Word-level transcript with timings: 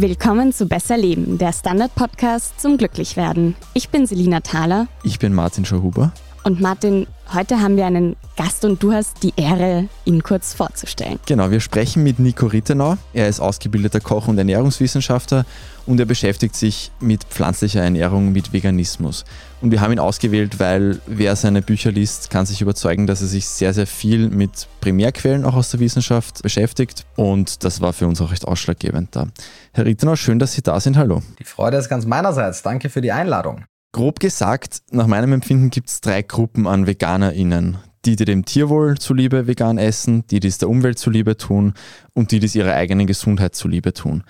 Willkommen 0.00 0.52
zu 0.52 0.66
Besser 0.66 0.96
Leben, 0.96 1.38
der 1.38 1.52
Standard-Podcast 1.52 2.60
zum 2.60 2.78
Glücklichwerden. 2.78 3.56
Ich 3.74 3.88
bin 3.88 4.06
Selina 4.06 4.38
Thaler. 4.38 4.86
Ich 5.02 5.18
bin 5.18 5.34
Martin 5.34 5.64
Schauhuber. 5.64 6.12
Und 6.48 6.62
Martin, 6.62 7.06
heute 7.34 7.60
haben 7.60 7.76
wir 7.76 7.84
einen 7.84 8.16
Gast 8.38 8.64
und 8.64 8.82
du 8.82 8.94
hast 8.94 9.22
die 9.22 9.34
Ehre, 9.36 9.86
ihn 10.06 10.22
kurz 10.22 10.54
vorzustellen. 10.54 11.18
Genau, 11.26 11.50
wir 11.50 11.60
sprechen 11.60 12.02
mit 12.02 12.18
Nico 12.18 12.46
Rittenau. 12.46 12.96
Er 13.12 13.28
ist 13.28 13.38
ausgebildeter 13.38 14.00
Koch- 14.00 14.28
und 14.28 14.38
Ernährungswissenschaftler 14.38 15.44
und 15.84 16.00
er 16.00 16.06
beschäftigt 16.06 16.56
sich 16.56 16.90
mit 17.00 17.24
pflanzlicher 17.24 17.82
Ernährung, 17.82 18.32
mit 18.32 18.54
Veganismus. 18.54 19.26
Und 19.60 19.72
wir 19.72 19.82
haben 19.82 19.92
ihn 19.92 19.98
ausgewählt, 19.98 20.58
weil 20.58 21.02
wer 21.06 21.36
seine 21.36 21.60
Bücher 21.60 21.92
liest, 21.92 22.30
kann 22.30 22.46
sich 22.46 22.62
überzeugen, 22.62 23.06
dass 23.06 23.20
er 23.20 23.26
sich 23.26 23.46
sehr, 23.46 23.74
sehr 23.74 23.86
viel 23.86 24.30
mit 24.30 24.68
Primärquellen 24.80 25.44
auch 25.44 25.54
aus 25.54 25.70
der 25.70 25.80
Wissenschaft 25.80 26.42
beschäftigt. 26.42 27.04
Und 27.16 27.62
das 27.62 27.82
war 27.82 27.92
für 27.92 28.06
uns 28.06 28.22
auch 28.22 28.30
recht 28.30 28.48
ausschlaggebend 28.48 29.14
da. 29.14 29.26
Herr 29.74 29.84
Rittenau, 29.84 30.16
schön, 30.16 30.38
dass 30.38 30.54
Sie 30.54 30.62
da 30.62 30.80
sind. 30.80 30.96
Hallo. 30.96 31.20
Die 31.40 31.44
Freude 31.44 31.76
ist 31.76 31.90
ganz 31.90 32.06
meinerseits. 32.06 32.62
Danke 32.62 32.88
für 32.88 33.02
die 33.02 33.12
Einladung. 33.12 33.66
Grob 33.92 34.20
gesagt, 34.20 34.82
nach 34.90 35.06
meinem 35.06 35.32
Empfinden 35.32 35.70
gibt 35.70 35.88
es 35.88 36.00
drei 36.00 36.22
Gruppen 36.22 36.66
an 36.66 36.86
VeganerInnen. 36.86 37.78
Die, 38.04 38.16
die 38.16 38.24
dem 38.24 38.44
Tierwohl 38.44 38.98
zuliebe 38.98 39.46
vegan 39.46 39.76
essen, 39.76 40.26
die, 40.28 40.40
die 40.40 40.48
es 40.48 40.58
der 40.58 40.68
Umwelt 40.68 40.98
zuliebe 40.98 41.36
tun 41.36 41.74
und 42.14 42.30
die, 42.30 42.38
die 42.38 42.46
es 42.46 42.54
ihrer 42.54 42.74
eigenen 42.74 43.06
Gesundheit 43.06 43.54
zuliebe 43.54 43.92
tun. 43.92 44.22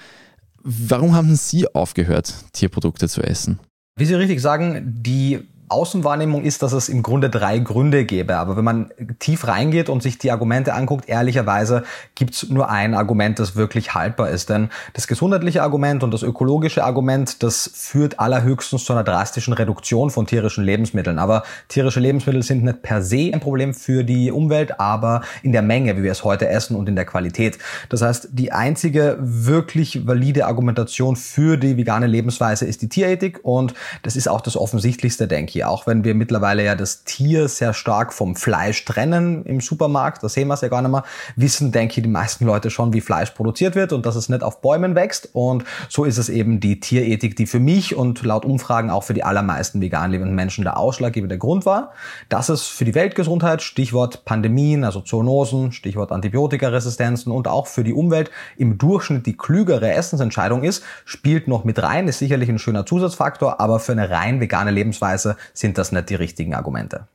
Warum 0.62 1.15
haben 1.15 1.37
Sie 1.37 1.73
aufgehört, 1.75 2.34
Tierprodukte 2.53 3.09
zu 3.09 3.23
essen? 3.23 3.59
Wie 3.97 4.05
Sie 4.07 4.14
richtig 4.14 4.41
sagen, 4.41 4.83
die 4.86 5.41
Außenwahrnehmung 5.69 6.42
ist, 6.42 6.62
dass 6.62 6.72
es 6.72 6.88
im 6.88 7.02
Grunde 7.02 7.30
drei 7.30 7.58
Gründe 7.58 8.05
gäbe. 8.05 8.36
Aber 8.36 8.56
wenn 8.56 8.64
man 8.64 8.91
tief 9.19 9.47
reingeht 9.47 9.88
und 9.88 10.02
sich 10.02 10.19
die 10.19 10.30
Argumente 10.30 10.74
anguckt, 10.74 11.08
ehrlicherweise 11.08 11.84
gibt's 12.14 12.48
nur 12.48 12.70
ein 12.70 12.94
Argument, 12.94 13.38
das 13.38 13.56
wirklich 13.56 13.94
haltbar 13.94 14.30
ist. 14.30 14.50
Denn 14.50 14.70
das 14.94 15.06
gesundheitliche 15.06 15.62
Argument 15.62 16.02
und 16.02 16.12
das 16.12 16.22
ökologische 16.22 16.84
Argument, 16.84 17.42
das 17.42 17.70
führt 17.74 18.19
allerhöchstens 18.19 18.84
zu 18.84 18.92
einer 18.92 19.05
drastischen 19.05 19.52
Reduktion 19.52 20.11
von 20.11 20.27
tierischen 20.27 20.64
Lebensmitteln. 20.64 21.19
Aber 21.19 21.42
tierische 21.69 22.00
Lebensmittel 22.00 22.42
sind 22.42 22.64
nicht 22.64 22.83
per 22.83 23.02
se 23.02 23.30
ein 23.33 23.41
Problem 23.41 23.74
für 23.74 24.05
die 24.05 24.30
Umwelt, 24.30 24.80
aber 24.80 25.22
in 25.42 25.52
der 25.52 25.62
Menge, 25.62 25.96
wie 25.96 26.02
wir 26.02 26.12
es 26.12 26.24
heute 26.24 26.48
essen 26.48 26.77
und 26.77 26.89
in 26.89 26.96
der 26.96 27.05
Qualität. 27.05 27.58
Das 27.89 28.02
heißt, 28.02 28.28
die 28.33 28.52
einzige 28.52 29.16
wirklich 29.20 30.06
valide 30.06 30.46
Argumentation 30.46 31.16
für 31.16 31.56
die 31.56 31.77
vegane 31.77 32.06
Lebensweise 32.06 32.64
ist 32.64 32.83
die 32.83 32.89
Tierethik 32.89 33.41
und 33.42 33.74
das 34.02 34.16
ist 34.16 34.28
auch 34.28 34.41
das 34.41 34.56
offensichtlichste, 34.56 35.28
denke 35.28 35.58
ich 35.58 35.58
hier, 35.59 35.69
auch 35.69 35.87
wenn 35.87 36.05
wir 36.05 36.14
mittlerweile 36.14 36.64
ja 36.64 36.75
das 36.75 37.05
Tier 37.05 37.48
sehr 37.48 37.75
stark 37.75 38.12
vom 38.12 38.37
Fleisch 38.37 38.84
trennen 38.84 39.45
im 39.45 39.61
Supermarkt, 39.61 40.23
da 40.23 40.28
sehen 40.28 40.48
wir 40.48 40.55
es 40.55 40.61
ja 40.61 40.69
gar 40.69 40.83
nicht 40.83 40.91
mehr, 40.91 41.05
wissen, 41.37 41.73
denke 41.73 41.98
ich, 41.98 42.03
die 42.03 42.09
meisten 42.09 42.47
Leute 42.47 42.70
schon, 42.70 42.92
wie 42.92 43.01
Fleisch 43.01 43.31
produziert 43.33 43.75
wird 43.75 43.92
und 43.92 44.06
dass 44.06 44.17
es 44.17 44.29
nicht 44.29 44.42
auf 44.42 44.61
Bäumen 44.61 44.95
wächst. 44.95 45.31
Und 45.33 45.64
so 45.89 46.05
ist 46.05 46.19
es 46.19 46.29
eben 46.29 46.61
die 46.61 46.81
Tierethik, 46.81 47.36
die 47.36 47.47
für 47.47 47.61
mich 47.61 47.97
und 47.97 48.23
laut 48.23 48.45
Umfragen 48.45 48.91
auch 48.91 49.03
für 49.03 49.14
die 49.14 49.25
allermeisten 49.25 49.81
vegan 49.81 50.11
lebenden 50.11 50.34
Menschen 50.34 50.64
der 50.64 50.77
ausschlaggebende 50.77 51.39
Grund 51.39 51.67
war. 51.67 51.92
Dass 52.29 52.48
es 52.48 52.67
für 52.67 52.84
die 52.84 52.95
Weltgesundheit, 52.95 53.62
Stichwort 53.62 54.25
Pandemien, 54.25 54.84
also 54.84 55.01
Zoonosen, 55.01 55.73
Stichwort 55.73 56.12
Antibiotikaresistenzen 56.12 57.33
und 57.33 57.48
auch 57.48 57.67
für 57.67 57.83
die 57.83 57.92
Umwelt 57.92 58.31
im 58.56 58.79
Durchschnitt 58.79 59.27
die 59.27 59.36
klügere 59.36 59.92
Essensentscheidung 59.92 60.62
ist, 60.62 60.84
spielt 61.05 61.48
noch 61.48 61.64
mit 61.64 61.83
rein, 61.83 62.06
ist 62.06 62.19
sicherlich 62.19 62.48
ein 62.48 62.59
schöner 62.59 62.86
Zusatzfaktor, 62.86 63.61
aber 63.61 63.81
für 63.81 63.92
eine 63.92 64.11
rein 64.11 64.41
vegane 64.41 64.70
Lebensweise 64.70 65.36
sind 65.53 65.79
das 65.79 65.93
nicht 65.93 66.11
die 66.11 66.15
richtigen 66.15 66.55
Argumente. 66.55 67.09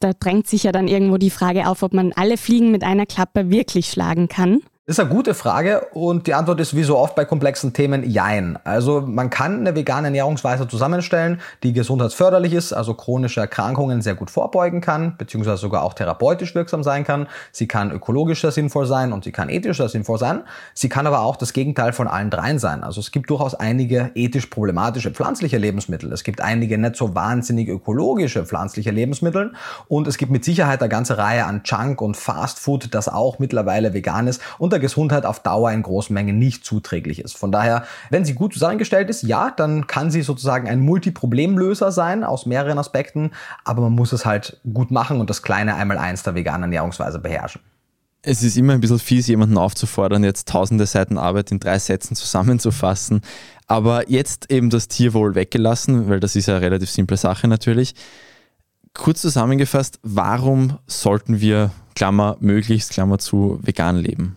Da 0.00 0.12
drängt 0.12 0.46
sich 0.46 0.62
ja 0.62 0.72
dann 0.72 0.88
irgendwo 0.88 1.16
die 1.16 1.30
Frage 1.30 1.66
auf, 1.66 1.82
ob 1.82 1.92
man 1.92 2.12
alle 2.12 2.36
Fliegen 2.36 2.70
mit 2.70 2.84
einer 2.84 3.06
Klappe 3.06 3.50
wirklich 3.50 3.90
schlagen 3.90 4.28
kann. 4.28 4.60
Das 4.88 4.96
ist 4.96 5.00
eine 5.00 5.10
gute 5.10 5.34
Frage 5.34 5.82
und 5.92 6.26
die 6.26 6.32
Antwort 6.32 6.60
ist 6.60 6.74
wie 6.74 6.82
so 6.82 6.96
oft 6.96 7.14
bei 7.14 7.26
komplexen 7.26 7.74
Themen 7.74 8.08
Jein. 8.08 8.58
Also 8.64 9.02
man 9.02 9.28
kann 9.28 9.60
eine 9.60 9.76
vegane 9.76 10.06
Ernährungsweise 10.06 10.66
zusammenstellen, 10.66 11.42
die 11.62 11.74
gesundheitsförderlich 11.74 12.54
ist, 12.54 12.72
also 12.72 12.94
chronische 12.94 13.40
Erkrankungen 13.40 14.00
sehr 14.00 14.14
gut 14.14 14.30
vorbeugen 14.30 14.80
kann, 14.80 15.18
beziehungsweise 15.18 15.58
sogar 15.58 15.82
auch 15.82 15.92
therapeutisch 15.92 16.54
wirksam 16.54 16.82
sein 16.82 17.04
kann. 17.04 17.28
Sie 17.52 17.68
kann 17.68 17.90
ökologischer 17.90 18.50
sinnvoll 18.50 18.86
sein 18.86 19.12
und 19.12 19.24
sie 19.24 19.30
kann 19.30 19.50
ethischer 19.50 19.90
sinnvoll 19.90 20.18
sein. 20.18 20.44
Sie 20.72 20.88
kann 20.88 21.06
aber 21.06 21.20
auch 21.20 21.36
das 21.36 21.52
Gegenteil 21.52 21.92
von 21.92 22.08
allen 22.08 22.30
dreien 22.30 22.58
sein. 22.58 22.82
Also 22.82 23.00
es 23.00 23.10
gibt 23.10 23.28
durchaus 23.28 23.54
einige 23.54 24.10
ethisch 24.14 24.46
problematische 24.46 25.10
pflanzliche 25.10 25.58
Lebensmittel. 25.58 26.10
Es 26.14 26.24
gibt 26.24 26.40
einige 26.40 26.78
nicht 26.78 26.96
so 26.96 27.14
wahnsinnig 27.14 27.68
ökologische 27.68 28.46
pflanzliche 28.46 28.90
Lebensmittel 28.90 29.52
und 29.86 30.08
es 30.08 30.16
gibt 30.16 30.32
mit 30.32 30.46
Sicherheit 30.46 30.80
eine 30.80 30.88
ganze 30.88 31.18
Reihe 31.18 31.44
an 31.44 31.60
Junk 31.66 32.00
und 32.00 32.16
Fast 32.16 32.58
Food, 32.58 32.94
das 32.94 33.10
auch 33.10 33.38
mittlerweile 33.38 33.92
vegan 33.92 34.26
ist 34.28 34.40
und 34.56 34.77
der 34.78 34.82
Gesundheit 34.82 35.26
auf 35.26 35.40
Dauer 35.40 35.72
in 35.72 35.82
großen 35.82 36.14
Mengen 36.14 36.38
nicht 36.38 36.64
zuträglich 36.64 37.20
ist. 37.20 37.36
Von 37.36 37.52
daher, 37.52 37.84
wenn 38.10 38.24
sie 38.24 38.34
gut 38.34 38.52
zusammengestellt 38.52 39.10
ist, 39.10 39.22
ja, 39.22 39.50
dann 39.50 39.86
kann 39.86 40.10
sie 40.10 40.22
sozusagen 40.22 40.68
ein 40.68 40.80
Multiproblemlöser 40.80 41.90
sein 41.90 42.24
aus 42.24 42.46
mehreren 42.46 42.78
Aspekten, 42.78 43.32
aber 43.64 43.82
man 43.82 43.92
muss 43.92 44.12
es 44.12 44.24
halt 44.24 44.60
gut 44.72 44.90
machen 44.90 45.20
und 45.20 45.28
das 45.28 45.42
kleine 45.42 45.74
Einmaleins 45.74 46.22
der 46.22 46.34
veganen 46.34 46.64
Ernährungsweise 46.64 47.18
beherrschen. 47.18 47.60
Es 48.22 48.42
ist 48.42 48.56
immer 48.56 48.72
ein 48.72 48.80
bisschen 48.80 48.98
fies, 48.98 49.26
jemanden 49.28 49.58
aufzufordern, 49.58 50.24
jetzt 50.24 50.48
tausende 50.48 50.86
Seiten 50.86 51.18
Arbeit 51.18 51.52
in 51.52 51.60
drei 51.60 51.78
Sätzen 51.78 52.16
zusammenzufassen. 52.16 53.20
Aber 53.66 54.10
jetzt 54.10 54.50
eben 54.50 54.70
das 54.70 54.88
Tierwohl 54.88 55.34
weggelassen, 55.34 56.08
weil 56.08 56.20
das 56.20 56.34
ist 56.34 56.46
ja 56.46 56.56
eine 56.56 56.64
relativ 56.64 56.90
simple 56.90 57.16
Sache 57.16 57.46
natürlich. 57.46 57.94
Kurz 58.92 59.20
zusammengefasst, 59.20 60.00
warum 60.02 60.78
sollten 60.86 61.40
wir, 61.40 61.70
Klammer 61.94 62.36
möglichst, 62.40 62.90
Klammer 62.90 63.18
zu, 63.18 63.60
vegan 63.62 63.96
leben? 63.96 64.36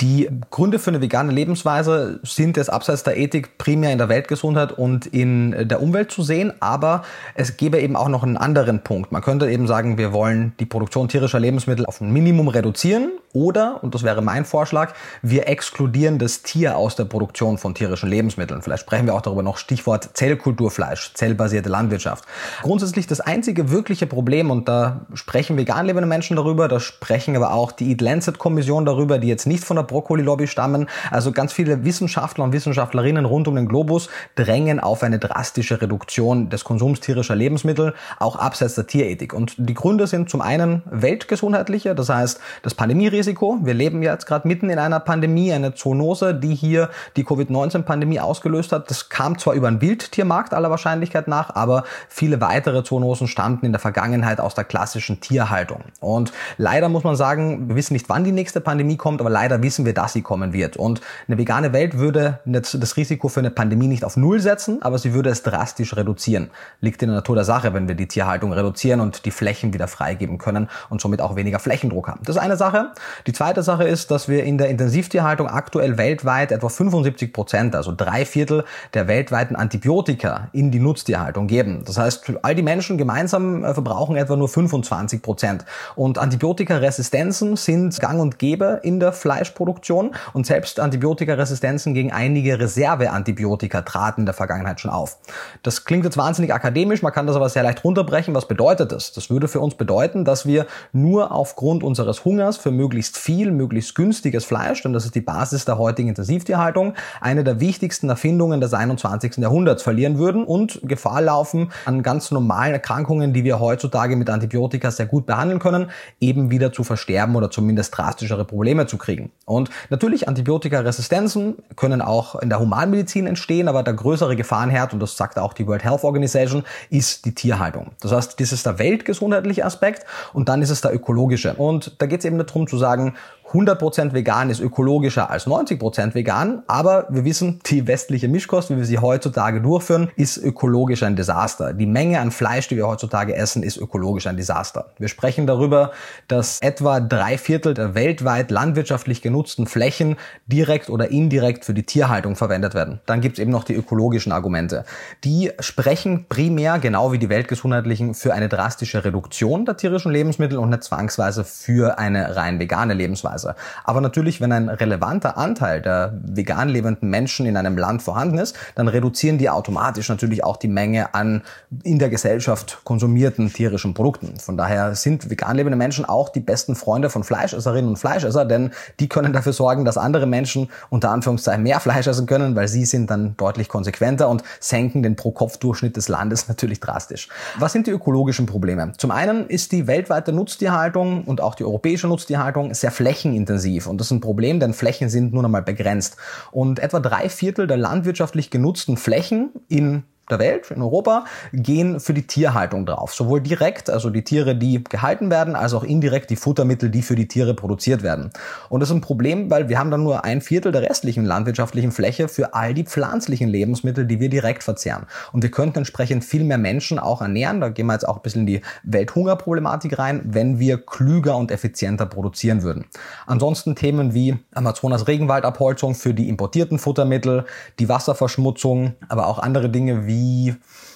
Die 0.00 0.28
Gründe 0.50 0.80
für 0.80 0.90
eine 0.90 1.00
vegane 1.00 1.30
Lebensweise 1.30 2.18
sind 2.24 2.56
es 2.56 2.68
abseits 2.68 3.04
der 3.04 3.16
Ethik 3.16 3.56
primär 3.56 3.92
in 3.92 3.98
der 3.98 4.08
Weltgesundheit 4.08 4.72
und 4.72 5.06
in 5.06 5.68
der 5.68 5.80
Umwelt 5.80 6.10
zu 6.10 6.22
sehen, 6.22 6.52
aber 6.58 7.02
es 7.36 7.56
gäbe 7.56 7.78
eben 7.78 7.94
auch 7.94 8.08
noch 8.08 8.24
einen 8.24 8.36
anderen 8.36 8.82
Punkt. 8.82 9.12
Man 9.12 9.22
könnte 9.22 9.48
eben 9.48 9.68
sagen, 9.68 9.98
wir 9.98 10.12
wollen 10.12 10.54
die 10.58 10.66
Produktion 10.66 11.06
tierischer 11.06 11.38
Lebensmittel 11.38 11.86
auf 11.86 12.00
ein 12.00 12.12
Minimum 12.12 12.48
reduzieren 12.48 13.12
oder, 13.32 13.82
und 13.82 13.94
das 13.94 14.02
wäre 14.02 14.22
mein 14.22 14.44
Vorschlag, 14.44 14.92
wir 15.22 15.46
exkludieren 15.48 16.18
das 16.18 16.42
Tier 16.42 16.76
aus 16.76 16.96
der 16.96 17.04
Produktion 17.04 17.56
von 17.56 17.74
tierischen 17.74 18.08
Lebensmitteln. 18.08 18.60
Vielleicht 18.60 18.82
sprechen 18.82 19.06
wir 19.06 19.14
auch 19.14 19.22
darüber 19.22 19.44
noch 19.44 19.56
Stichwort 19.56 20.10
Zellkulturfleisch, 20.14 21.14
zellbasierte 21.14 21.68
Landwirtschaft. 21.68 22.24
Grundsätzlich 22.62 23.06
das 23.06 23.20
einzige 23.20 23.70
wirkliche 23.70 24.06
Problem, 24.06 24.50
und 24.50 24.68
da 24.68 25.06
sprechen 25.14 25.56
vegan 25.56 25.86
lebende 25.86 26.08
Menschen 26.08 26.36
darüber, 26.36 26.66
da 26.66 26.80
sprechen 26.80 27.36
aber 27.36 27.54
auch 27.54 27.70
die 27.70 27.90
Eat 27.90 28.00
Lancet 28.00 28.38
Kommission 28.38 28.84
darüber, 28.84 29.18
die 29.18 29.28
jetzt 29.28 29.46
nicht 29.46 29.64
von 29.64 29.76
der 29.76 29.84
Brokkoli-Lobby 29.92 30.46
stammen. 30.46 30.88
Also 31.10 31.32
ganz 31.32 31.52
viele 31.52 31.84
Wissenschaftler 31.84 32.44
und 32.44 32.52
Wissenschaftlerinnen 32.52 33.24
rund 33.24 33.46
um 33.48 33.56
den 33.56 33.68
Globus 33.68 34.08
drängen 34.34 34.80
auf 34.80 35.02
eine 35.02 35.18
drastische 35.18 35.80
Reduktion 35.80 36.50
des 36.50 36.64
Konsums 36.64 37.00
tierischer 37.00 37.36
Lebensmittel, 37.36 37.94
auch 38.18 38.36
abseits 38.36 38.74
der 38.74 38.86
Tierethik. 38.86 39.32
Und 39.34 39.54
die 39.58 39.74
Gründe 39.74 40.06
sind 40.06 40.28
zum 40.30 40.40
einen 40.40 40.82
weltgesundheitliche, 40.90 41.94
das 41.94 42.08
heißt 42.08 42.40
das 42.62 42.74
Pandemierisiko. 42.74 43.58
Wir 43.62 43.74
leben 43.74 44.02
jetzt 44.02 44.26
gerade 44.26 44.48
mitten 44.48 44.70
in 44.70 44.78
einer 44.78 45.00
Pandemie, 45.00 45.52
eine 45.52 45.74
Zoonose, 45.74 46.34
die 46.34 46.54
hier 46.54 46.90
die 47.16 47.24
Covid-19-Pandemie 47.24 48.20
ausgelöst 48.20 48.72
hat. 48.72 48.90
Das 48.90 49.08
kam 49.08 49.38
zwar 49.38 49.54
über 49.54 49.68
einen 49.68 49.80
Wildtiermarkt 49.80 50.54
aller 50.54 50.70
Wahrscheinlichkeit 50.70 51.28
nach, 51.28 51.54
aber 51.54 51.84
viele 52.08 52.40
weitere 52.40 52.82
Zoonosen 52.82 53.28
stammten 53.28 53.66
in 53.66 53.72
der 53.72 53.80
Vergangenheit 53.80 54.40
aus 54.40 54.54
der 54.54 54.64
klassischen 54.64 55.20
Tierhaltung. 55.20 55.84
Und 56.00 56.32
leider 56.56 56.88
muss 56.88 57.04
man 57.04 57.16
sagen, 57.16 57.68
wir 57.68 57.76
wissen 57.76 57.94
nicht, 57.94 58.08
wann 58.08 58.24
die 58.24 58.32
nächste 58.32 58.60
Pandemie 58.60 58.96
kommt, 58.96 59.20
aber 59.20 59.30
leider 59.30 59.62
wissen 59.62 59.71
wissen 59.72 59.86
wir, 59.86 59.94
dass 59.94 60.12
sie 60.12 60.20
kommen 60.20 60.52
wird. 60.52 60.76
Und 60.76 61.00
eine 61.26 61.38
vegane 61.38 61.72
Welt 61.72 61.96
würde 61.96 62.40
das 62.44 62.96
Risiko 62.98 63.28
für 63.28 63.40
eine 63.40 63.50
Pandemie 63.50 63.86
nicht 63.86 64.04
auf 64.04 64.18
Null 64.18 64.38
setzen, 64.38 64.82
aber 64.82 64.98
sie 64.98 65.14
würde 65.14 65.30
es 65.30 65.42
drastisch 65.42 65.96
reduzieren. 65.96 66.50
Liegt 66.82 67.02
in 67.02 67.08
der 67.08 67.16
Natur 67.16 67.36
der 67.36 67.44
Sache, 67.44 67.72
wenn 67.72 67.88
wir 67.88 67.94
die 67.94 68.06
Tierhaltung 68.06 68.52
reduzieren 68.52 69.00
und 69.00 69.24
die 69.24 69.30
Flächen 69.30 69.72
wieder 69.72 69.88
freigeben 69.88 70.36
können 70.36 70.68
und 70.90 71.00
somit 71.00 71.22
auch 71.22 71.36
weniger 71.36 71.58
Flächendruck 71.58 72.08
haben. 72.08 72.20
Das 72.22 72.36
ist 72.36 72.42
eine 72.42 72.58
Sache. 72.58 72.92
Die 73.26 73.32
zweite 73.32 73.62
Sache 73.62 73.84
ist, 73.84 74.10
dass 74.10 74.28
wir 74.28 74.44
in 74.44 74.58
der 74.58 74.68
Intensivtierhaltung 74.68 75.46
aktuell 75.46 75.96
weltweit 75.96 76.52
etwa 76.52 76.68
75 76.68 77.32
Prozent, 77.32 77.74
also 77.74 77.94
drei 77.96 78.26
Viertel 78.26 78.64
der 78.92 79.08
weltweiten 79.08 79.56
Antibiotika 79.56 80.48
in 80.52 80.70
die 80.70 80.80
Nutztierhaltung 80.80 81.46
geben. 81.46 81.84
Das 81.86 81.96
heißt, 81.96 82.30
all 82.42 82.54
die 82.54 82.62
Menschen 82.62 82.98
gemeinsam 82.98 83.64
äh, 83.64 83.72
verbrauchen 83.72 84.16
etwa 84.16 84.36
nur 84.36 84.50
25 84.50 85.22
Prozent. 85.22 85.64
Und 85.96 86.18
Antibiotikaresistenzen 86.18 87.56
sind 87.56 87.98
gang 87.98 88.20
und 88.20 88.38
gäbe 88.38 88.80
in 88.82 89.00
der 89.00 89.14
Fleischproduktion 89.14 89.61
Produktion 89.62 90.10
und 90.32 90.44
selbst 90.44 90.80
Antibiotikaresistenzen 90.80 91.94
gegen 91.94 92.10
einige 92.10 92.58
Reserveantibiotika 92.58 93.82
traten 93.82 94.22
in 94.22 94.26
der 94.26 94.34
Vergangenheit 94.34 94.80
schon 94.80 94.90
auf. 94.90 95.18
Das 95.62 95.84
klingt 95.84 96.04
jetzt 96.04 96.16
wahnsinnig 96.16 96.52
akademisch, 96.52 97.00
man 97.00 97.12
kann 97.12 97.28
das 97.28 97.36
aber 97.36 97.48
sehr 97.48 97.62
leicht 97.62 97.84
runterbrechen. 97.84 98.34
Was 98.34 98.48
bedeutet 98.48 98.90
das? 98.90 99.12
Das 99.12 99.30
würde 99.30 99.46
für 99.46 99.60
uns 99.60 99.76
bedeuten, 99.76 100.24
dass 100.24 100.46
wir 100.46 100.66
nur 100.92 101.30
aufgrund 101.30 101.84
unseres 101.84 102.24
Hungers 102.24 102.56
für 102.56 102.72
möglichst 102.72 103.16
viel, 103.16 103.52
möglichst 103.52 103.94
günstiges 103.94 104.44
Fleisch, 104.44 104.82
denn 104.82 104.92
das 104.92 105.04
ist 105.04 105.14
die 105.14 105.20
Basis 105.20 105.64
der 105.64 105.78
heutigen 105.78 106.08
Intensivtierhaltung, 106.08 106.94
eine 107.20 107.44
der 107.44 107.60
wichtigsten 107.60 108.08
Erfindungen 108.08 108.60
des 108.60 108.74
21. 108.74 109.36
Jahrhunderts 109.36 109.84
verlieren 109.84 110.18
würden 110.18 110.44
und 110.44 110.80
Gefahr 110.82 111.22
laufen, 111.22 111.70
an 111.84 112.02
ganz 112.02 112.32
normalen 112.32 112.72
Erkrankungen, 112.72 113.32
die 113.32 113.44
wir 113.44 113.60
heutzutage 113.60 114.16
mit 114.16 114.28
Antibiotika 114.28 114.90
sehr 114.90 115.06
gut 115.06 115.24
behandeln 115.26 115.60
können, 115.60 115.90
eben 116.20 116.50
wieder 116.50 116.72
zu 116.72 116.82
versterben 116.82 117.36
oder 117.36 117.50
zumindest 117.50 117.96
drastischere 117.96 118.44
Probleme 118.44 118.86
zu 118.86 118.98
kriegen. 118.98 119.30
Und 119.52 119.70
natürlich 119.90 120.28
Antibiotikaresistenzen 120.28 121.56
können 121.76 122.02
auch 122.02 122.36
in 122.36 122.48
der 122.48 122.58
Humanmedizin 122.58 123.26
entstehen, 123.26 123.68
aber 123.68 123.82
der 123.82 123.94
größere 123.94 124.36
Gefahrenherd, 124.36 124.92
und 124.92 125.00
das 125.00 125.16
sagt 125.16 125.38
auch 125.38 125.52
die 125.52 125.66
World 125.66 125.84
Health 125.84 126.04
Organization, 126.04 126.64
ist 126.90 127.24
die 127.24 127.34
Tierhaltung. 127.34 127.92
Das 128.00 128.12
heißt, 128.12 128.40
das 128.40 128.52
ist 128.52 128.66
der 128.66 128.78
weltgesundheitliche 128.78 129.64
Aspekt 129.64 130.04
und 130.32 130.48
dann 130.48 130.62
ist 130.62 130.70
es 130.70 130.80
der 130.80 130.94
ökologische. 130.94 131.54
Und 131.54 131.94
da 131.98 132.06
geht 132.06 132.20
es 132.20 132.24
eben 132.24 132.38
darum 132.38 132.66
zu 132.66 132.78
sagen, 132.78 133.14
100% 133.52 134.14
vegan 134.14 134.48
ist 134.48 134.60
ökologischer 134.60 135.30
als 135.30 135.46
90% 135.46 136.14
vegan, 136.14 136.62
aber 136.66 137.06
wir 137.10 137.24
wissen, 137.24 137.60
die 137.66 137.86
westliche 137.86 138.28
Mischkost, 138.28 138.70
wie 138.70 138.78
wir 138.78 138.86
sie 138.86 138.98
heutzutage 138.98 139.60
durchführen, 139.60 140.10
ist 140.16 140.38
ökologisch 140.38 141.02
ein 141.02 141.16
Desaster. 141.16 141.74
Die 141.74 141.86
Menge 141.86 142.20
an 142.20 142.30
Fleisch, 142.30 142.68
die 142.68 142.76
wir 142.76 142.86
heutzutage 142.86 143.36
essen, 143.36 143.62
ist 143.62 143.76
ökologisch 143.76 144.26
ein 144.26 144.36
Desaster. 144.36 144.86
Wir 144.98 145.08
sprechen 145.08 145.46
darüber, 145.46 145.92
dass 146.28 146.60
etwa 146.60 147.00
drei 147.00 147.36
Viertel 147.36 147.74
der 147.74 147.94
weltweit 147.94 148.50
landwirtschaftlich 148.50 149.20
genutzten 149.20 149.66
Flächen 149.66 150.16
direkt 150.46 150.88
oder 150.88 151.10
indirekt 151.10 151.66
für 151.66 151.74
die 151.74 151.82
Tierhaltung 151.82 152.36
verwendet 152.36 152.74
werden. 152.74 153.00
Dann 153.04 153.20
gibt 153.20 153.36
es 153.36 153.42
eben 153.42 153.50
noch 153.50 153.64
die 153.64 153.74
ökologischen 153.74 154.32
Argumente. 154.32 154.84
Die 155.24 155.50
sprechen 155.60 156.26
primär, 156.28 156.78
genau 156.78 157.12
wie 157.12 157.18
die 157.18 157.28
weltgesundheitlichen, 157.28 158.14
für 158.14 158.32
eine 158.32 158.48
drastische 158.48 159.04
Reduktion 159.04 159.66
der 159.66 159.76
tierischen 159.76 160.10
Lebensmittel 160.10 160.56
und 160.58 160.70
nicht 160.70 160.84
zwangsweise 160.84 161.44
für 161.44 161.98
eine 161.98 162.36
rein 162.36 162.58
vegane 162.58 162.94
Lebensweise. 162.94 163.41
Lebensweise. 163.42 163.54
Aber 163.84 164.00
natürlich, 164.00 164.40
wenn 164.40 164.52
ein 164.52 164.68
relevanter 164.68 165.36
Anteil 165.36 165.82
der 165.82 166.14
vegan 166.22 166.68
lebenden 166.68 167.10
Menschen 167.10 167.46
in 167.46 167.56
einem 167.56 167.76
Land 167.76 168.02
vorhanden 168.02 168.38
ist, 168.38 168.56
dann 168.74 168.88
reduzieren 168.88 169.38
die 169.38 169.50
automatisch 169.50 170.08
natürlich 170.08 170.44
auch 170.44 170.56
die 170.56 170.68
Menge 170.68 171.14
an 171.14 171.42
in 171.82 171.98
der 171.98 172.08
Gesellschaft 172.08 172.80
konsumierten 172.84 173.52
tierischen 173.52 173.94
Produkten. 173.94 174.38
Von 174.38 174.56
daher 174.56 174.94
sind 174.94 175.30
vegan 175.30 175.56
lebende 175.56 175.76
Menschen 175.76 176.04
auch 176.04 176.28
die 176.28 176.40
besten 176.40 176.74
Freunde 176.74 177.10
von 177.10 177.24
Fleischesserinnen 177.24 177.90
und 177.90 177.96
Fleischesser, 177.96 178.44
denn 178.44 178.70
die 179.00 179.08
können 179.08 179.32
dafür 179.32 179.52
sorgen, 179.52 179.84
dass 179.84 179.98
andere 179.98 180.26
Menschen 180.26 180.68
unter 180.90 181.10
Anführungszeichen 181.10 181.62
mehr 181.62 181.80
Fleisch 181.80 182.06
essen 182.06 182.26
können, 182.26 182.56
weil 182.56 182.68
sie 182.68 182.84
sind 182.84 183.10
dann 183.10 183.36
deutlich 183.36 183.68
konsequenter 183.68 184.28
und 184.28 184.42
senken 184.60 185.02
den 185.02 185.16
Pro-Kopf-Durchschnitt 185.16 185.96
des 185.96 186.08
Landes 186.08 186.48
natürlich 186.52 186.80
drastisch. 186.80 187.28
Was 187.58 187.72
sind 187.72 187.86
die 187.86 187.90
ökologischen 187.90 188.46
Probleme? 188.46 188.92
Zum 188.96 189.10
einen 189.10 189.46
ist 189.46 189.72
die 189.72 189.86
weltweite 189.86 190.32
Nutztierhaltung 190.32 191.24
und 191.24 191.40
auch 191.40 191.54
die 191.54 191.64
europäische 191.64 192.06
Nutztierhaltung 192.08 192.74
sehr 192.74 192.90
flächen 192.90 193.21
flächenintensiv. 193.22 193.86
Und 193.86 193.98
das 193.98 194.08
ist 194.08 194.12
ein 194.12 194.20
Problem, 194.20 194.60
denn 194.60 194.74
Flächen 194.74 195.08
sind 195.08 195.32
nun 195.32 195.44
einmal 195.44 195.62
begrenzt. 195.62 196.16
Und 196.50 196.78
etwa 196.78 197.00
drei 197.00 197.28
Viertel 197.28 197.66
der 197.66 197.76
landwirtschaftlich 197.76 198.50
genutzten 198.50 198.96
Flächen 198.96 199.50
in 199.68 200.02
der 200.30 200.38
Welt, 200.38 200.70
in 200.70 200.82
Europa, 200.82 201.24
gehen 201.52 202.00
für 202.00 202.14
die 202.14 202.26
Tierhaltung 202.26 202.86
drauf. 202.86 203.12
Sowohl 203.12 203.40
direkt, 203.40 203.90
also 203.90 204.08
die 204.08 204.22
Tiere, 204.22 204.54
die 204.54 204.82
gehalten 204.82 205.30
werden, 205.30 205.56
als 205.56 205.74
auch 205.74 205.84
indirekt 205.84 206.30
die 206.30 206.36
Futtermittel, 206.36 206.90
die 206.90 207.02
für 207.02 207.16
die 207.16 207.28
Tiere 207.28 207.54
produziert 207.54 208.02
werden. 208.02 208.30
Und 208.68 208.80
das 208.80 208.88
ist 208.88 208.94
ein 208.94 209.00
Problem, 209.00 209.50
weil 209.50 209.68
wir 209.68 209.78
haben 209.78 209.90
dann 209.90 210.02
nur 210.02 210.24
ein 210.24 210.40
Viertel 210.40 210.72
der 210.72 210.82
restlichen 210.82 211.24
landwirtschaftlichen 211.24 211.92
Fläche 211.92 212.28
für 212.28 212.54
all 212.54 212.72
die 212.72 212.84
pflanzlichen 212.84 213.48
Lebensmittel, 213.48 214.06
die 214.06 214.20
wir 214.20 214.28
direkt 214.28 214.62
verzehren. 214.62 215.06
Und 215.32 215.42
wir 215.42 215.50
könnten 215.50 215.78
entsprechend 215.78 216.24
viel 216.24 216.44
mehr 216.44 216.58
Menschen 216.58 216.98
auch 216.98 217.20
ernähren. 217.20 217.60
Da 217.60 217.68
gehen 217.68 217.86
wir 217.86 217.94
jetzt 217.94 218.08
auch 218.08 218.16
ein 218.16 218.22
bisschen 218.22 218.42
in 218.42 218.46
die 218.46 218.60
Welthungerproblematik 218.84 219.98
rein, 219.98 220.20
wenn 220.24 220.58
wir 220.58 220.78
klüger 220.78 221.36
und 221.36 221.50
effizienter 221.50 222.06
produzieren 222.06 222.62
würden. 222.62 222.86
Ansonsten 223.26 223.74
Themen 223.74 224.14
wie 224.14 224.36
Amazonas 224.54 225.08
Regenwaldabholzung 225.08 225.94
für 225.94 226.14
die 226.14 226.28
importierten 226.28 226.78
Futtermittel, 226.78 227.44
die 227.78 227.88
Wasserverschmutzung, 227.88 228.94
aber 229.08 229.26
auch 229.26 229.38
andere 229.38 229.68
Dinge 229.68 230.06
wie 230.06 230.11
wie 230.12 230.54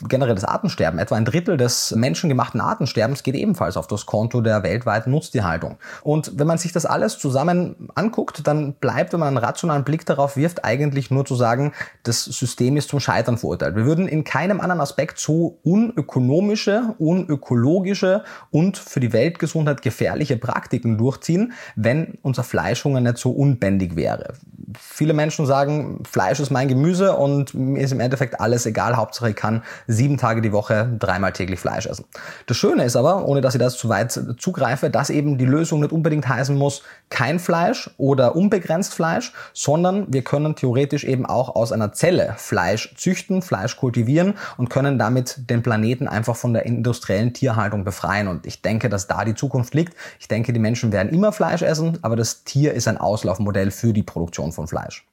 generell 0.09 0.35
das 0.35 0.45
Artensterben. 0.45 0.99
Etwa 0.99 1.17
ein 1.17 1.25
Drittel 1.25 1.57
des 1.57 1.95
menschengemachten 1.97 2.61
Artensterbens 2.61 3.23
geht 3.23 3.35
ebenfalls 3.35 3.77
auf 3.77 3.87
das 3.87 4.07
Konto 4.07 4.41
der 4.41 4.63
weltweiten 4.63 5.11
Nutztierhaltung. 5.11 5.79
Und 6.03 6.39
wenn 6.39 6.47
man 6.47 6.59
sich 6.59 6.73
das 6.73 6.85
alles 6.87 7.19
zusammen 7.19 7.89
anguckt, 7.95 8.47
dann 8.47 8.75
bleibt, 8.75 9.13
wenn 9.13 9.21
man 9.21 9.29
einen 9.29 9.39
rationalen 9.39 9.85
Blick 9.85 10.05
darauf 10.05 10.37
wirft, 10.37 10.65
eigentlich 10.65 11.11
nur 11.11 11.25
zu 11.25 11.35
sagen, 11.35 11.73
das 12.03 12.25
System 12.25 12.77
ist 12.77 12.91
zum 12.91 13.01
Scheitern 13.01 13.39
verurteilt. 13.39 13.77
Wir 13.77 13.87
würden 13.87 14.07
in 14.07 14.25
keinem 14.25 14.61
anderen 14.61 14.81
Aspekt 14.81 15.19
so 15.19 15.59
unökonomische, 15.63 16.95
unökologische 16.99 18.25
und 18.51 18.77
für 18.77 19.01
die 19.01 19.13
Weltgesundheit 19.13 19.83
gefährliche 19.83 20.37
Praktiken 20.37 20.99
durchziehen, 20.99 21.53
wenn 21.75 22.19
unser 22.23 22.45
Fleischhunger 22.45 23.01
nicht 23.01 23.19
so 23.19 23.31
unbändig 23.31 23.97
wäre. 23.97 24.35
Viele 24.79 25.15
Menschen 25.15 25.47
sagen, 25.47 26.03
Fleisch 26.05 26.41
ist 26.41 26.51
mein 26.51 26.69
Gemüse 26.69 27.17
und 27.17 27.55
mir 27.55 27.83
ist 27.83 27.93
im 27.93 28.01
Endeffekt 28.01 28.41
alles 28.41 28.67
egal, 28.67 28.97
Hauptsache 29.07 29.31
ich 29.31 29.37
kann 29.37 29.63
sieben 29.87 30.19
Tage 30.19 30.43
die 30.43 30.51
Woche 30.53 30.91
dreimal 30.99 31.33
täglich 31.33 31.61
Fleisch 31.61 31.87
essen. 31.87 32.05
Das 32.47 32.57
Schöne 32.57 32.83
ist 32.83 32.97
aber, 32.97 33.25
ohne 33.27 33.41
dass 33.41 33.55
ich 33.55 33.61
das 33.61 33.79
zu 33.79 33.89
weit 33.89 34.19
zugreife, 34.39 34.91
dass 34.91 35.11
eben 35.11 35.39
die 35.39 35.45
Lösung 35.45 35.81
nicht 35.81 35.93
unbedingt 35.93 36.29
heißen 36.29 36.57
muss, 36.57 36.83
kein 37.09 37.39
Fleisch 37.39 37.89
oder 37.99 38.35
unbegrenzt 38.35 38.95
Fleisch, 38.95 39.33
sondern 39.53 40.13
wir 40.13 40.23
können 40.23 40.57
theoretisch 40.57 41.05
eben 41.05 41.25
auch 41.25 41.55
aus 41.55 41.71
einer 41.71 41.93
Zelle 41.93 42.35
Fleisch 42.37 42.95
züchten, 42.97 43.43
Fleisch 43.43 43.77
kultivieren 43.77 44.35
und 44.57 44.71
können 44.71 44.99
damit 44.99 45.49
den 45.49 45.63
Planeten 45.63 46.09
einfach 46.09 46.35
von 46.35 46.53
der 46.53 46.67
industriellen 46.67 47.33
Tierhaltung 47.33 47.85
befreien. 47.85 48.27
Und 48.27 48.45
ich 48.45 48.61
denke, 48.61 48.89
dass 48.89 49.07
da 49.07 49.25
die 49.25 49.37
Zukunft 49.37 49.73
liegt. 49.75 49.95
Ich 50.19 50.27
denke, 50.27 50.53
die 50.53 50.59
Menschen 50.59 50.91
werden 50.91 51.13
immer 51.13 51.31
Fleisch 51.31 51.63
essen, 51.63 51.99
aber 52.03 52.17
das 52.17 52.43
Tier 52.43 52.75
ist 52.75 52.89
ein 52.89 52.99
Auslaufmodell 52.99 53.71
für 53.71 53.93
die 53.93 54.03
Produktion 54.03 54.51
von 54.51 54.67
Fleisch. 54.67 55.07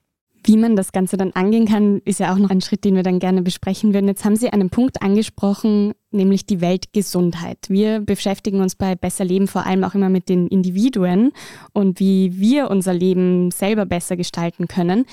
Wie 0.46 0.58
man 0.58 0.76
das 0.76 0.92
Ganze 0.92 1.16
dann 1.16 1.32
angehen 1.32 1.66
kann, 1.66 2.02
ist 2.04 2.20
ja 2.20 2.34
auch 2.34 2.38
noch 2.38 2.50
ein 2.50 2.60
Schritt, 2.60 2.84
den 2.84 2.96
wir 2.96 3.04
dann 3.04 3.20
gerne 3.20 3.42
besprechen 3.42 3.94
würden. 3.94 4.08
Jetzt 4.08 4.26
haben 4.26 4.36
Sie 4.36 4.50
einen 4.50 4.70
Punkt 4.70 5.02
angesprochen, 5.02 5.94
nämlich 6.12 6.46
die 6.46 6.60
Weltgesundheit. 6.60 7.60
Wir 7.70 8.02
beschäftigen 8.02 8.60
uns 8.60 8.76
bei 8.76 8.96
Besser 8.96 9.24
Leben 9.24 9.48
vor 9.48 9.66
allem 9.66 9.86
auch 9.86 9.96
immer 9.96 10.10
mit 10.10 10.28
den 10.28 10.48
Individuen 10.48 11.32
und 11.72 12.02
wie 12.02 12.38
wir 12.38 12.70
unser 12.70 12.94
Leben 12.94 13.52
selber 13.52 13.86
besser 13.86 14.18
gestalten 14.18 14.68
können. 14.68 15.06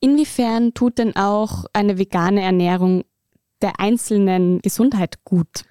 Inwiefern 0.00 0.72
tut 0.72 0.96
denn 0.96 1.14
auch 1.14 1.66
eine 1.74 1.98
vegane 1.98 2.40
Ernährung 2.40 3.04
der 3.60 3.80
einzelnen 3.80 4.60
Gesundheit 4.62 5.24
gut? 5.24 5.64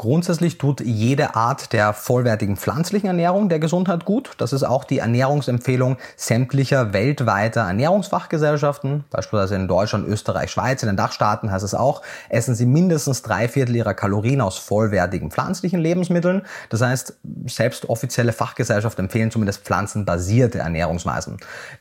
Grundsätzlich 0.00 0.56
tut 0.56 0.80
jede 0.80 1.34
Art 1.34 1.74
der 1.74 1.92
vollwertigen 1.92 2.56
pflanzlichen 2.56 3.08
Ernährung 3.08 3.50
der 3.50 3.58
Gesundheit 3.58 4.06
gut. 4.06 4.30
Das 4.38 4.54
ist 4.54 4.62
auch 4.62 4.84
die 4.84 4.96
Ernährungsempfehlung 4.96 5.98
sämtlicher 6.16 6.94
weltweiter 6.94 7.60
Ernährungsfachgesellschaften, 7.64 9.04
beispielsweise 9.10 9.56
in 9.56 9.68
Deutschland, 9.68 10.08
Österreich, 10.08 10.52
Schweiz, 10.52 10.82
in 10.82 10.86
den 10.86 10.96
Dachstaaten 10.96 11.52
heißt 11.52 11.66
es 11.66 11.74
auch, 11.74 12.00
essen 12.30 12.54
Sie 12.54 12.64
mindestens 12.64 13.20
drei 13.20 13.46
Viertel 13.46 13.76
Ihrer 13.76 13.92
Kalorien 13.92 14.40
aus 14.40 14.56
vollwertigen 14.56 15.30
pflanzlichen 15.30 15.80
Lebensmitteln. 15.80 16.46
Das 16.70 16.80
heißt, 16.80 17.18
selbst 17.44 17.90
offizielle 17.90 18.32
Fachgesellschaften 18.32 19.04
empfehlen 19.04 19.30
zumindest 19.30 19.64
pflanzenbasierte 19.64 20.60
Ernährungsweisen. 20.60 21.36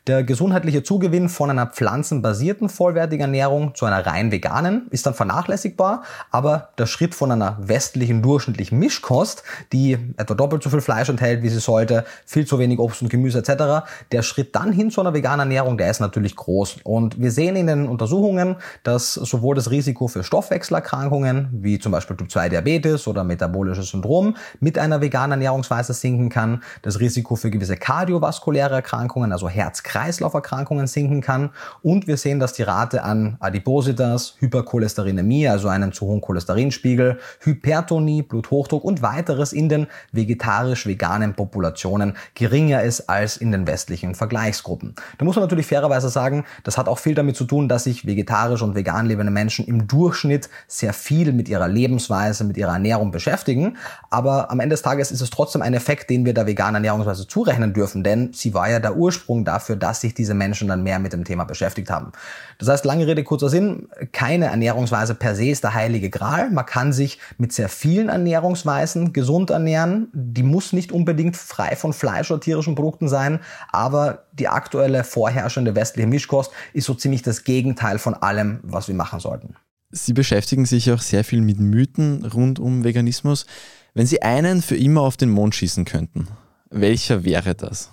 Der 0.07 0.25
gesundheitliche 0.25 0.83
Zugewinn 0.83 1.29
von 1.29 1.51
einer 1.51 1.67
pflanzenbasierten 1.67 2.67
vollwertigen 2.67 3.21
Ernährung 3.21 3.75
zu 3.75 3.85
einer 3.85 4.05
rein 4.05 4.33
veganen 4.33 4.87
ist 4.89 5.05
dann 5.05 5.13
vernachlässigbar, 5.13 6.03
aber 6.31 6.71
der 6.77 6.85
Schritt 6.85 7.15
von 7.15 7.31
einer 7.31 7.55
westlichen 7.61 8.08
durchschnittlichen, 8.09 8.21
durchschnittlichen 8.21 8.79
Mischkost, 8.79 9.43
die 9.71 9.97
etwa 10.17 10.33
doppelt 10.33 10.63
so 10.63 10.69
viel 10.69 10.81
Fleisch 10.81 11.09
enthält, 11.09 11.43
wie 11.43 11.49
sie 11.49 11.59
sollte, 11.59 12.05
viel 12.25 12.45
zu 12.45 12.59
wenig 12.59 12.79
Obst 12.79 13.01
und 13.01 13.09
Gemüse 13.09 13.39
etc., 13.39 13.85
der 14.11 14.21
Schritt 14.23 14.55
dann 14.55 14.71
hin 14.71 14.91
zu 14.91 15.01
einer 15.01 15.13
veganen 15.13 15.39
Ernährung, 15.41 15.77
der 15.77 15.89
ist 15.89 15.99
natürlich 15.99 16.35
groß. 16.35 16.77
Und 16.83 17.19
wir 17.21 17.31
sehen 17.31 17.55
in 17.55 17.67
den 17.67 17.87
Untersuchungen, 17.87 18.55
dass 18.83 19.13
sowohl 19.13 19.55
das 19.55 19.71
Risiko 19.71 20.07
für 20.07 20.23
Stoffwechselerkrankungen, 20.23 21.49
wie 21.51 21.79
zum 21.79 21.91
Beispiel 21.91 22.17
Typ 22.17 22.31
2 22.31 22.49
Diabetes 22.49 23.07
oder 23.07 23.23
metabolisches 23.23 23.89
Syndrom, 23.89 24.35
mit 24.59 24.77
einer 24.77 25.01
veganen 25.01 25.31
Ernährungsweise 25.31 25.93
sinken 25.93 26.29
kann, 26.29 26.63
das 26.81 26.99
Risiko 26.99 27.35
für 27.35 27.49
gewisse 27.49 27.77
kardiovaskuläre 27.77 28.75
Erkrankungen, 28.75 29.31
also 29.31 29.47
Herz-Kreislauf-Erkrankungen 29.47 30.87
sinken 30.87 31.21
kann 31.21 31.51
und 31.81 32.07
wir 32.07 32.17
sehen, 32.17 32.39
dass 32.39 32.53
die 32.53 32.63
Rate 32.63 33.03
an 33.03 33.37
Adipositas, 33.39 34.35
Hypercholesterinämie, 34.39 35.47
also 35.47 35.67
einen 35.67 35.91
zu 35.91 36.05
hohen 36.05 36.21
Cholesterinspiegel, 36.21 37.19
Hypertonie, 37.41 37.98
Hypertonie, 37.99 38.21
Bluthochdruck 38.21 38.83
und 38.83 39.01
weiteres 39.01 39.53
in 39.53 39.69
den 39.69 39.87
vegetarisch-veganen 40.11 41.33
Populationen 41.33 42.15
geringer 42.35 42.83
ist 42.83 43.09
als 43.09 43.37
in 43.37 43.51
den 43.51 43.67
westlichen 43.67 44.15
Vergleichsgruppen. 44.15 44.95
Da 45.17 45.25
muss 45.25 45.35
man 45.35 45.43
natürlich 45.43 45.67
fairerweise 45.67 46.09
sagen, 46.09 46.45
das 46.63 46.77
hat 46.77 46.87
auch 46.87 46.99
viel 46.99 47.15
damit 47.15 47.35
zu 47.35 47.45
tun, 47.45 47.67
dass 47.67 47.83
sich 47.83 48.05
vegetarisch 48.05 48.61
und 48.61 48.75
vegan 48.75 49.05
lebende 49.05 49.31
Menschen 49.31 49.65
im 49.65 49.87
Durchschnitt 49.87 50.49
sehr 50.67 50.93
viel 50.93 51.33
mit 51.33 51.49
ihrer 51.49 51.67
Lebensweise, 51.67 52.43
mit 52.43 52.57
ihrer 52.57 52.73
Ernährung 52.73 53.11
beschäftigen. 53.11 53.77
Aber 54.09 54.51
am 54.51 54.59
Ende 54.59 54.73
des 54.73 54.81
Tages 54.81 55.11
ist 55.11 55.21
es 55.21 55.29
trotzdem 55.29 55.61
ein 55.61 55.73
Effekt, 55.73 56.09
den 56.09 56.25
wir 56.25 56.33
der 56.33 56.47
veganen 56.47 56.75
Ernährungsweise 56.75 57.27
zurechnen 57.27 57.73
dürfen, 57.73 58.03
denn 58.03 58.31
sie 58.33 58.53
war 58.53 58.69
ja 58.69 58.79
der 58.79 58.95
Ursprung 58.95 59.45
dafür, 59.45 59.75
dass 59.75 60.01
sich 60.01 60.13
diese 60.13 60.33
Menschen 60.33 60.67
dann 60.67 60.83
mehr 60.83 60.99
mit 60.99 61.13
dem 61.13 61.25
Thema 61.25 61.43
beschäftigt 61.43 61.89
haben. 61.89 62.11
Das 62.57 62.67
heißt, 62.67 62.85
lange 62.85 63.07
Rede, 63.07 63.23
kurzer 63.23 63.49
Sinn, 63.49 63.87
keine 64.11 64.45
Ernährungsweise 64.45 65.15
per 65.15 65.35
se 65.35 65.49
ist 65.49 65.63
der 65.63 65.73
heilige 65.73 66.09
Gral. 66.09 66.49
Man 66.49 66.65
kann 66.65 66.93
sich 66.93 67.19
mit 67.37 67.53
sehr 67.53 67.69
vielen 67.89 68.09
Ernährungsweisen 68.09 69.13
gesund 69.13 69.49
ernähren. 69.49 70.09
Die 70.13 70.43
muss 70.43 70.73
nicht 70.73 70.91
unbedingt 70.91 71.35
frei 71.35 71.75
von 71.75 71.91
Fleisch 71.91 72.29
oder 72.29 72.39
tierischen 72.39 72.75
Produkten 72.75 73.07
sein, 73.07 73.39
aber 73.71 74.25
die 74.31 74.47
aktuelle 74.47 75.03
vorherrschende 75.03 75.73
westliche 75.73 76.07
Mischkost 76.07 76.51
ist 76.73 76.85
so 76.85 76.93
ziemlich 76.93 77.23
das 77.23 77.43
Gegenteil 77.43 77.97
von 77.97 78.13
allem, 78.13 78.59
was 78.61 78.87
wir 78.87 78.93
machen 78.93 79.19
sollten. 79.19 79.55
Sie 79.89 80.13
beschäftigen 80.13 80.65
sich 80.65 80.91
auch 80.91 81.01
sehr 81.01 81.23
viel 81.23 81.41
mit 81.41 81.59
Mythen 81.59 82.25
rund 82.25 82.59
um 82.59 82.83
Veganismus. 82.83 83.47
Wenn 83.95 84.05
Sie 84.05 84.21
einen 84.21 84.61
für 84.61 84.77
immer 84.77 85.01
auf 85.01 85.17
den 85.17 85.31
Mond 85.31 85.55
schießen 85.55 85.85
könnten, 85.85 86.27
welcher 86.69 87.23
wäre 87.23 87.55
das? 87.55 87.91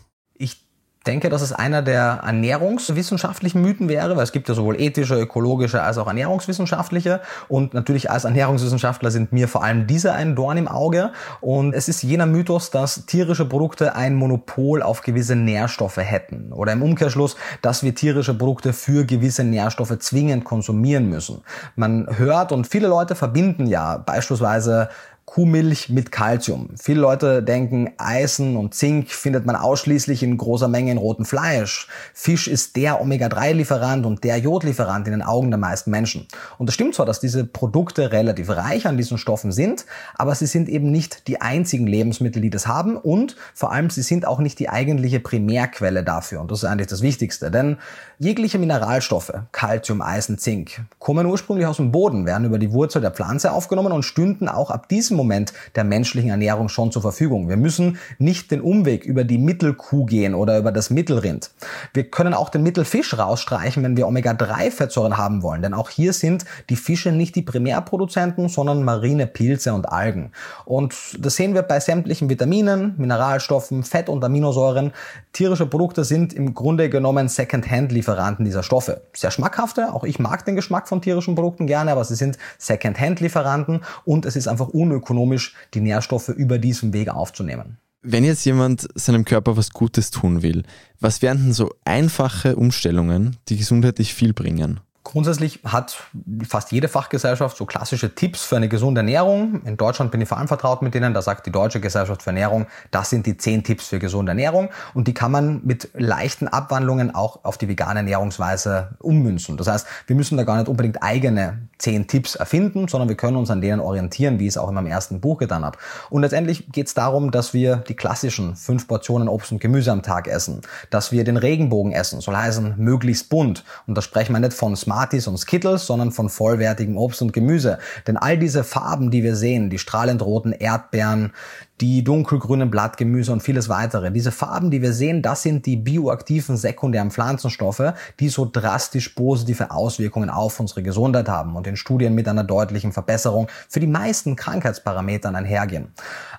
Ich 1.07 1.13
denke, 1.13 1.29
dass 1.29 1.41
es 1.41 1.53
einer 1.53 1.83
der 1.83 2.23
ernährungswissenschaftlichen 2.25 3.63
Mythen 3.63 3.89
wäre, 3.89 4.17
weil 4.17 4.25
es 4.25 4.33
gibt 4.33 4.49
ja 4.49 4.57
sowohl 4.57 4.81
ethische, 4.81 5.15
ökologische 5.15 5.81
als 5.81 5.99
auch 5.99 6.09
ernährungswissenschaftliche. 6.09 7.21
Und 7.47 7.75
natürlich 7.75 8.11
als 8.11 8.25
Ernährungswissenschaftler 8.25 9.13
sind 9.13 9.33
mir 9.33 9.47
vor 9.47 9.63
allem 9.63 9.87
diese 9.87 10.15
ein 10.15 10.35
Dorn 10.35 10.57
im 10.57 10.67
Auge. 10.67 11.13
Und 11.41 11.75
es 11.75 11.89
ist 11.89 12.03
jener 12.03 12.27
Mythos, 12.27 12.73
dass 12.73 13.07
tierische 13.07 13.45
Produkte 13.45 13.95
ein 13.95 14.17
Monopol 14.17 14.83
auf 14.83 15.03
gewisse 15.03 15.37
Nährstoffe 15.37 15.99
hätten. 15.99 16.53
Oder 16.53 16.73
im 16.73 16.83
Umkehrschluss, 16.83 17.37
dass 17.63 17.85
wir 17.85 17.95
tierische 17.95 18.35
Produkte 18.35 18.73
für 18.73 19.05
gewisse 19.05 19.45
Nährstoffe 19.45 19.97
zwingend 20.01 20.45
konsumieren 20.45 21.09
müssen. 21.09 21.43
Man 21.77 22.09
hört 22.19 22.51
und 22.51 22.67
viele 22.67 22.89
Leute 22.89 23.15
verbinden 23.15 23.69
ja 23.69 23.97
beispielsweise 23.99 24.89
Kuhmilch 25.27 25.89
mit 25.89 26.13
Kalzium. 26.13 26.71
Viele 26.81 27.01
Leute 27.01 27.43
denken, 27.43 27.91
Eisen 27.99 28.57
und 28.57 28.75
Zink 28.75 29.11
findet 29.11 29.45
man 29.45 29.57
ausschließlich 29.57 30.23
in 30.23 30.39
großer 30.39 30.69
Menge 30.69 30.93
in 30.93 30.99
rotem 30.99 31.25
Fleisch. 31.25 31.89
Fisch 32.15 32.47
ist 32.47 32.77
der 32.77 33.01
Omega-3-Lieferant 33.01 34.07
und 34.07 34.23
der 34.23 34.39
Jodlieferant 34.39 35.09
in 35.09 35.13
den 35.13 35.23
Augen 35.23 35.51
der 35.51 35.59
meisten 35.59 35.91
Menschen. 35.91 36.29
Und 36.59 36.69
es 36.69 36.75
stimmt 36.75 36.95
zwar, 36.95 37.07
dass 37.07 37.19
diese 37.19 37.45
Produkte 37.45 38.13
relativ 38.13 38.49
reich 38.51 38.87
an 38.87 38.97
diesen 38.97 39.19
Stoffen 39.19 39.51
sind, 39.51 39.85
aber 40.15 40.33
sie 40.37 40.47
sind 40.47 40.69
eben 40.69 40.93
nicht 40.93 41.27
die 41.27 41.41
einzigen 41.41 41.89
Lebensmittel, 41.89 42.41
die 42.41 42.51
das 42.51 42.69
haben 42.69 42.97
und 42.97 43.37
vor 43.53 43.73
allem 43.73 43.91
sie 43.91 44.03
sind 44.03 44.27
auch 44.27 44.39
nicht 44.39 44.61
die 44.61 44.69
eigentliche 44.69 45.19
Primärquelle 45.19 46.05
dafür. 46.05 46.41
Und 46.41 46.53
das 46.53 46.63
ist 46.63 46.69
eigentlich 46.69 46.87
das 46.87 47.03
Wichtigste, 47.03 47.51
denn 47.51 47.79
jegliche 48.21 48.61
Mineralstoffe, 48.61 49.33
Kalzium, 49.51 50.03
Eisen, 50.03 50.39
Zink, 50.39 50.83
kommen 51.01 51.27
ursprünglich 51.27 51.67
aus 51.67 51.79
dem 51.79 51.91
Boden, 51.91 52.27
werden 52.27 52.47
über 52.47 52.61
die 52.61 52.73
Wurzel 52.73 53.03
der 53.03 53.11
Pflanze 53.11 53.51
aufgenommen 53.51 53.93
und 53.93 54.05
stünden 54.05 54.49
auch 54.49 54.71
ab 54.71 54.89
diesem 54.89 55.16
Moment 55.17 55.53
der 55.75 55.85
menschlichen 55.85 56.31
Ernährung 56.31 56.69
schon 56.69 56.93
zur 56.93 57.03
Verfügung. 57.03 57.49
Wir 57.49 57.57
müssen 57.57 57.99
nicht 58.19 58.51
den 58.51 58.61
Umweg 58.61 59.05
über 59.05 59.25
die 59.25 59.39
Mittelkuh 59.39 60.05
gehen 60.05 60.35
oder 60.35 60.59
über 60.59 60.73
das 60.73 60.91
Mittelrind. 60.91 61.51
Wir 61.95 62.05
können 62.11 62.35
auch 62.35 62.49
den 62.49 62.63
Mittelfisch 62.63 63.19
rausstreichen, 63.19 63.83
wenn 63.83 63.97
wir 63.97 64.07
Omega-3-Fettsäuren 64.07 65.17
haben 65.17 65.43
wollen, 65.43 65.63
denn 65.63 65.75
auch 65.75 65.91
hier 65.91 66.13
sind 66.13 66.45
die 66.69 66.77
Fische 66.77 67.13
nicht 67.13 67.35
die 67.37 67.43
Primärproduzenten, 67.43 68.49
sondern 68.49 68.85
marine 68.85 69.27
Pilze 69.27 69.73
und 69.73 69.89
Algen. 69.89 70.33
Und 70.65 70.95
das 71.19 71.37
sehen 71.37 71.55
wir 71.55 71.63
bei 71.63 71.81
sämtlichen 71.81 72.29
Vitaminen, 72.29 72.95
Mineralstoffen, 72.97 73.83
Fett 73.83 74.09
und 74.09 74.23
Aminosäuren. 74.25 74.93
Tierische 75.33 75.67
Produkte 75.67 76.05
sind 76.05 76.33
im 76.33 76.55
Grunde 76.55 76.91
genommen 76.91 77.29
Second-Hand-Lieferanten 77.29 78.45
dieser 78.45 78.63
Stoffe. 78.63 79.03
Sehr 79.13 79.31
schmackhafte, 79.31 79.95
auch 79.95 80.05
ich 80.05 80.19
mag 80.19 80.45
den 80.45 80.57
Geschmack 80.57 80.89
von 80.89 81.01
tierischen 81.01 81.35
Produkten 81.35 81.67
gerne, 81.67 81.93
aber 81.93 82.05
sie 82.05 82.17
sind 82.17 82.39
Second-Hand-Lieferanten 82.59 83.81
und 84.05 84.27
es 84.27 84.37
ist 84.37 84.49
einfach 84.49 84.69
unökonomisch 84.69 85.06
ökonomisch 85.07 85.55
die 85.75 85.81
Nährstoffe 85.81 86.29
über 86.29 86.59
diesen 86.59 86.93
Weg 86.93 87.09
aufzunehmen. 87.09 87.79
Wenn 88.03 88.25
jetzt 88.25 88.45
jemand 88.45 88.87
seinem 88.95 89.25
Körper 89.25 89.57
was 89.57 89.71
Gutes 89.71 90.11
tun 90.11 90.43
will, 90.43 90.65
was 91.01 91.23
wären 91.23 91.39
denn 91.39 91.53
so 91.53 91.75
einfache 91.85 92.57
Umstellungen, 92.57 93.37
die 93.49 93.57
gesundheitlich 93.57 94.15
viel 94.15 94.33
bringen? 94.33 94.81
Grundsätzlich 95.07 95.61
hat 95.65 96.03
fast 96.49 96.73
jede 96.73 96.89
Fachgesellschaft 96.89 97.57
so 97.57 97.65
klassische 97.65 98.17
Tipps 98.17 98.43
für 98.43 98.57
eine 98.57 98.69
gesunde 98.69 99.03
Ernährung. 99.03 99.63
In 99.65 99.77
Deutschland 99.77 100.11
bin 100.11 100.21
ich 100.21 100.29
vor 100.29 100.37
allem 100.37 100.49
vertraut 100.49 100.83
mit 100.83 100.95
denen. 100.95 101.15
Da 101.15 101.23
sagt 101.23 101.47
die 101.47 101.53
Deutsche 101.53 101.79
Gesellschaft 101.79 102.25
für 102.25 102.31
Ernährung, 102.31 102.67
das 102.91 103.11
sind 103.11 103.25
die 103.25 103.37
zehn 103.37 103.63
Tipps 103.63 103.87
für 103.87 104.01
gesunde 104.01 104.31
Ernährung. 104.31 104.69
Und 104.95 105.07
die 105.07 105.15
kann 105.15 105.31
man 105.31 105.61
mit 105.63 105.91
leichten 105.95 106.49
Abwandlungen 106.49 107.15
auch 107.15 107.45
auf 107.45 107.57
die 107.57 107.69
vegane 107.69 108.01
Ernährungsweise 108.01 108.97
ummünzen. 108.99 109.57
Das 109.57 109.69
heißt, 109.69 109.87
wir 110.09 110.17
müssen 110.17 110.39
da 110.39 110.43
gar 110.43 110.57
nicht 110.57 110.69
unbedingt 110.69 111.01
eigene 111.01 111.69
zehn 111.79 112.09
Tipps 112.09 112.35
erfinden, 112.35 112.89
sondern 112.89 113.09
wir 113.09 113.17
können 113.17 113.37
uns 113.37 113.49
an 113.49 113.61
denen 113.61 113.79
orientieren, 113.79 114.41
wie 114.41 114.47
ich 114.47 114.55
es 114.55 114.59
auch 114.59 114.69
in 114.69 114.75
meinem 114.75 114.89
ersten 114.89 115.21
Buch 115.21 115.39
getan 115.39 115.65
habe. 115.65 115.79
Und 116.11 116.23
letztendlich 116.23 116.73
geht 116.73 116.89
es 116.89 116.95
darum, 116.95 117.31
dass 117.31 117.55
wir 117.55 117.77
die 117.77 117.95
klassischen 117.95 118.57
fünf 118.57 118.89
Portionen 118.89 119.29
Obst 119.29 119.53
und 119.53 119.61
Gemüse 119.61 119.93
am 119.93 120.03
Tag 120.03 120.27
essen, 120.27 120.63
dass 120.91 121.13
wir 121.13 121.23
den 121.23 121.37
Regenbogen 121.37 121.93
essen, 121.93 122.21
soll 122.21 122.37
heißen 122.37 122.75
möglichst 122.77 123.29
bunt. 123.29 123.65
Und 123.87 123.97
da 123.97 124.03
sprechen 124.03 124.33
wir 124.33 124.41
nicht 124.41 124.53
von 124.53 124.75
Smarties 124.97 125.27
und 125.27 125.37
Skittles, 125.37 125.87
sondern 125.87 126.11
von 126.11 126.31
vollwertigem 126.31 126.97
Obst 126.97 127.21
und 127.21 127.35
Gemüse. 127.35 127.79
Denn 128.07 128.17
all 128.17 128.39
diese 128.39 128.65
Farben, 128.65 129.11
die 129.11 129.23
wir 129.23 129.37
sehen, 129.37 129.69
die 129.69 129.79
strahlend 129.79 130.23
roten 130.23 130.53
Erdbeeren, 130.53 131.35
die 131.81 132.03
dunkelgrünen 132.03 132.71
Blattgemüse 132.71 133.33
und 133.33 133.43
vieles 133.43 133.69
weitere. 133.69 134.11
Diese 134.11 134.33
Farben, 134.33 134.71
die 134.71 134.81
wir 134.81 134.93
sehen, 134.93 135.21
das 135.21 135.43
sind 135.43 135.67
die 135.67 135.77
bioaktiven 135.77 136.57
sekundären 136.57 137.11
Pflanzenstoffe, 137.11 137.93
die 138.19 138.29
so 138.29 138.49
drastisch 138.51 139.11
positive 139.11 139.71
Auswirkungen 139.71 140.31
auf 140.31 140.59
unsere 140.59 140.83
Gesundheit 140.83 141.29
haben 141.29 141.55
und 141.55 141.67
in 141.67 141.77
Studien 141.77 142.15
mit 142.15 142.29
einer 142.29 142.45
deutlichen 142.45 142.93
Verbesserung 142.93 143.49
für 143.69 143.81
die 143.81 143.87
meisten 143.87 144.37
Krankheitsparametern 144.37 145.37
einhergehen. 145.37 145.89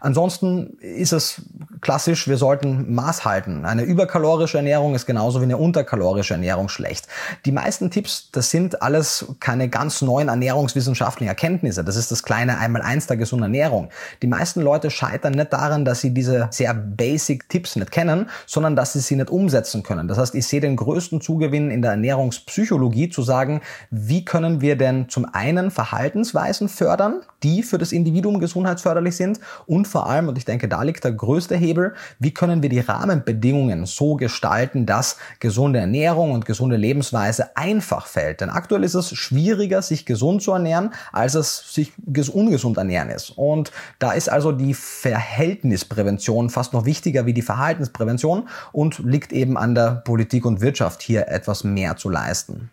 Ansonsten 0.01 0.77
ist 0.79 1.13
es 1.13 1.41
klassisch, 1.81 2.27
wir 2.27 2.37
sollten 2.37 2.95
Maß 2.95 3.25
halten. 3.25 3.65
Eine 3.65 3.83
überkalorische 3.83 4.57
Ernährung 4.57 4.95
ist 4.95 5.05
genauso 5.05 5.39
wie 5.39 5.45
eine 5.45 5.57
unterkalorische 5.57 6.33
Ernährung 6.33 6.69
schlecht. 6.69 7.07
Die 7.45 7.51
meisten 7.51 7.91
Tipps, 7.91 8.29
das 8.31 8.49
sind 8.49 8.81
alles 8.81 9.25
keine 9.39 9.69
ganz 9.69 10.01
neuen 10.01 10.29
ernährungswissenschaftlichen 10.29 11.29
Erkenntnisse. 11.29 11.83
Das 11.83 11.95
ist 11.95 12.11
das 12.11 12.23
kleine 12.23 12.57
Einmal-Eins 12.57 13.05
der 13.07 13.17
gesunden 13.17 13.43
Ernährung. 13.43 13.89
Die 14.21 14.27
meisten 14.27 14.61
Leute 14.61 14.89
scheitern 14.89 15.26
nicht 15.35 15.53
daran, 15.53 15.85
dass 15.85 16.01
sie 16.01 16.13
diese 16.13 16.47
sehr 16.51 16.73
basic 16.73 17.49
Tipps 17.49 17.75
nicht 17.75 17.91
kennen, 17.91 18.29
sondern 18.45 18.75
dass 18.75 18.93
sie 18.93 18.99
sie 18.99 19.15
nicht 19.15 19.29
umsetzen 19.29 19.83
können. 19.83 20.07
Das 20.07 20.17
heißt, 20.17 20.35
ich 20.35 20.47
sehe 20.47 20.61
den 20.61 20.75
größten 20.75 21.21
Zugewinn 21.21 21.71
in 21.71 21.81
der 21.81 21.91
Ernährungspsychologie 21.91 23.09
zu 23.09 23.21
sagen, 23.21 23.61
wie 23.91 24.25
können 24.25 24.61
wir 24.61 24.77
denn 24.77 25.09
zum 25.09 25.25
einen 25.31 25.71
Verhaltensweisen 25.71 26.69
fördern, 26.69 27.21
die 27.43 27.63
für 27.63 27.77
das 27.77 27.91
Individuum 27.91 28.39
gesundheitsförderlich 28.39 29.15
sind 29.15 29.39
und 29.65 29.87
vor 29.87 30.09
allem, 30.09 30.27
und 30.27 30.37
ich 30.37 30.45
denke, 30.45 30.67
da 30.67 30.81
liegt 30.83 31.03
der 31.03 31.11
größte 31.11 31.55
Hebel, 31.55 31.93
wie 32.19 32.33
können 32.33 32.61
wir 32.61 32.69
die 32.69 32.79
Rahmenbedingungen 32.79 33.85
so 33.85 34.15
gestalten, 34.15 34.85
dass 34.85 35.17
gesunde 35.39 35.79
Ernährung 35.79 36.31
und 36.31 36.45
gesunde 36.45 36.77
Lebensweise 36.77 37.55
einfach 37.55 38.07
fällt. 38.07 38.41
Denn 38.41 38.49
aktuell 38.49 38.83
ist 38.83 38.95
es 38.95 39.15
schwieriger, 39.15 39.81
sich 39.81 40.05
gesund 40.05 40.41
zu 40.41 40.51
ernähren, 40.51 40.93
als 41.11 41.35
es 41.35 41.73
sich 41.73 41.93
ungesund 42.33 42.77
ernähren 42.77 43.09
ist. 43.09 43.31
Und 43.31 43.71
da 43.99 44.11
ist 44.11 44.29
also 44.29 44.51
die 44.51 44.73
Verhältnisprävention 45.17 46.51
fast 46.51 46.73
noch 46.73 46.85
wichtiger 46.85 47.25
wie 47.25 47.33
die 47.33 47.41
Verhaltensprävention 47.41 48.47
und 48.71 48.99
liegt 48.99 49.33
eben 49.33 49.57
an 49.57 49.73
der 49.73 50.03
Politik 50.05 50.45
und 50.45 50.61
Wirtschaft 50.61 51.01
hier 51.01 51.27
etwas 51.27 51.63
mehr 51.63 51.97
zu 51.97 52.09
leisten. 52.09 52.69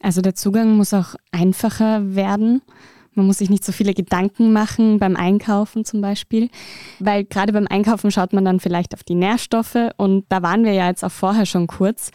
Also 0.00 0.20
der 0.20 0.36
Zugang 0.36 0.76
muss 0.76 0.94
auch 0.94 1.16
einfacher 1.32 2.14
werden. 2.14 2.62
Man 3.14 3.26
muss 3.26 3.38
sich 3.38 3.50
nicht 3.50 3.64
so 3.64 3.72
viele 3.72 3.94
Gedanken 3.94 4.52
machen 4.52 5.00
beim 5.00 5.16
Einkaufen 5.16 5.84
zum 5.84 6.00
Beispiel, 6.00 6.50
weil 7.00 7.24
gerade 7.24 7.52
beim 7.52 7.66
Einkaufen 7.66 8.12
schaut 8.12 8.32
man 8.32 8.44
dann 8.44 8.60
vielleicht 8.60 8.94
auf 8.94 9.02
die 9.02 9.16
Nährstoffe 9.16 9.90
und 9.96 10.24
da 10.28 10.40
waren 10.40 10.62
wir 10.62 10.74
ja 10.74 10.86
jetzt 10.86 11.04
auch 11.04 11.10
vorher 11.10 11.46
schon 11.46 11.66
kurz, 11.66 12.12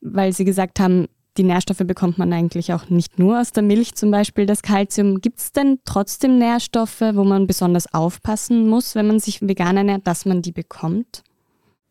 weil 0.00 0.32
Sie 0.32 0.46
gesagt 0.46 0.80
haben, 0.80 1.08
die 1.36 1.42
Nährstoffe 1.42 1.84
bekommt 1.84 2.18
man 2.18 2.32
eigentlich 2.32 2.72
auch 2.72 2.88
nicht 2.88 3.18
nur 3.18 3.40
aus 3.40 3.52
der 3.52 3.62
Milch, 3.62 3.94
zum 3.94 4.10
Beispiel 4.10 4.46
das 4.46 4.62
Kalzium. 4.62 5.20
Gibt 5.20 5.38
es 5.38 5.52
denn 5.52 5.78
trotzdem 5.84 6.38
Nährstoffe, 6.38 7.00
wo 7.00 7.24
man 7.24 7.46
besonders 7.46 7.92
aufpassen 7.92 8.68
muss, 8.68 8.94
wenn 8.94 9.06
man 9.06 9.20
sich 9.20 9.42
vegan 9.42 9.76
ernährt, 9.76 10.06
dass 10.06 10.24
man 10.24 10.42
die 10.42 10.52
bekommt? 10.52 11.22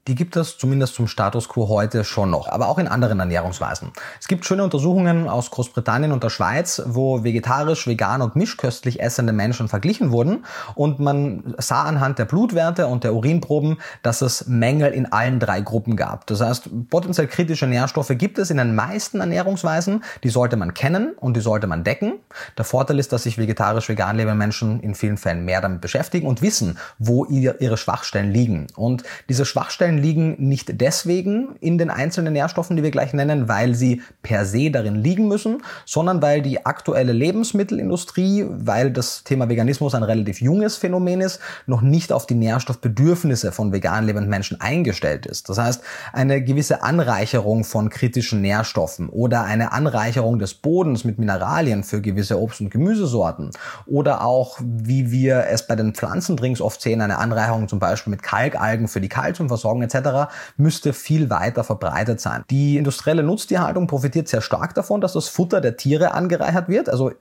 Die 0.07 0.13
gibt 0.13 0.35
es 0.35 0.59
zumindest 0.59 0.93
zum 0.93 1.07
Status 1.07 1.49
quo 1.49 1.67
heute 1.67 2.03
schon 2.03 2.29
noch, 2.29 2.47
aber 2.47 2.67
auch 2.67 2.77
in 2.77 2.87
anderen 2.87 3.19
Ernährungsweisen. 3.19 3.91
Es 4.19 4.27
gibt 4.27 4.45
schöne 4.45 4.63
Untersuchungen 4.63 5.27
aus 5.27 5.49
Großbritannien 5.49 6.11
und 6.11 6.23
der 6.23 6.29
Schweiz, 6.29 6.79
wo 6.85 7.23
vegetarisch, 7.23 7.87
vegan 7.87 8.21
und 8.21 8.35
mischköstlich 8.35 8.99
essende 8.99 9.33
Menschen 9.33 9.67
verglichen 9.67 10.11
wurden 10.11 10.45
und 10.75 10.99
man 10.99 11.55
sah 11.57 11.81
anhand 11.85 12.19
der 12.19 12.25
Blutwerte 12.25 12.85
und 12.85 13.03
der 13.03 13.15
Urinproben, 13.15 13.77
dass 14.03 14.21
es 14.21 14.45
Mängel 14.45 14.93
in 14.93 15.11
allen 15.11 15.39
drei 15.39 15.61
Gruppen 15.61 15.95
gab. 15.95 16.27
Das 16.27 16.39
heißt, 16.39 16.69
potenziell 16.91 17.25
kritische 17.25 17.65
Nährstoffe 17.65 18.11
gibt 18.15 18.37
es 18.37 18.51
in 18.51 18.57
den 18.57 18.75
meisten 18.75 19.21
Ernährungsweisen, 19.21 20.03
die 20.23 20.29
sollte 20.29 20.55
man 20.55 20.75
kennen 20.75 21.13
und 21.17 21.35
die 21.35 21.41
sollte 21.41 21.65
man 21.65 21.83
decken. 21.83 22.19
Der 22.59 22.65
Vorteil 22.65 22.99
ist, 22.99 23.11
dass 23.11 23.23
sich 23.23 23.39
vegetarisch, 23.39 23.89
vegan 23.89 24.17
lebende 24.17 24.37
Menschen 24.37 24.81
in 24.81 24.93
vielen 24.93 25.17
Fällen 25.17 25.45
mehr 25.45 25.61
damit 25.61 25.81
beschäftigen 25.81 26.27
und 26.27 26.43
wissen, 26.43 26.77
wo 26.99 27.25
ihre 27.25 27.77
Schwachstellen 27.77 28.29
liegen. 28.31 28.67
Und 28.75 29.03
diese 29.29 29.45
Schwachstellen 29.45 29.94
Bakterien 29.95 29.97
liegen 29.97 30.35
nicht 30.47 30.81
deswegen 30.81 31.55
in 31.61 31.77
den 31.77 31.89
einzelnen 31.89 32.33
Nährstoffen, 32.33 32.75
die 32.75 32.83
wir 32.83 32.91
gleich 32.91 33.13
nennen, 33.13 33.47
weil 33.47 33.75
sie 33.75 34.01
per 34.21 34.45
se 34.45 34.69
darin 34.71 34.95
liegen 34.95 35.27
müssen, 35.27 35.63
sondern 35.85 36.21
weil 36.21 36.41
die 36.41 36.65
aktuelle 36.65 37.13
Lebensmittelindustrie, 37.13 38.45
weil 38.49 38.91
das 38.91 39.23
Thema 39.23 39.49
Veganismus 39.49 39.95
ein 39.95 40.03
relativ 40.03 40.41
junges 40.41 40.77
Phänomen 40.77 41.21
ist, 41.21 41.39
noch 41.65 41.81
nicht 41.81 42.11
auf 42.11 42.25
die 42.25 42.35
Nährstoffbedürfnisse 42.35 43.51
von 43.51 43.71
vegan 43.71 44.05
lebenden 44.05 44.29
Menschen 44.29 44.59
eingestellt 44.61 45.25
ist. 45.25 45.49
Das 45.49 45.57
heißt, 45.57 45.81
eine 46.13 46.43
gewisse 46.43 46.83
Anreicherung 46.83 47.63
von 47.63 47.89
kritischen 47.89 48.41
Nährstoffen 48.41 49.09
oder 49.09 49.43
eine 49.43 49.71
Anreicherung 49.71 50.39
des 50.39 50.53
Bodens 50.53 51.03
mit 51.03 51.19
Mineralien 51.19 51.83
für 51.83 52.01
gewisse 52.01 52.39
Obst- 52.39 52.61
und 52.61 52.69
Gemüsesorten 52.69 53.51
oder 53.85 54.23
auch, 54.23 54.59
wie 54.61 55.11
wir 55.11 55.45
es 55.49 55.67
bei 55.67 55.75
den 55.75 55.93
Pflanzendrinks 55.93 56.61
oft 56.61 56.81
sehen, 56.81 57.01
eine 57.01 57.17
Anreicherung 57.17 57.67
zum 57.67 57.79
Beispiel 57.79 58.11
mit 58.11 58.23
Kalkalgen 58.23 58.87
für 58.87 59.01
die 59.01 59.09
Kalziumversorgung 59.09 59.81
etc. 59.85 60.31
müsste 60.57 60.93
viel 60.93 61.29
weiter 61.29 61.63
verbreitet 61.63 62.19
sein. 62.19 62.43
Die 62.49 62.77
industrielle 62.77 63.23
Nutztierhaltung 63.23 63.87
profitiert 63.87 64.27
sehr 64.27 64.41
stark 64.41 64.73
davon, 64.73 65.01
dass 65.01 65.13
das 65.13 65.27
Futter 65.27 65.61
der 65.61 65.77
Tiere 65.77 66.13
angereichert 66.13 66.67
wird. 66.67 66.89
Also 66.89 67.11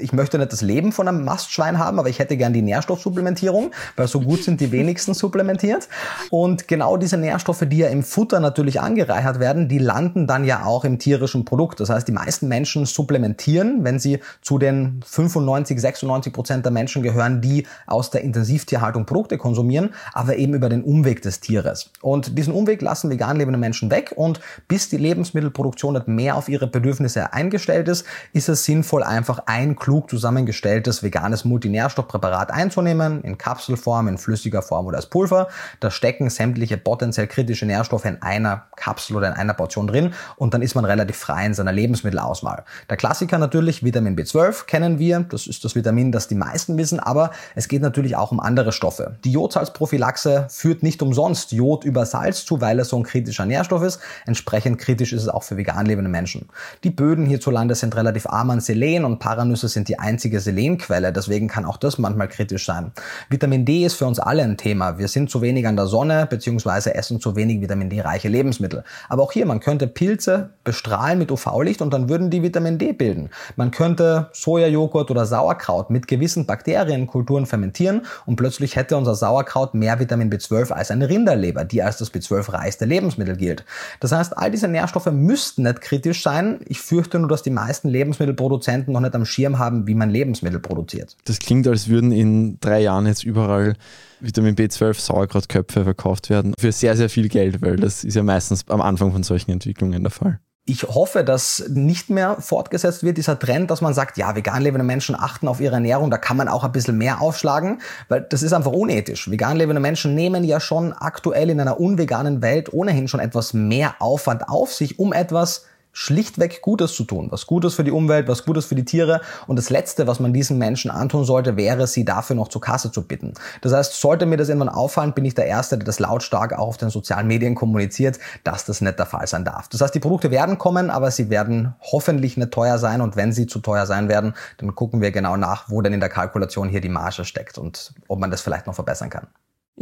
ich 0.00 0.12
möchte 0.12 0.38
nicht 0.38 0.52
das 0.52 0.62
Leben 0.62 0.92
von 0.92 1.08
einem 1.08 1.24
Mastschwein 1.24 1.78
haben, 1.78 1.98
aber 1.98 2.08
ich 2.08 2.18
hätte 2.18 2.36
gern 2.36 2.52
die 2.52 2.62
Nährstoffsupplementierung, 2.62 3.72
weil 3.96 4.08
so 4.08 4.20
gut 4.20 4.42
sind 4.42 4.60
die 4.60 4.72
wenigsten 4.72 5.14
supplementiert. 5.14 5.88
Und 6.30 6.68
genau 6.68 6.96
diese 6.96 7.16
Nährstoffe, 7.16 7.64
die 7.66 7.78
ja 7.78 7.88
im 7.88 8.02
Futter 8.02 8.40
natürlich 8.40 8.80
angereichert 8.80 9.40
werden, 9.40 9.68
die 9.68 9.78
landen 9.78 10.26
dann 10.26 10.44
ja 10.44 10.64
auch 10.64 10.84
im 10.84 10.98
tierischen 10.98 11.44
Produkt. 11.44 11.80
Das 11.80 11.90
heißt, 11.90 12.08
die 12.08 12.12
meisten 12.12 12.48
Menschen 12.48 12.86
supplementieren, 12.86 13.84
wenn 13.84 13.98
sie 13.98 14.20
zu 14.42 14.58
den 14.58 15.00
95, 15.04 15.80
96 15.80 16.32
Prozent 16.32 16.64
der 16.64 16.72
Menschen 16.72 17.02
gehören, 17.02 17.40
die 17.40 17.66
aus 17.86 18.10
der 18.10 18.22
Intensivtierhaltung 18.22 19.06
Produkte 19.06 19.38
konsumieren, 19.38 19.90
aber 20.12 20.36
eben 20.36 20.54
über 20.54 20.68
den 20.68 20.82
Umweg 20.82 21.22
des 21.22 21.40
Tieres. 21.40 21.90
Und 22.00 22.38
diesen 22.38 22.52
Umweg 22.52 22.82
lassen 22.82 23.10
vegan 23.10 23.36
lebende 23.36 23.58
Menschen 23.58 23.90
weg 23.90 24.12
und 24.16 24.40
bis 24.68 24.88
die 24.88 24.96
Lebensmittelproduktion 24.96 25.94
nicht 25.94 26.08
mehr 26.08 26.36
auf 26.36 26.48
ihre 26.48 26.66
Bedürfnisse 26.66 27.32
eingestellt 27.32 27.88
ist, 27.88 28.06
ist 28.32 28.48
es 28.48 28.64
sinnvoll, 28.64 29.02
einfach 29.02 29.42
ein 29.46 29.76
klug 29.90 30.08
zusammengestelltes 30.08 31.02
veganes 31.02 31.44
Multinährstoffpräparat 31.44 32.52
einzunehmen, 32.52 33.22
in 33.22 33.38
Kapselform, 33.38 34.06
in 34.06 34.18
flüssiger 34.18 34.62
Form 34.62 34.86
oder 34.86 34.98
als 34.98 35.06
Pulver. 35.06 35.48
Da 35.80 35.90
stecken 35.90 36.30
sämtliche 36.30 36.76
potenziell 36.76 37.26
kritische 37.26 37.66
Nährstoffe 37.66 38.04
in 38.04 38.22
einer 38.22 38.66
Kapsel 38.76 39.16
oder 39.16 39.26
in 39.26 39.32
einer 39.32 39.52
Portion 39.52 39.88
drin 39.88 40.14
und 40.36 40.54
dann 40.54 40.62
ist 40.62 40.76
man 40.76 40.84
relativ 40.84 41.16
frei 41.16 41.44
in 41.44 41.54
seiner 41.54 41.72
Lebensmittelauswahl. 41.72 42.62
Der 42.88 42.96
Klassiker 42.96 43.38
natürlich, 43.38 43.82
Vitamin 43.82 44.14
B12 44.14 44.66
kennen 44.66 45.00
wir, 45.00 45.26
das 45.28 45.48
ist 45.48 45.64
das 45.64 45.74
Vitamin, 45.74 46.12
das 46.12 46.28
die 46.28 46.36
meisten 46.36 46.78
wissen, 46.78 47.00
aber 47.00 47.32
es 47.56 47.66
geht 47.66 47.82
natürlich 47.82 48.14
auch 48.14 48.30
um 48.30 48.38
andere 48.38 48.70
Stoffe. 48.70 49.16
Die 49.24 49.32
Jodsalzprophylaxe 49.32 50.46
führt 50.50 50.84
nicht 50.84 51.02
umsonst 51.02 51.50
Jod 51.50 51.82
über 51.82 52.06
Salz 52.06 52.44
zu, 52.44 52.60
weil 52.60 52.78
es 52.78 52.90
so 52.90 52.96
ein 52.96 53.02
kritischer 53.02 53.44
Nährstoff 53.44 53.82
ist. 53.82 53.98
Entsprechend 54.24 54.78
kritisch 54.78 55.12
ist 55.12 55.22
es 55.22 55.28
auch 55.28 55.42
für 55.42 55.56
vegan 55.56 55.84
lebende 55.84 56.12
Menschen. 56.12 56.48
Die 56.84 56.90
Böden 56.90 57.26
hierzulande 57.26 57.74
sind 57.74 57.96
relativ 57.96 58.26
arm 58.26 58.50
an 58.50 58.60
Selen 58.60 59.04
und 59.04 59.18
Paranüsse 59.18 59.66
sind 59.66 59.79
die 59.88 59.98
einzige 59.98 60.40
Selenquelle, 60.40 61.12
deswegen 61.12 61.48
kann 61.48 61.64
auch 61.64 61.76
das 61.76 61.98
manchmal 61.98 62.28
kritisch 62.28 62.66
sein. 62.66 62.92
Vitamin 63.28 63.64
D 63.64 63.84
ist 63.84 63.94
für 63.94 64.06
uns 64.06 64.18
alle 64.18 64.42
ein 64.42 64.56
Thema. 64.56 64.98
Wir 64.98 65.08
sind 65.08 65.30
zu 65.30 65.42
wenig 65.42 65.66
an 65.66 65.76
der 65.76 65.86
Sonne 65.86 66.26
bzw. 66.28 66.90
essen 66.90 67.20
zu 67.20 67.36
wenig 67.36 67.60
Vitamin 67.60 67.90
D-reiche 67.90 68.28
Lebensmittel. 68.28 68.84
Aber 69.08 69.22
auch 69.22 69.32
hier, 69.32 69.46
man 69.46 69.60
könnte 69.60 69.86
Pilze 69.86 70.50
bestrahlen 70.64 71.18
mit 71.18 71.30
UV-Licht 71.30 71.82
und 71.82 71.92
dann 71.92 72.08
würden 72.08 72.30
die 72.30 72.42
Vitamin 72.42 72.78
D 72.78 72.92
bilden. 72.92 73.30
Man 73.56 73.70
könnte 73.70 74.28
Sojajoghurt 74.32 75.10
oder 75.10 75.26
Sauerkraut 75.26 75.90
mit 75.90 76.08
gewissen 76.08 76.46
Bakterienkulturen 76.46 77.46
fermentieren 77.46 78.02
und 78.26 78.36
plötzlich 78.36 78.76
hätte 78.76 78.96
unser 78.96 79.14
Sauerkraut 79.14 79.74
mehr 79.74 79.98
Vitamin 80.00 80.30
B12 80.30 80.72
als 80.72 80.90
eine 80.90 81.08
Rinderleber, 81.08 81.64
die 81.64 81.82
als 81.82 81.98
das 81.98 82.12
B12-reichste 82.12 82.84
Lebensmittel 82.84 83.36
gilt. 83.36 83.64
Das 84.00 84.12
heißt, 84.12 84.36
all 84.36 84.50
diese 84.50 84.68
Nährstoffe 84.68 85.10
müssten 85.12 85.62
nicht 85.62 85.80
kritisch 85.80 86.22
sein. 86.22 86.60
Ich 86.66 86.80
fürchte 86.80 87.18
nur, 87.18 87.28
dass 87.28 87.42
die 87.42 87.50
meisten 87.50 87.88
Lebensmittelproduzenten 87.88 88.92
noch 88.92 89.00
nicht 89.00 89.14
am 89.14 89.24
Schirm 89.24 89.58
haben, 89.58 89.69
wie 89.86 89.94
man 89.94 90.10
Lebensmittel 90.10 90.60
produziert. 90.60 91.16
Das 91.24 91.38
klingt, 91.38 91.66
als 91.66 91.88
würden 91.88 92.12
in 92.12 92.58
drei 92.60 92.80
Jahren 92.80 93.06
jetzt 93.06 93.24
überall 93.24 93.74
Vitamin 94.20 94.54
B12 94.54 95.00
Sauerkrautköpfe 95.00 95.84
verkauft 95.84 96.30
werden 96.30 96.54
für 96.58 96.72
sehr, 96.72 96.96
sehr 96.96 97.08
viel 97.08 97.28
Geld, 97.28 97.62
weil 97.62 97.76
das 97.76 98.04
ist 98.04 98.14
ja 98.14 98.22
meistens 98.22 98.68
am 98.68 98.80
Anfang 98.80 99.12
von 99.12 99.22
solchen 99.22 99.50
Entwicklungen 99.50 100.02
der 100.02 100.10
Fall. 100.10 100.40
Ich 100.66 100.84
hoffe, 100.84 101.24
dass 101.24 101.64
nicht 101.68 102.10
mehr 102.10 102.36
fortgesetzt 102.40 103.02
wird, 103.02 103.16
dieser 103.16 103.38
Trend, 103.38 103.70
dass 103.70 103.80
man 103.80 103.94
sagt, 103.94 104.18
ja, 104.18 104.36
vegan 104.36 104.62
lebende 104.62 104.84
Menschen 104.84 105.16
achten 105.18 105.48
auf 105.48 105.60
ihre 105.60 105.74
Ernährung, 105.74 106.10
da 106.10 106.18
kann 106.18 106.36
man 106.36 106.48
auch 106.48 106.62
ein 106.62 106.70
bisschen 106.70 106.96
mehr 106.96 107.20
aufschlagen, 107.20 107.80
weil 108.08 108.20
das 108.20 108.42
ist 108.42 108.52
einfach 108.52 108.70
unethisch. 108.70 109.30
Vegan 109.30 109.56
lebende 109.56 109.80
Menschen 109.80 110.14
nehmen 110.14 110.44
ja 110.44 110.60
schon 110.60 110.92
aktuell 110.92 111.50
in 111.50 111.60
einer 111.60 111.80
unveganen 111.80 112.40
Welt 112.42 112.72
ohnehin 112.72 113.08
schon 113.08 113.20
etwas 113.20 113.52
mehr 113.52 113.96
Aufwand 113.98 114.48
auf 114.48 114.72
sich, 114.72 114.98
um 114.98 115.12
etwas 115.12 115.64
schlichtweg 115.92 116.62
Gutes 116.62 116.94
zu 116.94 117.04
tun, 117.04 117.28
was 117.30 117.46
Gutes 117.46 117.74
für 117.74 117.84
die 117.84 117.90
Umwelt, 117.90 118.28
was 118.28 118.44
Gutes 118.44 118.66
für 118.66 118.74
die 118.74 118.84
Tiere. 118.84 119.20
Und 119.46 119.56
das 119.56 119.70
Letzte, 119.70 120.06
was 120.06 120.20
man 120.20 120.32
diesen 120.32 120.58
Menschen 120.58 120.90
antun 120.90 121.24
sollte, 121.24 121.56
wäre, 121.56 121.86
sie 121.86 122.04
dafür 122.04 122.36
noch 122.36 122.48
zur 122.48 122.60
Kasse 122.60 122.92
zu 122.92 123.06
bitten. 123.06 123.34
Das 123.60 123.72
heißt, 123.72 124.00
sollte 124.00 124.26
mir 124.26 124.36
das 124.36 124.48
irgendwann 124.48 124.68
auffallen, 124.68 125.12
bin 125.12 125.24
ich 125.24 125.34
der 125.34 125.46
Erste, 125.46 125.78
der 125.78 125.86
das 125.86 125.98
lautstark 125.98 126.52
auch 126.52 126.68
auf 126.68 126.76
den 126.76 126.90
sozialen 126.90 127.26
Medien 127.26 127.54
kommuniziert, 127.54 128.18
dass 128.44 128.64
das 128.64 128.80
nicht 128.80 128.98
der 128.98 129.06
Fall 129.06 129.26
sein 129.26 129.44
darf. 129.44 129.68
Das 129.68 129.80
heißt, 129.80 129.94
die 129.94 130.00
Produkte 130.00 130.30
werden 130.30 130.58
kommen, 130.58 130.90
aber 130.90 131.10
sie 131.10 131.30
werden 131.30 131.74
hoffentlich 131.80 132.36
nicht 132.36 132.52
teuer 132.52 132.78
sein. 132.78 133.00
Und 133.00 133.16
wenn 133.16 133.32
sie 133.32 133.46
zu 133.46 133.58
teuer 133.58 133.86
sein 133.86 134.08
werden, 134.08 134.34
dann 134.58 134.74
gucken 134.74 135.00
wir 135.00 135.10
genau 135.10 135.36
nach, 135.36 135.68
wo 135.68 135.82
denn 135.82 135.92
in 135.92 136.00
der 136.00 136.08
Kalkulation 136.08 136.68
hier 136.68 136.80
die 136.80 136.88
Marge 136.88 137.24
steckt 137.24 137.58
und 137.58 137.92
ob 138.08 138.20
man 138.20 138.30
das 138.30 138.40
vielleicht 138.40 138.66
noch 138.66 138.74
verbessern 138.74 139.10
kann. 139.10 139.26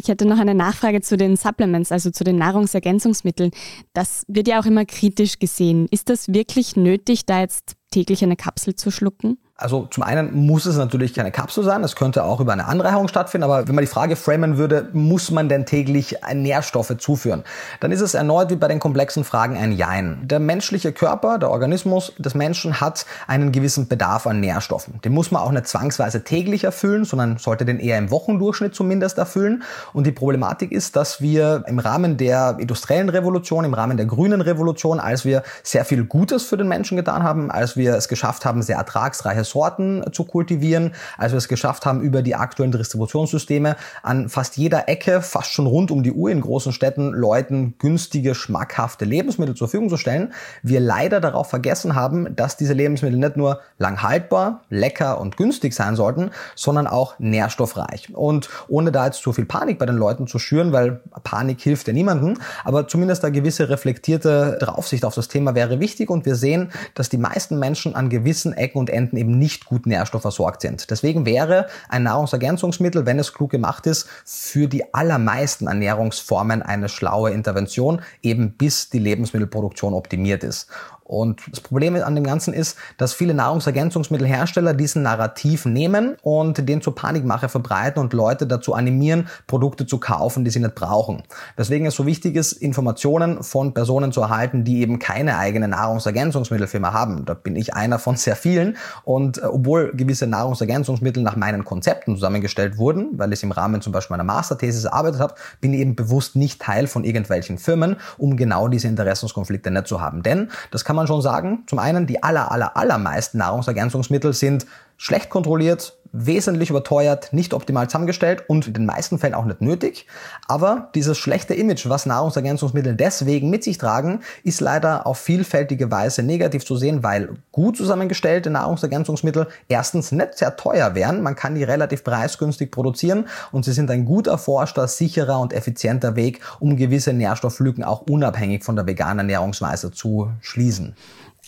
Ich 0.00 0.06
hätte 0.06 0.26
noch 0.26 0.38
eine 0.38 0.54
Nachfrage 0.54 1.00
zu 1.00 1.16
den 1.16 1.36
Supplements, 1.36 1.90
also 1.90 2.12
zu 2.12 2.22
den 2.22 2.36
Nahrungsergänzungsmitteln. 2.36 3.50
Das 3.94 4.22
wird 4.28 4.46
ja 4.46 4.60
auch 4.60 4.64
immer 4.64 4.84
kritisch 4.84 5.40
gesehen. 5.40 5.88
Ist 5.90 6.08
das 6.08 6.32
wirklich 6.32 6.76
nötig, 6.76 7.26
da 7.26 7.40
jetzt 7.40 7.74
täglich 7.90 8.22
eine 8.22 8.36
Kapsel 8.36 8.76
zu 8.76 8.92
schlucken? 8.92 9.38
Also 9.60 9.88
zum 9.90 10.04
einen 10.04 10.46
muss 10.46 10.66
es 10.66 10.76
natürlich 10.76 11.14
keine 11.14 11.32
Kapsel 11.32 11.64
sein, 11.64 11.82
es 11.82 11.96
könnte 11.96 12.22
auch 12.22 12.38
über 12.38 12.52
eine 12.52 12.66
Anreicherung 12.66 13.08
stattfinden, 13.08 13.42
aber 13.42 13.66
wenn 13.66 13.74
man 13.74 13.82
die 13.82 13.90
Frage 13.90 14.14
framen 14.14 14.56
würde, 14.56 14.88
muss 14.92 15.32
man 15.32 15.48
denn 15.48 15.66
täglich 15.66 16.14
Nährstoffe 16.32 16.96
zuführen, 16.98 17.42
dann 17.80 17.90
ist 17.90 18.00
es 18.00 18.14
erneut 18.14 18.50
wie 18.50 18.56
bei 18.56 18.68
den 18.68 18.78
komplexen 18.78 19.24
Fragen 19.24 19.56
ein 19.56 19.72
Jein. 19.72 20.20
Der 20.22 20.38
menschliche 20.38 20.92
Körper, 20.92 21.38
der 21.38 21.50
Organismus 21.50 22.12
des 22.18 22.36
Menschen 22.36 22.80
hat 22.80 23.04
einen 23.26 23.50
gewissen 23.50 23.88
Bedarf 23.88 24.28
an 24.28 24.38
Nährstoffen. 24.38 25.00
Den 25.04 25.12
muss 25.12 25.32
man 25.32 25.42
auch 25.42 25.50
nicht 25.50 25.66
zwangsweise 25.66 26.22
täglich 26.22 26.62
erfüllen, 26.62 27.04
sondern 27.04 27.38
sollte 27.38 27.64
den 27.64 27.80
eher 27.80 27.98
im 27.98 28.12
Wochendurchschnitt 28.12 28.76
zumindest 28.76 29.18
erfüllen. 29.18 29.64
Und 29.92 30.06
die 30.06 30.12
Problematik 30.12 30.70
ist, 30.70 30.94
dass 30.94 31.20
wir 31.20 31.64
im 31.66 31.80
Rahmen 31.80 32.16
der 32.16 32.58
industriellen 32.60 33.08
Revolution, 33.08 33.64
im 33.64 33.74
Rahmen 33.74 33.96
der 33.96 34.06
grünen 34.06 34.40
Revolution, 34.40 35.00
als 35.00 35.24
wir 35.24 35.42
sehr 35.64 35.84
viel 35.84 36.04
Gutes 36.04 36.44
für 36.44 36.56
den 36.56 36.68
Menschen 36.68 36.96
getan 36.96 37.24
haben, 37.24 37.50
als 37.50 37.76
wir 37.76 37.96
es 37.96 38.06
geschafft 38.06 38.44
haben, 38.44 38.62
sehr 38.62 38.76
ertragsreiche 38.76 39.47
Sorten 39.50 40.02
zu 40.12 40.24
kultivieren, 40.24 40.94
als 41.16 41.32
wir 41.32 41.38
es 41.38 41.48
geschafft 41.48 41.86
haben, 41.86 42.00
über 42.00 42.22
die 42.22 42.34
aktuellen 42.34 42.72
Distributionssysteme 42.72 43.76
an 44.02 44.28
fast 44.28 44.56
jeder 44.56 44.88
Ecke, 44.88 45.22
fast 45.22 45.52
schon 45.52 45.66
rund 45.66 45.90
um 45.90 46.02
die 46.02 46.12
Uhr 46.12 46.30
in 46.30 46.40
großen 46.40 46.72
Städten, 46.72 47.12
Leuten 47.12 47.74
günstige, 47.78 48.34
schmackhafte 48.34 49.04
Lebensmittel 49.04 49.54
zur 49.54 49.68
Verfügung 49.68 49.88
zu 49.88 49.96
stellen, 49.96 50.32
wir 50.62 50.80
leider 50.80 51.20
darauf 51.20 51.50
vergessen 51.50 51.94
haben, 51.94 52.34
dass 52.36 52.56
diese 52.56 52.72
Lebensmittel 52.72 53.18
nicht 53.18 53.36
nur 53.36 53.60
lang 53.78 54.02
haltbar, 54.02 54.62
lecker 54.68 55.20
und 55.20 55.36
günstig 55.36 55.74
sein 55.74 55.96
sollten, 55.96 56.30
sondern 56.54 56.86
auch 56.86 57.18
nährstoffreich. 57.18 58.14
Und 58.14 58.48
ohne 58.68 58.92
da 58.92 59.06
jetzt 59.06 59.22
zu 59.22 59.32
viel 59.32 59.44
Panik 59.44 59.78
bei 59.78 59.86
den 59.86 59.96
Leuten 59.96 60.26
zu 60.26 60.38
schüren, 60.38 60.72
weil 60.72 61.00
Panik 61.24 61.60
hilft 61.60 61.86
ja 61.88 61.92
niemandem, 61.92 62.34
aber 62.64 62.88
zumindest 62.88 63.24
eine 63.24 63.32
gewisse 63.32 63.68
reflektierte 63.68 64.58
Draufsicht 64.60 65.04
auf 65.04 65.14
das 65.14 65.28
Thema 65.28 65.54
wäre 65.54 65.80
wichtig 65.80 66.10
und 66.10 66.26
wir 66.26 66.34
sehen, 66.34 66.70
dass 66.94 67.08
die 67.08 67.18
meisten 67.18 67.58
Menschen 67.58 67.94
an 67.94 68.08
gewissen 68.08 68.52
Ecken 68.52 68.78
und 68.78 68.90
Enden 68.90 69.16
eben 69.16 69.37
nicht 69.38 69.66
gut 69.66 69.86
nährstoffversorgt 69.86 70.62
sind. 70.62 70.90
Deswegen 70.90 71.26
wäre 71.26 71.68
ein 71.88 72.02
Nahrungsergänzungsmittel, 72.02 73.06
wenn 73.06 73.18
es 73.18 73.32
klug 73.32 73.50
gemacht 73.50 73.86
ist, 73.86 74.08
für 74.24 74.68
die 74.68 74.94
allermeisten 74.94 75.66
Ernährungsformen 75.66 76.62
eine 76.62 76.88
schlaue 76.88 77.30
Intervention, 77.30 78.02
eben 78.22 78.52
bis 78.52 78.90
die 78.90 78.98
Lebensmittelproduktion 78.98 79.94
optimiert 79.94 80.44
ist. 80.44 80.68
Und 81.08 81.40
das 81.50 81.60
Problem 81.60 81.96
an 81.96 82.14
dem 82.14 82.24
Ganzen 82.24 82.52
ist, 82.52 82.76
dass 82.98 83.14
viele 83.14 83.32
Nahrungsergänzungsmittelhersteller 83.32 84.74
diesen 84.74 85.02
Narrativ 85.02 85.64
nehmen 85.64 86.16
und 86.22 86.68
den 86.68 86.82
zur 86.82 86.94
Panikmache 86.94 87.48
verbreiten 87.48 87.98
und 88.00 88.12
Leute 88.12 88.46
dazu 88.46 88.74
animieren, 88.74 89.28
Produkte 89.46 89.86
zu 89.86 89.98
kaufen, 89.98 90.44
die 90.44 90.50
sie 90.50 90.60
nicht 90.60 90.74
brauchen. 90.74 91.22
Weswegen 91.56 91.86
es 91.86 91.94
so 91.94 92.04
wichtig 92.04 92.36
ist, 92.36 92.52
Informationen 92.52 93.42
von 93.42 93.72
Personen 93.72 94.12
zu 94.12 94.20
erhalten, 94.20 94.64
die 94.64 94.82
eben 94.82 94.98
keine 94.98 95.38
eigene 95.38 95.66
Nahrungsergänzungsmittelfirma 95.68 96.92
haben. 96.92 97.24
Da 97.24 97.32
bin 97.32 97.56
ich 97.56 97.72
einer 97.72 97.98
von 97.98 98.16
sehr 98.16 98.36
vielen. 98.36 98.76
Und 99.04 99.38
äh, 99.38 99.46
obwohl 99.46 99.92
gewisse 99.94 100.26
Nahrungsergänzungsmittel 100.26 101.22
nach 101.22 101.36
meinen 101.36 101.64
Konzepten 101.64 102.16
zusammengestellt 102.16 102.76
wurden, 102.76 103.18
weil 103.18 103.32
ich 103.32 103.42
im 103.42 103.52
Rahmen 103.52 103.80
zum 103.80 103.94
Beispiel 103.94 104.14
meiner 104.14 104.30
Masterthesis 104.30 104.84
erarbeitet 104.84 105.20
habe, 105.20 105.34
bin 105.62 105.72
ich 105.72 105.80
eben 105.80 105.96
bewusst 105.96 106.36
nicht 106.36 106.60
Teil 106.60 106.86
von 106.86 107.04
irgendwelchen 107.04 107.56
Firmen, 107.56 107.96
um 108.18 108.36
genau 108.36 108.68
diese 108.68 108.88
Interessenskonflikte 108.88 109.70
nicht 109.70 109.86
zu 109.86 110.02
haben. 110.02 110.22
Denn 110.22 110.50
das 110.70 110.84
kann 110.84 110.97
man 110.98 111.06
schon 111.06 111.22
sagen. 111.22 111.64
Zum 111.66 111.78
einen, 111.78 112.06
die 112.06 112.22
aller, 112.22 112.50
aller, 112.52 112.76
allermeisten 112.76 113.38
Nahrungsergänzungsmittel 113.38 114.32
sind 114.32 114.66
schlecht 114.98 115.30
kontrolliert, 115.30 115.98
wesentlich 116.12 116.70
überteuert, 116.70 117.32
nicht 117.32 117.54
optimal 117.54 117.88
zusammengestellt 117.88 118.44
und 118.48 118.66
in 118.66 118.72
den 118.72 118.86
meisten 118.86 119.18
Fällen 119.18 119.34
auch 119.34 119.44
nicht 119.44 119.60
nötig. 119.60 120.06
Aber 120.46 120.90
dieses 120.94 121.18
schlechte 121.18 121.54
Image, 121.54 121.88
was 121.88 122.06
Nahrungsergänzungsmittel 122.06 122.94
deswegen 122.94 123.50
mit 123.50 123.64
sich 123.64 123.78
tragen, 123.78 124.20
ist 124.42 124.60
leider 124.60 125.06
auf 125.06 125.18
vielfältige 125.18 125.90
Weise 125.90 126.22
negativ 126.22 126.64
zu 126.64 126.76
sehen, 126.76 127.02
weil 127.02 127.34
gut 127.52 127.76
zusammengestellte 127.76 128.50
Nahrungsergänzungsmittel 128.50 129.48
erstens 129.68 130.12
nicht 130.12 130.38
sehr 130.38 130.56
teuer 130.56 130.94
wären, 130.94 131.22
man 131.22 131.36
kann 131.36 131.54
die 131.54 131.64
relativ 131.64 132.04
preisgünstig 132.04 132.70
produzieren 132.70 133.26
und 133.52 133.64
sie 133.64 133.72
sind 133.72 133.90
ein 133.90 134.04
gut 134.04 134.26
erforschter, 134.26 134.88
sicherer 134.88 135.40
und 135.40 135.52
effizienter 135.52 136.16
Weg, 136.16 136.40
um 136.58 136.76
gewisse 136.76 137.12
Nährstofflücken 137.12 137.84
auch 137.84 138.02
unabhängig 138.08 138.64
von 138.64 138.76
der 138.76 138.86
veganen 138.86 139.18
Ernährungsweise 139.18 139.92
zu 139.92 140.32
schließen. 140.40 140.94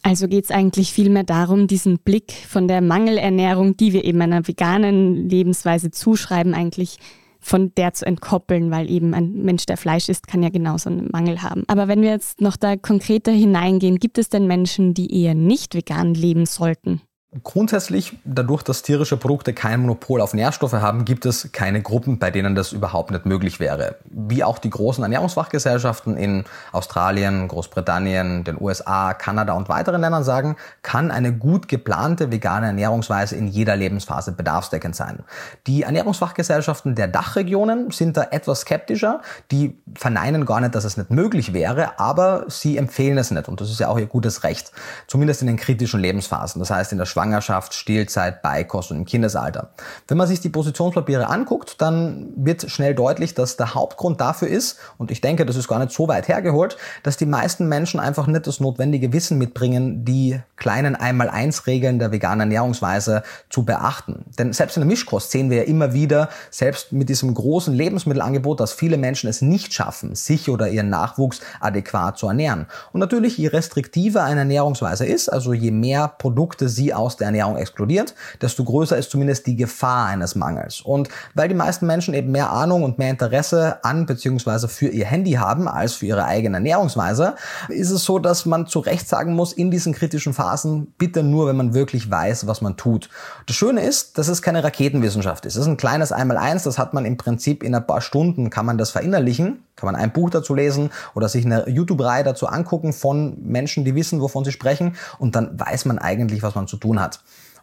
Also 0.02 0.28
geht 0.28 0.44
es 0.44 0.50
eigentlich 0.50 0.92
vielmehr 0.92 1.24
darum, 1.24 1.66
diesen 1.66 1.98
Blick 1.98 2.32
von 2.32 2.68
der 2.68 2.80
Mangelernährung, 2.80 3.76
die 3.76 3.92
wir 3.92 4.04
eben 4.04 4.20
einer 4.22 4.46
veganen 4.46 5.28
Lebensweise 5.28 5.90
zuschreiben, 5.90 6.54
eigentlich 6.54 6.98
von 7.40 7.74
der 7.74 7.94
zu 7.94 8.06
entkoppeln, 8.06 8.70
weil 8.70 8.90
eben 8.90 9.14
ein 9.14 9.32
Mensch, 9.42 9.66
der 9.66 9.76
Fleisch 9.76 10.08
isst, 10.08 10.26
kann 10.26 10.42
ja 10.42 10.50
genauso 10.50 10.90
einen 10.90 11.08
Mangel 11.10 11.42
haben. 11.42 11.64
Aber 11.68 11.88
wenn 11.88 12.02
wir 12.02 12.10
jetzt 12.10 12.40
noch 12.40 12.56
da 12.56 12.76
konkreter 12.76 13.32
hineingehen, 13.32 13.98
gibt 13.98 14.18
es 14.18 14.28
denn 14.28 14.46
Menschen, 14.46 14.94
die 14.94 15.22
eher 15.22 15.34
nicht 15.34 15.74
vegan 15.74 16.14
leben 16.14 16.46
sollten? 16.46 17.00
Grundsätzlich, 17.44 18.18
dadurch, 18.24 18.64
dass 18.64 18.82
tierische 18.82 19.16
Produkte 19.16 19.54
kein 19.54 19.82
Monopol 19.82 20.20
auf 20.20 20.34
Nährstoffe 20.34 20.72
haben, 20.72 21.04
gibt 21.04 21.24
es 21.26 21.52
keine 21.52 21.80
Gruppen, 21.80 22.18
bei 22.18 22.32
denen 22.32 22.56
das 22.56 22.72
überhaupt 22.72 23.12
nicht 23.12 23.24
möglich 23.24 23.60
wäre. 23.60 23.98
Wie 24.06 24.42
auch 24.42 24.58
die 24.58 24.68
großen 24.68 25.04
Ernährungsfachgesellschaften 25.04 26.16
in 26.16 26.42
Australien, 26.72 27.46
Großbritannien, 27.46 28.42
den 28.42 28.60
USA, 28.60 29.14
Kanada 29.14 29.52
und 29.52 29.68
weiteren 29.68 30.00
Ländern 30.00 30.24
sagen, 30.24 30.56
kann 30.82 31.12
eine 31.12 31.32
gut 31.32 31.68
geplante 31.68 32.32
vegane 32.32 32.66
Ernährungsweise 32.66 33.36
in 33.36 33.46
jeder 33.46 33.76
Lebensphase 33.76 34.32
bedarfsdeckend 34.32 34.96
sein. 34.96 35.20
Die 35.68 35.84
Ernährungsfachgesellschaften 35.84 36.96
der 36.96 37.06
Dachregionen 37.06 37.92
sind 37.92 38.16
da 38.16 38.24
etwas 38.32 38.62
skeptischer. 38.62 39.20
Die 39.52 39.80
verneinen 39.94 40.46
gar 40.46 40.58
nicht, 40.58 40.74
dass 40.74 40.82
es 40.82 40.96
nicht 40.96 41.12
möglich 41.12 41.52
wäre, 41.52 42.00
aber 42.00 42.46
sie 42.48 42.76
empfehlen 42.76 43.18
es 43.18 43.30
nicht. 43.30 43.46
Und 43.46 43.60
das 43.60 43.70
ist 43.70 43.78
ja 43.78 43.86
auch 43.86 44.00
ihr 44.00 44.06
gutes 44.06 44.42
Recht. 44.42 44.72
Zumindest 45.06 45.42
in 45.42 45.46
den 45.46 45.58
kritischen 45.58 46.00
Lebensphasen. 46.00 46.58
Das 46.58 46.72
heißt, 46.72 46.90
in 46.90 46.98
der 46.98 47.06
Schwangerschaft, 47.20 47.74
Stillzeit, 47.74 48.40
Beikost 48.40 48.90
und 48.90 48.96
im 48.96 49.04
Kindesalter. 49.04 49.70
Wenn 50.08 50.16
man 50.16 50.26
sich 50.26 50.40
die 50.40 50.48
Positionspapiere 50.48 51.28
anguckt, 51.28 51.76
dann 51.82 52.32
wird 52.34 52.70
schnell 52.70 52.94
deutlich, 52.94 53.34
dass 53.34 53.58
der 53.58 53.74
Hauptgrund 53.74 54.22
dafür 54.22 54.48
ist, 54.48 54.78
und 54.96 55.10
ich 55.10 55.20
denke, 55.20 55.44
das 55.44 55.56
ist 55.56 55.68
gar 55.68 55.78
nicht 55.80 55.92
so 55.92 56.08
weit 56.08 56.28
hergeholt, 56.28 56.78
dass 57.02 57.18
die 57.18 57.26
meisten 57.26 57.68
Menschen 57.68 58.00
einfach 58.00 58.26
nicht 58.26 58.46
das 58.46 58.58
notwendige 58.58 59.12
Wissen 59.12 59.36
mitbringen, 59.36 60.06
die 60.06 60.40
kleinen 60.56 60.96
Einmal-Eins-Regeln 60.96 61.98
der 61.98 62.10
veganen 62.10 62.40
Ernährungsweise 62.40 63.22
zu 63.50 63.64
beachten. 63.64 64.24
Denn 64.38 64.54
selbst 64.54 64.78
in 64.78 64.80
der 64.80 64.88
Mischkost 64.88 65.30
sehen 65.30 65.50
wir 65.50 65.58
ja 65.58 65.62
immer 65.64 65.92
wieder, 65.92 66.30
selbst 66.50 66.92
mit 66.92 67.10
diesem 67.10 67.34
großen 67.34 67.74
Lebensmittelangebot, 67.74 68.60
dass 68.60 68.72
viele 68.72 68.96
Menschen 68.96 69.28
es 69.28 69.42
nicht 69.42 69.74
schaffen, 69.74 70.14
sich 70.14 70.48
oder 70.48 70.68
ihren 70.70 70.88
Nachwuchs 70.88 71.40
adäquat 71.60 72.16
zu 72.16 72.28
ernähren. 72.28 72.66
Und 72.92 73.00
natürlich, 73.00 73.36
je 73.36 73.48
restriktiver 73.48 74.24
eine 74.24 74.40
Ernährungsweise 74.40 75.04
ist, 75.04 75.28
also 75.28 75.52
je 75.52 75.70
mehr 75.70 76.08
Produkte 76.08 76.70
sie 76.70 76.94
aus 76.94 77.09
aus 77.10 77.16
der 77.16 77.26
Ernährung 77.26 77.56
explodiert, 77.56 78.14
desto 78.40 78.62
größer 78.62 78.96
ist 78.96 79.10
zumindest 79.10 79.46
die 79.46 79.56
Gefahr 79.56 80.06
eines 80.06 80.36
Mangels. 80.36 80.80
Und 80.80 81.08
weil 81.34 81.48
die 81.48 81.54
meisten 81.56 81.86
Menschen 81.86 82.14
eben 82.14 82.30
mehr 82.30 82.50
Ahnung 82.50 82.84
und 82.84 82.98
mehr 82.98 83.10
Interesse 83.10 83.84
an 83.84 84.06
bzw. 84.06 84.68
für 84.68 84.86
ihr 84.86 85.06
Handy 85.06 85.32
haben 85.32 85.66
als 85.66 85.94
für 85.94 86.06
ihre 86.06 86.24
eigene 86.24 86.58
Ernährungsweise, 86.58 87.34
ist 87.68 87.90
es 87.90 88.04
so, 88.04 88.20
dass 88.20 88.46
man 88.46 88.68
zu 88.68 88.78
Recht 88.78 89.08
sagen 89.08 89.34
muss, 89.34 89.52
in 89.52 89.72
diesen 89.72 89.92
kritischen 89.92 90.34
Phasen 90.34 90.94
bitte 90.98 91.24
nur, 91.24 91.48
wenn 91.48 91.56
man 91.56 91.74
wirklich 91.74 92.08
weiß, 92.08 92.46
was 92.46 92.60
man 92.60 92.76
tut. 92.76 93.10
Das 93.46 93.56
Schöne 93.56 93.82
ist, 93.82 94.16
dass 94.18 94.28
es 94.28 94.40
keine 94.40 94.62
Raketenwissenschaft 94.62 95.46
ist. 95.46 95.56
Es 95.56 95.62
ist 95.62 95.66
ein 95.68 95.76
kleines 95.76 96.12
Einmaleins, 96.12 96.62
das 96.62 96.78
hat 96.78 96.94
man 96.94 97.04
im 97.04 97.16
Prinzip 97.16 97.64
in 97.64 97.74
ein 97.74 97.86
paar 97.86 98.00
Stunden, 98.00 98.50
kann 98.50 98.66
man 98.66 98.78
das 98.78 98.90
verinnerlichen, 98.90 99.64
kann 99.80 99.86
man 99.86 99.96
ein 99.96 100.12
Buch 100.12 100.30
dazu 100.30 100.54
lesen 100.54 100.90
oder 101.14 101.28
sich 101.28 101.44
eine 101.44 101.68
YouTube-Reihe 101.68 102.22
dazu 102.22 102.46
angucken 102.46 102.92
von 102.92 103.36
Menschen, 103.42 103.84
die 103.84 103.94
wissen, 103.94 104.20
wovon 104.20 104.44
sie 104.44 104.52
sprechen 104.52 104.96
und 105.18 105.34
dann 105.34 105.58
weiß 105.58 105.86
man 105.86 105.98
eigentlich, 105.98 106.42
was 106.42 106.54
man 106.54 106.68
zu 106.68 106.76
tun 106.76 107.00
hat. 107.00 107.20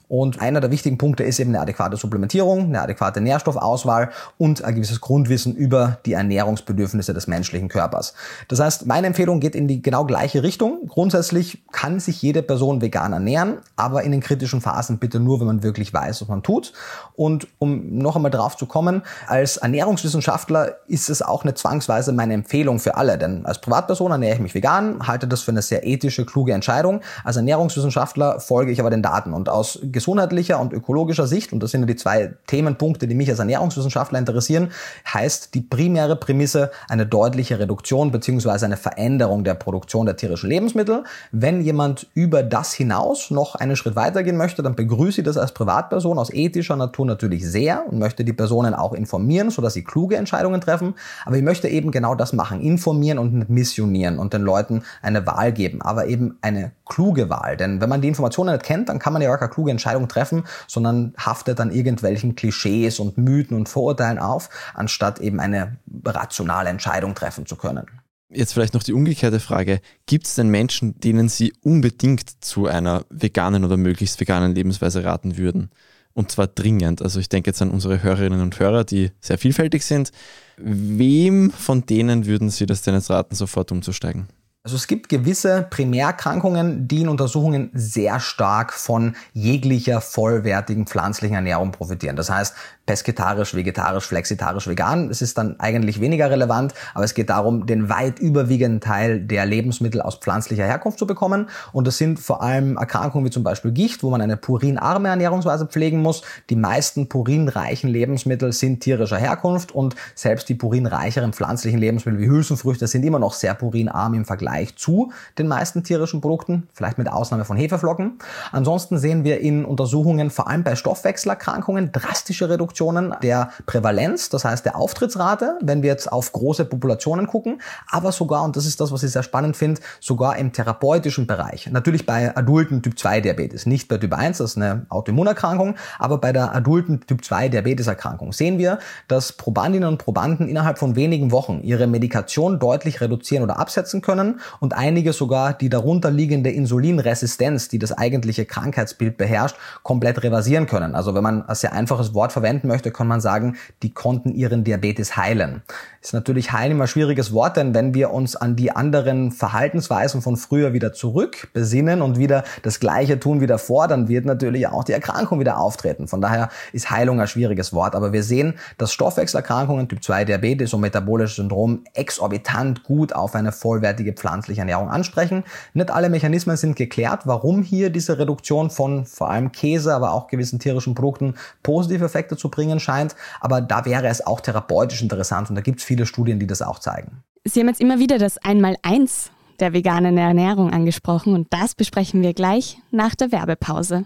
Und 0.09 0.41
einer 0.41 0.61
der 0.61 0.71
wichtigen 0.71 0.97
Punkte 0.97 1.23
ist 1.23 1.39
eben 1.39 1.51
eine 1.51 1.61
adäquate 1.61 1.97
Supplementierung, 1.97 2.65
eine 2.65 2.81
adäquate 2.81 3.19
Nährstoffauswahl 3.19 4.11
und 4.37 4.63
ein 4.63 4.75
gewisses 4.75 5.01
Grundwissen 5.01 5.55
über 5.55 5.97
die 6.05 6.13
Ernährungsbedürfnisse 6.13 7.13
des 7.13 7.27
menschlichen 7.27 7.67
Körpers. 7.67 8.13
Das 8.47 8.59
heißt, 8.59 8.85
meine 8.85 9.07
Empfehlung 9.07 9.41
geht 9.41 9.55
in 9.55 9.67
die 9.67 9.81
genau 9.81 10.05
gleiche 10.05 10.43
Richtung. 10.43 10.87
Grundsätzlich 10.87 11.63
kann 11.71 11.99
sich 11.99 12.21
jede 12.21 12.41
Person 12.41 12.81
vegan 12.81 13.11
ernähren, 13.11 13.57
aber 13.75 14.03
in 14.03 14.11
den 14.11 14.21
kritischen 14.21 14.61
Phasen 14.61 14.97
bitte 14.97 15.19
nur, 15.19 15.39
wenn 15.39 15.47
man 15.47 15.63
wirklich 15.63 15.93
weiß, 15.93 16.21
was 16.21 16.27
man 16.29 16.41
tut. 16.41 16.71
Und 17.15 17.47
um 17.59 17.97
noch 17.97 18.15
einmal 18.15 18.31
drauf 18.31 18.55
zu 18.55 18.65
kommen, 18.65 19.01
als 19.27 19.57
Ernährungswissenschaftler 19.57 20.77
ist 20.87 21.09
es 21.09 21.21
auch 21.21 21.43
nicht 21.43 21.57
zwangsweise 21.57 22.13
meine 22.13 22.33
Empfehlung 22.33 22.79
für 22.79 22.95
alle, 22.95 23.17
denn 23.17 23.45
als 23.45 23.59
Privatperson 23.59 24.11
ernähre 24.11 24.35
ich 24.35 24.41
mich 24.41 24.55
vegan, 24.55 25.05
halte 25.05 25.27
das 25.27 25.41
für 25.41 25.51
eine 25.51 25.61
sehr 25.61 25.85
ethische, 25.85 26.25
kluge 26.25 26.53
Entscheidung. 26.53 27.01
Als 27.25 27.35
Ernährungswissenschaftler 27.35 28.39
folge 28.39 28.71
ich 28.71 28.79
aber 28.79 28.89
den 28.89 29.01
Daten 29.01 29.33
und 29.33 29.49
aus 29.49 29.79
gesundheitlicher 29.97 30.59
und 30.59 30.73
ökologischer 30.73 31.25
Sicht, 31.25 31.51
und 31.53 31.63
das 31.63 31.71
sind 31.71 31.81
ja 31.81 31.87
die 31.87 31.95
zwei 31.95 32.35
Themenpunkte, 32.45 33.07
die 33.07 33.15
mich 33.15 33.29
als 33.31 33.39
Ernährungswissenschaftler 33.39 34.19
interessieren, 34.19 34.69
heißt 35.11 35.55
die 35.55 35.61
primäre 35.61 36.15
Prämisse 36.15 36.69
eine 36.87 37.07
deutliche 37.07 37.57
Reduktion 37.57 38.11
bzw. 38.11 38.65
eine 38.65 38.77
Veränderung 38.77 39.43
der 39.43 39.55
Produktion 39.55 40.05
der 40.05 40.15
tierischen 40.15 40.51
Lebensmittel. 40.51 41.03
Wenn 41.31 41.61
jemand 41.61 42.07
über 42.13 42.43
das 42.43 42.73
hinaus 42.73 43.31
noch 43.31 43.55
einen 43.55 43.75
Schritt 43.75 43.95
weitergehen 43.95 44.37
möchte, 44.37 44.61
dann 44.61 44.75
begrüße 44.75 45.21
ich 45.21 45.25
das 45.25 45.35
als 45.35 45.51
Privatperson 45.51 46.19
aus 46.19 46.31
ethischer 46.31 46.75
Natur 46.75 47.07
natürlich 47.07 47.49
sehr 47.49 47.83
und 47.89 47.97
möchte 47.97 48.23
die 48.23 48.33
Personen 48.33 48.75
auch 48.75 48.93
informieren, 48.93 49.49
sodass 49.49 49.73
sie 49.73 49.83
kluge 49.83 50.15
Entscheidungen 50.15 50.61
treffen. 50.61 50.93
Aber 51.25 51.37
ich 51.37 51.43
möchte 51.43 51.67
eben 51.67 51.89
genau 51.89 52.13
das 52.13 52.33
machen, 52.33 52.61
informieren 52.61 53.17
und 53.17 53.49
missionieren 53.49 54.19
und 54.19 54.33
den 54.33 54.43
Leuten 54.43 54.83
eine 55.01 55.25
Wahl 55.25 55.51
geben, 55.53 55.81
aber 55.81 56.05
eben 56.05 56.37
eine 56.41 56.71
kluge 56.85 57.31
Wahl. 57.31 57.57
Denn 57.57 57.81
wenn 57.81 57.89
man 57.89 58.01
die 58.01 58.07
Informationen 58.07 58.53
nicht 58.53 58.63
kennt, 58.63 58.89
dann 58.89 58.99
kann 58.99 59.13
man 59.13 59.21
ja 59.21 59.33
auch 59.33 59.39
keine 59.39 59.49
kluge 59.49 59.71
Entscheidung 59.71 59.86
Entscheidung 59.87 60.07
treffen, 60.07 60.43
sondern 60.67 61.13
haftet 61.17 61.59
an 61.59 61.71
irgendwelchen 61.71 62.35
Klischees 62.35 62.99
und 62.99 63.17
Mythen 63.17 63.55
und 63.55 63.69
Vorurteilen 63.69 64.19
auf, 64.19 64.49
anstatt 64.73 65.19
eben 65.19 65.39
eine 65.39 65.77
rationale 66.05 66.69
Entscheidung 66.69 67.15
treffen 67.15 67.45
zu 67.45 67.55
können. 67.55 67.85
Jetzt 68.29 68.53
vielleicht 68.53 68.73
noch 68.73 68.83
die 68.83 68.91
umgekehrte 68.91 69.39
Frage. 69.39 69.79
Gibt 70.05 70.27
es 70.27 70.35
denn 70.35 70.49
Menschen, 70.49 70.99
denen 70.99 71.29
Sie 71.29 71.53
unbedingt 71.61 72.43
zu 72.43 72.67
einer 72.67 73.05
veganen 73.09 73.63
oder 73.63 73.77
möglichst 73.77 74.19
veganen 74.19 74.53
Lebensweise 74.53 75.05
raten 75.05 75.37
würden? 75.37 75.69
Und 76.13 76.31
zwar 76.31 76.47
dringend. 76.47 77.01
Also 77.01 77.19
ich 77.21 77.29
denke 77.29 77.51
jetzt 77.51 77.61
an 77.61 77.71
unsere 77.71 78.03
Hörerinnen 78.03 78.41
und 78.41 78.59
Hörer, 78.59 78.83
die 78.83 79.11
sehr 79.21 79.37
vielfältig 79.37 79.85
sind. 79.85 80.11
Wem 80.57 81.51
von 81.51 81.85
denen 81.85 82.25
würden 82.25 82.49
Sie 82.49 82.65
das 82.65 82.81
denn 82.81 82.95
jetzt 82.95 83.09
raten, 83.09 83.35
sofort 83.35 83.71
umzusteigen? 83.71 84.27
Also 84.67 84.75
es 84.75 84.87
gibt 84.87 85.07
gewisse 85.07 85.65
Primärerkrankungen, 85.69 86.89
die 86.89 86.99
in 86.99 87.07
Untersuchungen 87.07 87.69
sehr 87.73 88.19
stark 88.19 88.73
von 88.73 89.15
jeglicher 89.31 90.01
vollwertigen 90.01 90.85
pflanzlichen 90.85 91.35
Ernährung 91.35 91.71
profitieren. 91.71 92.17
Das 92.17 92.29
heißt, 92.29 92.53
pesketarisch, 92.87 93.53
vegetarisch, 93.53 94.05
flexitarisch, 94.05 94.67
vegan. 94.67 95.11
Es 95.11 95.21
ist 95.21 95.37
dann 95.37 95.59
eigentlich 95.59 96.01
weniger 96.01 96.31
relevant, 96.31 96.73
aber 96.95 97.03
es 97.03 97.13
geht 97.13 97.29
darum, 97.29 97.67
den 97.67 97.89
weit 97.89 98.17
überwiegenden 98.17 98.79
Teil 98.79 99.19
der 99.19 99.45
Lebensmittel 99.45 100.01
aus 100.01 100.15
pflanzlicher 100.15 100.65
Herkunft 100.65 100.97
zu 100.97 101.05
bekommen. 101.05 101.49
Und 101.73 101.85
das 101.85 101.97
sind 101.97 102.19
vor 102.19 102.41
allem 102.41 102.77
Erkrankungen 102.77 103.25
wie 103.25 103.29
zum 103.29 103.43
Beispiel 103.43 103.71
Gicht, 103.71 104.03
wo 104.03 104.09
man 104.09 104.21
eine 104.21 104.37
purinarme 104.37 105.09
Ernährungsweise 105.09 105.67
pflegen 105.67 106.01
muss. 106.01 106.21
Die 106.49 106.55
meisten 106.55 107.09
purinreichen 107.09 107.89
Lebensmittel 107.89 108.53
sind 108.53 108.79
tierischer 108.79 109.17
Herkunft 109.17 109.75
und 109.75 109.95
selbst 110.15 110.47
die 110.47 110.55
purinreicheren 110.55 111.33
pflanzlichen 111.33 111.79
Lebensmittel 111.79 112.21
wie 112.21 112.27
Hülsenfrüchte 112.27 112.87
sind 112.87 113.03
immer 113.03 113.19
noch 113.19 113.33
sehr 113.33 113.53
purinarm 113.53 114.13
im 114.13 114.23
Vergleich 114.23 114.77
zu 114.77 115.11
den 115.37 115.49
meisten 115.49 115.83
tierischen 115.83 116.21
Produkten, 116.21 116.69
vielleicht 116.71 116.97
mit 116.97 117.11
Ausnahme 117.11 117.43
von 117.43 117.57
Hefeflocken. 117.57 118.19
Ansonsten 118.53 118.97
sehen 118.97 119.25
wir 119.25 119.41
in 119.41 119.65
Untersuchungen 119.65 120.29
vor 120.29 120.47
allem 120.47 120.63
bei 120.63 120.77
Stoffwechselerkrankungen 120.77 121.91
drastische 121.91 122.49
Reduktionen 122.49 122.76
der 123.21 123.51
Prävalenz, 123.65 124.29
das 124.29 124.45
heißt 124.45 124.65
der 124.65 124.75
Auftrittsrate, 124.75 125.57
wenn 125.61 125.81
wir 125.81 125.89
jetzt 125.89 126.11
auf 126.11 126.31
große 126.31 126.65
Populationen 126.65 127.27
gucken, 127.27 127.61
aber 127.89 128.11
sogar, 128.11 128.43
und 128.43 128.55
das 128.55 128.65
ist 128.65 128.79
das, 128.79 128.91
was 128.91 129.03
ich 129.03 129.11
sehr 129.11 129.23
spannend 129.23 129.57
finde, 129.57 129.81
sogar 129.99 130.37
im 130.37 130.53
therapeutischen 130.53 131.27
Bereich. 131.27 131.69
Natürlich 131.71 132.05
bei 132.05 132.35
adulten 132.35 132.81
Typ 132.81 132.97
2 132.97 133.21
Diabetes, 133.21 133.65
nicht 133.65 133.87
bei 133.87 133.97
Typ 133.97 134.13
1, 134.13 134.37
das 134.37 134.51
ist 134.51 134.57
eine 134.57 134.85
Autoimmunerkrankung, 134.89 135.75
aber 135.99 136.17
bei 136.19 136.31
der 136.31 136.55
adulten 136.55 137.01
Typ 137.01 137.23
2 137.23 137.49
Diabeteserkrankung 137.49 138.33
sehen 138.33 138.57
wir, 138.57 138.79
dass 139.07 139.33
Probandinnen 139.33 139.87
und 139.87 139.97
Probanden 139.97 140.47
innerhalb 140.47 140.77
von 140.77 140.95
wenigen 140.95 141.31
Wochen 141.31 141.61
ihre 141.63 141.87
Medikation 141.87 142.59
deutlich 142.59 143.01
reduzieren 143.01 143.43
oder 143.43 143.59
absetzen 143.59 144.01
können 144.01 144.39
und 144.59 144.73
einige 144.73 145.13
sogar 145.13 145.53
die 145.53 145.69
darunterliegende 145.69 146.51
Insulinresistenz, 146.51 147.69
die 147.69 147.79
das 147.79 147.91
eigentliche 147.91 148.45
Krankheitsbild 148.45 149.17
beherrscht, 149.17 149.55
komplett 149.83 150.23
reversieren 150.23 150.67
können. 150.67 150.95
Also 150.95 151.15
wenn 151.15 151.23
man 151.23 151.47
ein 151.47 151.55
sehr 151.55 151.73
einfaches 151.73 152.13
Wort 152.13 152.31
verwenden 152.31 152.66
möchte, 152.67 152.91
kann 152.91 153.07
man 153.07 153.21
sagen, 153.21 153.57
die 153.83 153.91
konnten 153.91 154.33
ihren 154.33 154.63
Diabetes 154.63 155.17
heilen. 155.17 155.61
Ist 156.01 156.13
natürlich 156.13 156.51
heilen 156.51 156.71
immer 156.71 156.85
ein 156.85 156.87
schwieriges 156.87 157.33
Wort, 157.33 157.57
denn 157.57 157.73
wenn 157.73 157.93
wir 157.93 158.11
uns 158.11 158.35
an 158.35 158.55
die 158.55 158.71
anderen 158.71 159.31
Verhaltensweisen 159.31 160.21
von 160.21 160.37
früher 160.37 160.71
wieder 160.73 160.93
zurück 160.93 161.49
besinnen 161.53 162.01
und 162.01 162.17
wieder 162.17 162.43
das 162.61 162.79
Gleiche 162.79 163.19
tun 163.19 163.41
wie 163.41 163.47
davor, 163.47 163.87
dann 163.87 164.07
wird 164.07 164.25
natürlich 164.25 164.67
auch 164.67 164.83
die 164.83 164.93
Erkrankung 164.93 165.39
wieder 165.39 165.59
auftreten. 165.59 166.07
Von 166.07 166.21
daher 166.21 166.49
ist 166.71 166.91
Heilung 166.91 167.19
ein 167.19 167.27
schwieriges 167.27 167.73
Wort. 167.73 167.95
Aber 167.95 168.13
wir 168.13 168.23
sehen, 168.23 168.53
dass 168.77 168.93
Stoffwechselerkrankungen, 168.93 169.89
Typ 169.89 170.03
2 170.03 170.25
Diabetes 170.25 170.73
und 170.73 170.81
metabolisches 170.81 171.37
Syndrom 171.37 171.83
exorbitant 171.93 172.83
gut 172.83 173.13
auf 173.13 173.35
eine 173.35 173.51
vollwertige 173.51 174.13
pflanzliche 174.13 174.61
Ernährung 174.61 174.89
ansprechen. 174.89 175.43
Nicht 175.73 175.91
alle 175.91 176.09
Mechanismen 176.09 176.57
sind 176.57 176.75
geklärt, 176.75 177.21
warum 177.25 177.63
hier 177.63 177.89
diese 177.89 178.17
Reduktion 178.19 178.69
von 178.69 179.05
vor 179.05 179.29
allem 179.29 179.51
Käse, 179.51 179.93
aber 179.93 180.11
auch 180.11 180.27
gewissen 180.27 180.59
tierischen 180.59 180.95
Produkten 180.95 181.35
positive 181.63 182.05
Effekte 182.05 182.37
zu 182.37 182.49
bringen 182.57 182.81
scheint. 182.81 183.15
Aber 183.39 183.61
da 183.61 183.85
wäre 183.85 184.07
es 184.07 184.25
auch 184.25 184.41
therapeutisch 184.41 185.01
interessant 185.01 185.49
und 185.49 185.55
da 185.55 185.61
gibt 185.61 185.79
es 185.79 185.85
viele 185.85 186.05
Studien, 186.05 186.39
die 186.39 186.47
das 186.47 186.61
auch 186.61 186.79
zeigen. 186.79 187.23
Sie 187.45 187.61
haben 187.61 187.67
jetzt 187.69 187.79
immer 187.79 187.99
wieder 187.99 188.17
das 188.17 188.37
Einmaleins 188.39 189.31
der 189.59 189.73
veganen 189.73 190.17
Ernährung 190.17 190.71
angesprochen 190.71 191.33
und 191.33 191.47
das 191.51 191.75
besprechen 191.75 192.21
wir 192.21 192.33
gleich 192.33 192.79
nach 192.91 193.15
der 193.15 193.31
Werbepause. 193.31 194.05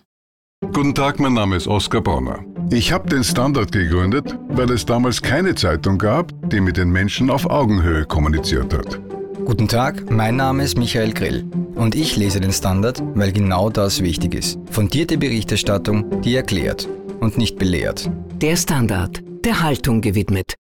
Guten 0.73 0.93
Tag, 0.93 1.19
mein 1.19 1.33
Name 1.33 1.55
ist 1.55 1.67
Oskar 1.67 2.01
Bonner. 2.01 2.39
Ich 2.69 2.93
habe 2.93 3.09
den 3.09 3.23
Standard 3.23 3.71
gegründet, 3.71 4.37
weil 4.49 4.69
es 4.69 4.85
damals 4.85 5.21
keine 5.21 5.55
Zeitung 5.55 5.97
gab, 5.97 6.31
die 6.49 6.61
mit 6.61 6.77
den 6.77 6.91
Menschen 6.91 7.31
auf 7.31 7.49
Augenhöhe 7.49 8.05
kommuniziert 8.05 8.73
hat. 8.73 8.99
Guten 9.43 9.67
Tag, 9.67 10.11
mein 10.11 10.35
Name 10.35 10.63
ist 10.63 10.77
Michael 10.77 11.13
Grill 11.13 11.45
und 11.73 11.95
ich 11.95 12.15
lese 12.15 12.39
den 12.39 12.53
Standard, 12.53 13.01
weil 13.15 13.31
genau 13.31 13.71
das 13.71 14.03
wichtig 14.03 14.35
ist. 14.35 14.59
Fundierte 14.69 15.17
Berichterstattung, 15.17 16.21
die 16.21 16.35
erklärt 16.35 16.87
und 17.21 17.37
nicht 17.37 17.57
belehrt. 17.57 18.09
Der 18.41 18.57
Standard, 18.57 19.21
der 19.45 19.61
Haltung 19.61 20.01
gewidmet. 20.01 20.55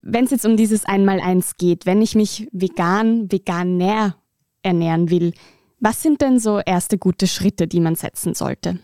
Wenn 0.00 0.24
es 0.24 0.30
jetzt 0.30 0.46
um 0.46 0.56
dieses 0.56 0.84
Einmaleins 0.86 1.56
geht, 1.58 1.84
wenn 1.84 2.00
ich 2.00 2.14
mich 2.14 2.48
vegan, 2.52 3.30
veganer 3.30 4.16
ernähren 4.62 5.10
will, 5.10 5.34
was 5.80 6.02
sind 6.02 6.22
denn 6.22 6.38
so 6.38 6.60
erste 6.60 6.98
gute 6.98 7.26
Schritte, 7.26 7.66
die 7.66 7.80
man 7.80 7.96
setzen 7.96 8.34
sollte? 8.34 8.78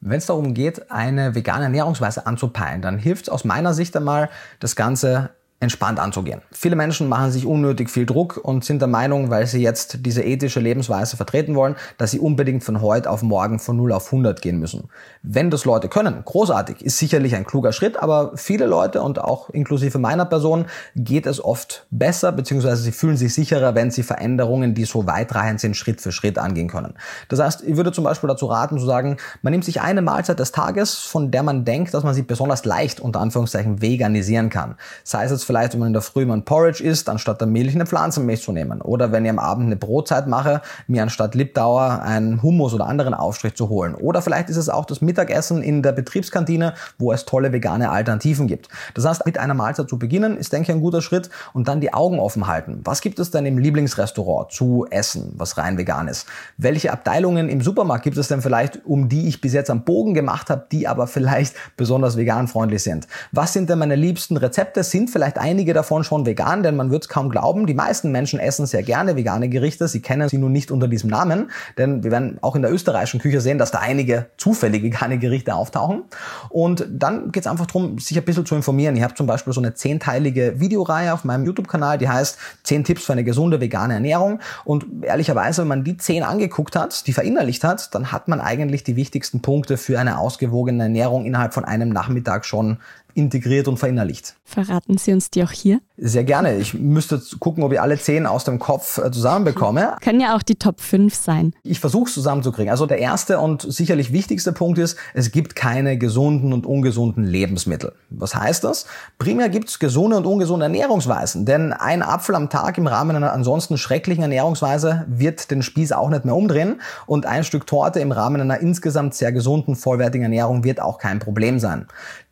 Wenn 0.00 0.18
es 0.18 0.26
darum 0.26 0.54
geht, 0.54 0.90
eine 0.90 1.34
vegane 1.34 1.64
Ernährungsweise 1.64 2.26
anzupeilen, 2.26 2.82
dann 2.82 2.98
hilft 2.98 3.24
es 3.24 3.28
aus 3.28 3.44
meiner 3.44 3.74
Sicht 3.74 3.96
einmal, 3.96 4.28
das 4.60 4.76
Ganze 4.76 5.30
entspannt 5.60 5.98
anzugehen. 5.98 6.40
Viele 6.52 6.76
Menschen 6.76 7.08
machen 7.08 7.32
sich 7.32 7.44
unnötig 7.44 7.90
viel 7.90 8.06
Druck 8.06 8.36
und 8.40 8.64
sind 8.64 8.80
der 8.80 8.86
Meinung, 8.86 9.28
weil 9.28 9.46
sie 9.48 9.60
jetzt 9.60 10.06
diese 10.06 10.22
ethische 10.22 10.60
Lebensweise 10.60 11.16
vertreten 11.16 11.56
wollen, 11.56 11.74
dass 11.96 12.12
sie 12.12 12.20
unbedingt 12.20 12.62
von 12.62 12.80
heute 12.80 13.10
auf 13.10 13.22
morgen 13.22 13.58
von 13.58 13.76
0 13.76 13.92
auf 13.92 14.06
100 14.06 14.40
gehen 14.40 14.60
müssen. 14.60 14.88
Wenn 15.22 15.50
das 15.50 15.64
Leute 15.64 15.88
können, 15.88 16.22
großartig, 16.24 16.82
ist 16.82 16.98
sicherlich 16.98 17.34
ein 17.34 17.44
kluger 17.44 17.72
Schritt, 17.72 17.96
aber 17.96 18.32
viele 18.36 18.66
Leute 18.66 19.02
und 19.02 19.20
auch 19.20 19.50
inklusive 19.50 19.98
meiner 19.98 20.26
Person 20.26 20.66
geht 20.94 21.26
es 21.26 21.44
oft 21.44 21.86
besser, 21.90 22.30
beziehungsweise 22.30 22.82
sie 22.82 22.92
fühlen 22.92 23.16
sich 23.16 23.34
sicherer, 23.34 23.74
wenn 23.74 23.90
sie 23.90 24.04
Veränderungen, 24.04 24.74
die 24.74 24.84
so 24.84 25.08
weitreichend 25.08 25.58
sind, 25.58 25.76
Schritt 25.76 26.00
für 26.00 26.12
Schritt 26.12 26.38
angehen 26.38 26.68
können. 26.68 26.94
Das 27.28 27.40
heißt, 27.40 27.64
ich 27.64 27.76
würde 27.76 27.90
zum 27.90 28.04
Beispiel 28.04 28.28
dazu 28.28 28.46
raten, 28.46 28.78
zu 28.78 28.86
sagen, 28.86 29.16
man 29.42 29.50
nimmt 29.50 29.64
sich 29.64 29.80
eine 29.80 30.02
Mahlzeit 30.02 30.38
des 30.38 30.52
Tages, 30.52 30.94
von 30.98 31.32
der 31.32 31.42
man 31.42 31.64
denkt, 31.64 31.94
dass 31.94 32.04
man 32.04 32.14
sie 32.14 32.22
besonders 32.22 32.64
leicht 32.64 33.00
unter 33.00 33.18
Anführungszeichen 33.18 33.82
veganisieren 33.82 34.50
kann. 34.50 34.76
Sei 35.02 35.24
es 35.24 35.32
jetzt 35.32 35.47
vielleicht, 35.48 35.72
wenn 35.72 35.80
man 35.80 35.88
in 35.88 35.92
der 35.94 36.02
Früh 36.02 36.24
mal 36.26 36.34
ein 36.34 36.44
Porridge 36.44 36.84
isst, 36.84 37.08
anstatt 37.08 37.40
der 37.40 37.48
Milch 37.48 37.74
eine 37.74 37.86
Pflanzenmilch 37.86 38.42
zu 38.42 38.52
nehmen. 38.52 38.80
Oder 38.80 39.10
wenn 39.10 39.24
ich 39.24 39.30
am 39.30 39.38
Abend 39.38 39.66
eine 39.66 39.76
Brotzeit 39.76 40.28
mache, 40.28 40.60
mir 40.86 41.02
anstatt 41.02 41.34
Lipdauer 41.34 42.02
einen 42.02 42.42
Hummus 42.42 42.74
oder 42.74 42.86
anderen 42.86 43.14
Aufstrich 43.14 43.54
zu 43.54 43.70
holen. 43.70 43.94
Oder 43.94 44.22
vielleicht 44.22 44.50
ist 44.50 44.58
es 44.58 44.68
auch 44.68 44.84
das 44.84 45.00
Mittagessen 45.00 45.62
in 45.62 45.82
der 45.82 45.92
Betriebskantine, 45.92 46.74
wo 46.98 47.12
es 47.12 47.24
tolle 47.24 47.52
vegane 47.52 47.90
Alternativen 47.90 48.46
gibt. 48.46 48.68
Das 48.94 49.06
heißt, 49.06 49.24
mit 49.24 49.38
einer 49.38 49.54
Mahlzeit 49.54 49.88
zu 49.88 49.98
beginnen, 49.98 50.36
ist, 50.36 50.52
denke 50.52 50.70
ich, 50.70 50.76
ein 50.76 50.82
guter 50.82 51.00
Schritt 51.00 51.30
und 51.54 51.66
dann 51.66 51.80
die 51.80 51.94
Augen 51.94 52.20
offen 52.20 52.46
halten. 52.46 52.82
Was 52.84 53.00
gibt 53.00 53.18
es 53.18 53.30
denn 53.30 53.46
im 53.46 53.56
Lieblingsrestaurant 53.56 54.52
zu 54.52 54.86
essen, 54.90 55.32
was 55.36 55.56
rein 55.56 55.78
vegan 55.78 56.08
ist? 56.08 56.26
Welche 56.58 56.92
Abteilungen 56.92 57.48
im 57.48 57.62
Supermarkt 57.62 58.04
gibt 58.04 58.18
es 58.18 58.28
denn 58.28 58.42
vielleicht, 58.42 58.84
um 58.84 59.08
die 59.08 59.28
ich 59.28 59.40
bis 59.40 59.54
jetzt 59.54 59.70
am 59.70 59.84
Bogen 59.84 60.12
gemacht 60.12 60.50
habe, 60.50 60.66
die 60.70 60.86
aber 60.86 61.06
vielleicht 61.06 61.54
besonders 61.78 62.18
veganfreundlich 62.18 62.82
sind? 62.82 63.08
Was 63.32 63.54
sind 63.54 63.70
denn 63.70 63.78
meine 63.78 63.96
liebsten 63.96 64.36
Rezepte? 64.36 64.82
Sind 64.82 65.08
vielleicht 65.08 65.37
einige 65.38 65.74
davon 65.74 66.04
schon 66.04 66.26
vegan, 66.26 66.62
denn 66.62 66.76
man 66.76 66.90
wird 66.90 67.04
es 67.04 67.08
kaum 67.08 67.30
glauben. 67.30 67.66
Die 67.66 67.74
meisten 67.74 68.10
Menschen 68.12 68.38
essen 68.38 68.66
sehr 68.66 68.82
gerne 68.82 69.16
vegane 69.16 69.48
Gerichte. 69.48 69.88
Sie 69.88 70.00
kennen 70.00 70.28
sie 70.28 70.38
nur 70.38 70.50
nicht 70.50 70.70
unter 70.70 70.88
diesem 70.88 71.10
Namen, 71.10 71.50
denn 71.76 72.04
wir 72.04 72.10
werden 72.10 72.38
auch 72.42 72.56
in 72.56 72.62
der 72.62 72.72
österreichischen 72.72 73.20
Küche 73.20 73.40
sehen, 73.40 73.58
dass 73.58 73.70
da 73.70 73.78
einige 73.78 74.26
zufällig 74.36 74.82
vegane 74.82 75.18
Gerichte 75.18 75.54
auftauchen. 75.54 76.04
Und 76.48 76.86
dann 76.90 77.32
geht 77.32 77.44
es 77.44 77.46
einfach 77.46 77.66
darum, 77.66 77.98
sich 77.98 78.16
ein 78.18 78.24
bisschen 78.24 78.46
zu 78.46 78.54
informieren. 78.54 78.96
Ich 78.96 79.02
habe 79.02 79.14
zum 79.14 79.26
Beispiel 79.26 79.52
so 79.52 79.60
eine 79.60 79.74
zehnteilige 79.74 80.60
Videoreihe 80.60 81.12
auf 81.12 81.24
meinem 81.24 81.44
YouTube-Kanal, 81.44 81.98
die 81.98 82.08
heißt 82.08 82.38
10 82.64 82.84
Tipps 82.84 83.04
für 83.04 83.12
eine 83.12 83.24
gesunde 83.24 83.60
vegane 83.60 83.94
Ernährung. 83.94 84.40
Und 84.64 84.86
ehrlicherweise, 85.02 85.62
wenn 85.62 85.68
man 85.68 85.84
die 85.84 85.96
10 85.96 86.22
angeguckt 86.22 86.76
hat, 86.76 87.06
die 87.06 87.12
verinnerlicht 87.12 87.64
hat, 87.64 87.94
dann 87.94 88.12
hat 88.12 88.28
man 88.28 88.40
eigentlich 88.40 88.84
die 88.84 88.96
wichtigsten 88.96 89.40
Punkte 89.40 89.76
für 89.76 89.98
eine 89.98 90.18
ausgewogene 90.18 90.84
Ernährung 90.84 91.24
innerhalb 91.24 91.54
von 91.54 91.64
einem 91.64 91.90
Nachmittag 91.90 92.44
schon 92.44 92.78
integriert 93.18 93.68
und 93.68 93.78
verinnerlicht. 93.78 94.36
Verraten 94.44 94.96
Sie 94.96 95.12
uns 95.12 95.30
die 95.30 95.42
auch 95.42 95.50
hier? 95.50 95.80
Sehr 95.98 96.22
gerne. 96.22 96.56
Ich 96.56 96.74
müsste 96.74 97.20
gucken, 97.40 97.64
ob 97.64 97.72
ich 97.72 97.80
alle 97.80 97.98
zehn 97.98 98.24
aus 98.24 98.44
dem 98.44 98.60
Kopf 98.60 98.98
äh, 98.98 99.10
zusammenbekomme. 99.10 99.96
Können 100.00 100.20
ja 100.20 100.36
auch 100.36 100.42
die 100.42 100.54
Top 100.54 100.80
5 100.80 101.12
sein. 101.12 101.52
Ich 101.64 101.80
versuche 101.80 102.08
es 102.08 102.14
zusammenzukriegen. 102.14 102.70
Also 102.70 102.86
der 102.86 102.98
erste 102.98 103.40
und 103.40 103.62
sicherlich 103.62 104.12
wichtigste 104.12 104.52
Punkt 104.52 104.78
ist, 104.78 104.96
es 105.12 105.32
gibt 105.32 105.56
keine 105.56 105.98
gesunden 105.98 106.52
und 106.52 106.66
ungesunden 106.66 107.24
Lebensmittel. 107.24 107.92
Was 108.10 108.36
heißt 108.36 108.62
das? 108.62 108.86
Primär 109.18 109.48
gibt 109.48 109.68
es 109.68 109.80
gesunde 109.80 110.16
und 110.16 110.24
ungesunde 110.24 110.66
Ernährungsweisen. 110.66 111.44
Denn 111.44 111.72
ein 111.72 112.02
Apfel 112.02 112.36
am 112.36 112.48
Tag 112.48 112.78
im 112.78 112.86
Rahmen 112.86 113.16
einer 113.16 113.32
ansonsten 113.32 113.76
schrecklichen 113.76 114.22
Ernährungsweise 114.22 115.04
wird 115.08 115.50
den 115.50 115.62
Spieß 115.62 115.90
auch 115.92 116.10
nicht 116.10 116.24
mehr 116.24 116.36
umdrehen. 116.36 116.80
Und 117.06 117.26
ein 117.26 117.42
Stück 117.42 117.66
Torte 117.66 117.98
im 117.98 118.12
Rahmen 118.12 118.40
einer 118.40 118.60
insgesamt 118.60 119.14
sehr 119.14 119.32
gesunden, 119.32 119.74
vollwertigen 119.74 120.22
Ernährung 120.22 120.62
wird 120.62 120.80
auch 120.80 120.98
kein 120.98 121.18
Problem 121.18 121.58
sein 121.58 121.86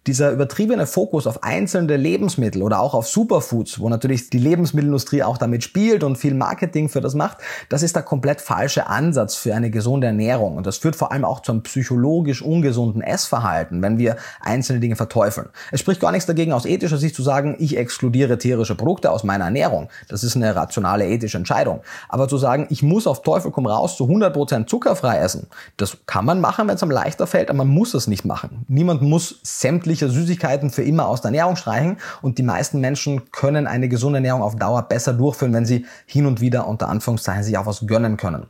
dieser 0.07 0.31
übertriebene 0.31 0.87
Fokus 0.87 1.27
auf 1.27 1.42
einzelne 1.42 1.97
Lebensmittel 1.97 2.62
oder 2.62 2.81
auch 2.81 2.95
auf 2.95 3.09
Superfoods, 3.09 3.81
wo 3.81 3.88
natürlich 3.88 4.31
die 4.31 4.38
Lebensmittelindustrie 4.38 5.23
auch 5.23 5.38
damit 5.38 5.64
spielt 5.64 6.05
und 6.05 6.16
viel 6.16 6.35
Marketing 6.35 6.88
für 6.88 7.01
das 7.01 7.14
macht, 7.14 7.38
das 7.69 7.83
ist 7.83 7.97
der 7.97 8.03
komplett 8.03 8.40
falsche 8.40 8.87
Ansatz 8.87 9.35
für 9.35 9.55
eine 9.55 9.71
gesunde 9.71 10.07
Ernährung. 10.07 10.57
Und 10.57 10.66
das 10.66 10.79
führt 10.79 10.97
vor 10.97 11.12
allem 11.12 11.25
auch 11.25 11.40
zu 11.40 11.53
einem 11.53 11.62
psychologisch 11.62 12.42
ungesunden 12.42 13.03
Essverhalten, 13.03 13.83
wenn 13.83 13.99
wir 13.99 14.16
einzelne 14.40 14.81
Dinge 14.81 14.97
verteufeln. 14.97 15.49
Es 15.73 15.81
spricht 15.81 16.01
gar 16.01 16.12
nichts 16.12 16.27
dagegen, 16.27 16.53
aus 16.53 16.66
ethischer 16.66 16.99
Sicht 16.99 17.14
zu 17.14 17.23
sagen, 17.23 17.57
ich 17.59 17.77
exkludiere 17.77 18.38
tierische 18.38 18.75
Produkte 18.75 19.11
aus 19.11 19.25
meiner 19.25 19.45
Ernährung. 19.45 19.88
Das 20.09 20.23
ist 20.23 20.37
eine 20.37 20.55
rationale 20.55 21.09
ethische 21.09 21.38
Entscheidung. 21.38 21.81
Aber 22.09 22.29
zu 22.29 22.38
sagen, 22.38 22.66
ich 22.71 22.83
muss 22.83 23.07
auf 23.07 23.23
Teufel 23.23 23.51
komm 23.51 23.66
raus 23.66 23.97
zu 23.97 24.05
100% 24.05 24.66
zuckerfrei 24.66 25.19
essen, 25.19 25.49
das 25.77 25.99
kann 26.07 26.25
man 26.25 26.40
machen, 26.40 26.69
wenn 26.69 26.77
es 26.77 26.83
einem 26.83 26.92
leichter 26.92 27.27
fällt, 27.27 27.51
aber 27.51 27.59
man 27.59 27.69
muss 27.69 27.95
es 27.95 28.07
nicht 28.07 28.25
machen. 28.25 28.64
Niemand 28.69 29.03
muss 29.03 29.40
sämtlich 29.42 29.95
sämtliche 29.96 30.09
Süßigkeiten 30.11 30.70
für 30.70 30.82
immer 30.82 31.06
aus 31.06 31.20
der 31.20 31.30
Ernährung 31.30 31.56
streichen 31.56 31.96
und 32.22 32.38
die 32.38 32.42
meisten 32.42 32.80
Menschen 32.80 33.30
können 33.30 33.66
eine 33.66 33.88
gesunde 33.88 34.18
Ernährung 34.18 34.42
auf 34.42 34.56
Dauer 34.56 34.82
besser 34.82 35.12
durchführen, 35.12 35.52
wenn 35.52 35.66
sie 35.66 35.87
hin 36.06 36.26
und 36.26 36.40
wieder 36.40 36.66
unter 36.66 36.88
Anführungszeichen 36.88 37.42
sich 37.42 37.56
auch 37.59 37.66
was 37.66 37.87
gönnen 37.87 38.16
können. 38.16 38.46